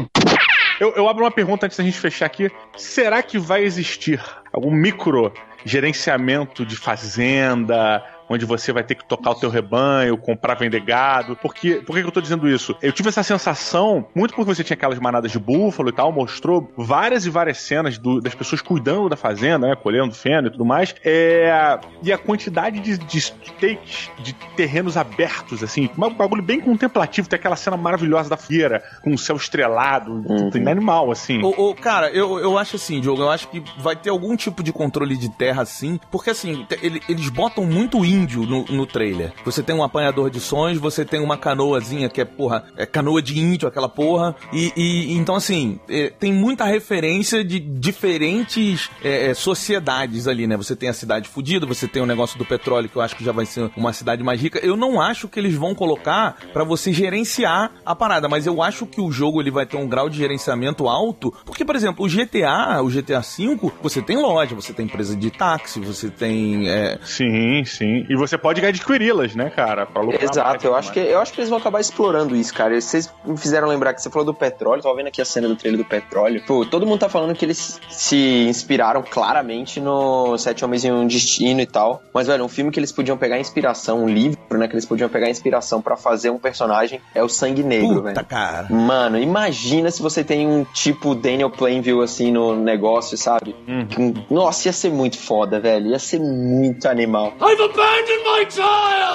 Eu, 0.82 0.91
eu 0.96 1.08
abro 1.08 1.24
uma 1.24 1.30
pergunta 1.30 1.67
antes 1.67 1.78
da 1.78 1.84
gente 1.84 2.00
fechar 2.00 2.26
aqui. 2.26 2.50
Será 2.76 3.22
que 3.22 3.38
vai 3.38 3.63
existir 3.63 4.20
algum 4.52 4.72
micro 4.72 5.32
gerenciamento 5.63 6.65
de 6.65 6.76
fazenda, 6.76 8.04
onde 8.29 8.45
você 8.45 8.71
vai 8.71 8.84
ter 8.84 8.95
que 8.95 9.05
tocar 9.05 9.31
o 9.31 9.36
teu 9.36 9.49
rebanho, 9.49 10.17
comprar, 10.17 10.55
vender 10.55 10.81
gado. 10.81 11.36
Porque, 11.36 11.75
por 11.75 11.95
que 11.95 12.01
eu 12.01 12.12
tô 12.12 12.21
dizendo 12.21 12.47
isso? 12.47 12.75
Eu 12.81 12.91
tive 12.91 13.10
essa 13.10 13.23
sensação, 13.23 14.05
muito 14.15 14.34
porque 14.34 14.55
você 14.55 14.63
tinha 14.63 14.75
aquelas 14.75 14.99
manadas 14.99 15.31
de 15.31 15.39
búfalo 15.39 15.89
e 15.89 15.91
tal, 15.91 16.12
mostrou 16.12 16.71
várias 16.77 17.25
e 17.25 17.29
várias 17.29 17.57
cenas 17.57 17.97
do, 17.97 18.21
das 18.21 18.34
pessoas 18.36 18.62
cuidando 18.62 19.10
da 19.10 19.15
fazenda, 19.15 19.67
né, 19.67 19.75
colhendo 19.75 20.13
feno 20.13 20.47
e 20.47 20.51
tudo 20.51 20.65
mais. 20.65 20.95
É, 21.03 21.79
e 22.01 22.12
a 22.12 22.17
quantidade 22.17 22.79
de, 22.79 22.97
de 22.97 23.21
stakes, 23.21 24.10
de 24.19 24.34
terrenos 24.55 24.97
abertos, 24.97 25.63
assim, 25.63 25.89
um 25.97 26.13
bagulho 26.13 26.41
bem 26.41 26.60
contemplativo. 26.60 27.27
Tem 27.27 27.38
aquela 27.38 27.55
cena 27.55 27.77
maravilhosa 27.77 28.29
da 28.29 28.38
feira, 28.38 28.84
com 29.03 29.13
o 29.13 29.17
céu 29.17 29.36
estrelado, 29.36 30.12
uhum. 30.12 30.69
animal, 30.69 31.12
assim. 31.12 31.41
O, 31.41 31.69
o, 31.69 31.75
cara, 31.75 32.10
eu, 32.10 32.39
eu 32.39 32.57
acho 32.57 32.75
assim, 32.75 32.99
Diogo, 32.99 33.21
eu 33.21 33.29
acho 33.29 33.47
que 33.49 33.63
vai 33.77 33.95
ter 33.95 34.10
algum 34.10 34.36
tipo 34.36 34.63
de 34.63 34.71
controle 34.71 35.17
de 35.17 35.29
terra, 35.29 35.62
assim, 35.62 35.99
porque 36.10 36.29
assim, 36.29 36.65
ele, 36.81 37.01
eles 37.07 37.29
botam 37.29 37.65
muito 37.65 38.03
índio 38.05 38.20
índio 38.21 38.45
no, 38.45 38.65
no 38.65 38.86
trailer. 38.86 39.34
Você 39.43 39.63
tem 39.63 39.75
um 39.75 39.84
apanhador 39.84 40.29
de 40.29 40.39
sons, 40.39 40.77
você 40.77 41.03
tem 41.03 41.19
uma 41.19 41.38
canoazinha 41.38 42.10
que 42.10 42.21
é, 42.21 42.25
porra, 42.25 42.65
é 42.77 42.86
canoa 42.86 43.21
de 43.21 43.39
índio, 43.39 43.67
aquela 43.67 43.89
porra. 43.89 44.36
E, 44.53 44.71
e 44.75 45.13
então, 45.13 45.36
assim, 45.36 45.79
é, 45.89 46.10
tem 46.10 46.34
muita 46.34 46.65
referência 46.65 47.43
de 47.43 47.60
diferentes 47.60 48.89
é, 49.03 49.29
é 49.29 49.34
sociedades 49.34 50.27
ali, 50.27 50.47
né? 50.47 50.55
Você 50.57 50.75
tem 50.75 50.89
a 50.89 50.93
cidade 50.93 51.27
fodida, 51.27 51.65
você 51.65 51.88
tem 51.88 52.01
o 52.01 52.05
negócio 52.05 52.38
do 52.38 52.45
petróleo, 52.45 52.89
que 52.89 52.95
eu 52.95 53.01
acho 53.01 53.15
que 53.15 53.23
já 53.23 53.31
vai 53.31 53.45
ser 53.45 53.71
uma 53.75 53.93
cidade 53.93 54.23
mais 54.23 54.41
rica. 54.41 54.60
Eu 54.60 54.75
não 54.75 55.01
acho 55.01 55.27
que 55.27 55.39
eles 55.39 55.55
vão 55.55 55.73
colocar 55.73 56.38
para 56.53 56.63
você 56.63 56.93
gerenciar 56.93 57.71
a 57.86 57.95
parada, 57.95 58.27
mas 58.27 58.45
eu 58.45 58.62
acho 58.62 58.86
que 58.86 59.01
o 59.01 59.12
jogo 59.12 59.41
ele 59.41 59.51
vai 59.51 59.65
ter 59.65 59.77
um 59.77 59.88
grau 59.88 60.10
de 60.10 60.17
gerenciamento 60.17 60.88
alto, 60.88 61.34
porque, 61.45 61.65
por 61.65 61.75
exemplo, 61.75 62.05
o 62.05 62.10
GTA, 62.10 62.81
o 62.81 62.89
GTA 62.89 63.21
V, 63.21 63.71
você 63.81 64.01
tem 64.01 64.17
loja, 64.17 64.55
você 64.55 64.73
tem 64.73 64.86
empresa 64.86 65.15
de 65.15 65.31
táxi, 65.31 65.79
você 65.79 66.10
tem. 66.10 66.69
É... 66.69 66.99
Sim, 67.03 67.63
sim. 67.65 68.00
E 68.09 68.15
você 68.15 68.37
pode 68.37 68.65
adquiri-las, 68.65 69.35
né, 69.35 69.49
cara? 69.49 69.85
Pra 69.85 70.03
Exato, 70.21 70.65
eu 70.65 70.75
acho, 70.75 70.91
que, 70.91 70.99
eu 70.99 71.19
acho 71.19 71.33
que 71.33 71.39
eles 71.39 71.49
vão 71.49 71.59
acabar 71.59 71.79
explorando 71.79 72.35
isso, 72.35 72.53
cara. 72.53 72.79
Vocês 72.79 73.13
me 73.25 73.37
fizeram 73.37 73.67
lembrar 73.67 73.93
que 73.93 74.01
você 74.01 74.09
falou 74.09 74.25
do 74.25 74.33
petróleo, 74.33 74.81
tava 74.81 74.95
vendo 74.95 75.07
aqui 75.07 75.21
a 75.21 75.25
cena 75.25 75.47
do 75.47 75.55
trailer 75.55 75.79
do 75.79 75.85
petróleo. 75.85 76.41
Pô, 76.45 76.65
todo 76.65 76.85
mundo 76.85 76.99
tá 76.99 77.09
falando 77.09 77.35
que 77.35 77.45
eles 77.45 77.79
se 77.89 78.45
inspiraram 78.47 79.03
claramente 79.03 79.79
no 79.79 80.37
Sete 80.37 80.63
Homens 80.63 80.85
em 80.85 80.91
um 80.91 81.07
Destino 81.07 81.61
e 81.61 81.65
tal. 81.65 82.01
Mas, 82.13 82.27
velho, 82.27 82.43
um 82.43 82.49
filme 82.49 82.71
que 82.71 82.79
eles 82.79 82.91
podiam 82.91 83.17
pegar 83.17 83.39
inspiração, 83.39 84.03
um 84.03 84.07
livro, 84.09 84.39
né, 84.51 84.67
que 84.67 84.73
eles 84.73 84.85
podiam 84.85 85.09
pegar 85.09 85.29
inspiração 85.29 85.81
para 85.81 85.95
fazer 85.95 86.29
um 86.29 86.37
personagem 86.37 87.01
é 87.13 87.23
o 87.23 87.29
Sangue 87.29 87.63
Negro, 87.63 87.95
Puta, 87.95 88.13
velho. 88.13 88.25
cara. 88.25 88.67
Mano, 88.69 89.17
imagina 89.19 89.91
se 89.91 90.01
você 90.01 90.23
tem 90.23 90.47
um 90.47 90.63
tipo 90.63 91.15
Daniel 91.15 91.49
Plainville 91.49 92.03
assim 92.03 92.31
no 92.31 92.55
negócio, 92.55 93.17
sabe? 93.17 93.55
Uhum. 93.67 94.13
Nossa, 94.29 94.67
ia 94.67 94.73
ser 94.73 94.91
muito 94.91 95.17
foda, 95.17 95.59
velho. 95.59 95.87
Ia 95.87 95.99
ser 95.99 96.19
muito 96.19 96.87
animal. 96.87 97.33
I've 97.41 97.61
abandoned 97.61 97.90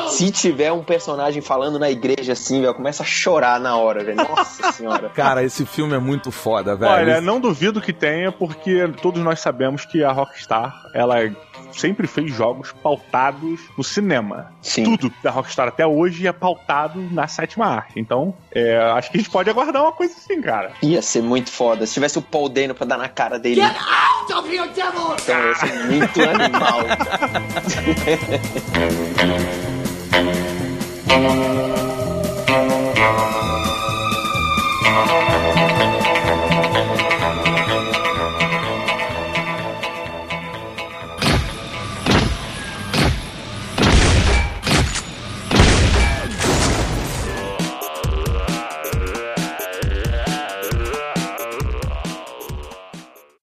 se 0.08 0.30
tiver 0.30 0.72
um 0.72 0.82
personagem 0.82 1.42
falando 1.42 1.78
na 1.78 1.90
igreja 1.90 2.32
assim, 2.32 2.60
velho, 2.60 2.74
começa 2.74 3.02
a 3.02 3.06
chorar 3.06 3.60
na 3.60 3.76
hora, 3.76 4.02
velho. 4.04 4.16
Nossa 4.16 4.70
senhora. 4.72 5.08
Cara, 5.10 5.42
esse 5.42 5.66
filme 5.66 5.94
é 5.94 5.98
muito 5.98 6.30
foda, 6.30 6.74
velho. 6.76 6.92
Olha, 6.92 7.20
não 7.20 7.40
duvido 7.40 7.80
que 7.80 7.92
tenha, 7.92 8.32
porque 8.32 8.88
todos 9.02 9.22
nós 9.22 9.40
sabemos 9.40 9.84
que 9.84 10.02
a 10.02 10.12
Rockstar, 10.12 10.72
ela 10.94 11.16
sempre 11.72 12.06
fez 12.06 12.32
jogos 12.32 12.72
pautados 12.82 13.60
no 13.76 13.84
cinema. 13.84 14.52
Sim. 14.62 14.96
Tudo 14.96 15.12
da 15.22 15.30
Rockstar 15.30 15.68
até 15.68 15.86
hoje 15.86 16.26
é 16.26 16.32
pautado 16.32 17.00
na 17.10 17.26
sétima 17.28 17.66
arte. 17.66 17.98
Então, 17.98 18.34
é, 18.52 18.76
acho 18.92 19.10
que 19.10 19.18
a 19.18 19.20
gente 19.20 19.30
pode 19.30 19.50
aguardar 19.50 19.82
uma 19.82 19.92
coisa 19.92 20.14
assim, 20.16 20.40
cara. 20.40 20.72
Ia 20.82 21.02
ser 21.02 21.22
muito 21.22 21.50
foda. 21.50 21.86
Se 21.86 21.94
tivesse 21.94 22.18
o 22.18 22.22
Paul 22.22 22.48
Dano 22.48 22.74
pra 22.74 22.86
dar 22.86 22.98
na 22.98 23.08
cara 23.08 23.38
dele. 23.38 23.60
Get 23.60 23.76
out 23.76 24.32
of 24.32 24.48
here, 24.54 24.68
devil! 24.68 25.14
Então 25.22 25.46
ia 25.46 25.54
ser 25.54 25.86
muito 25.86 26.22
animal. 26.22 26.80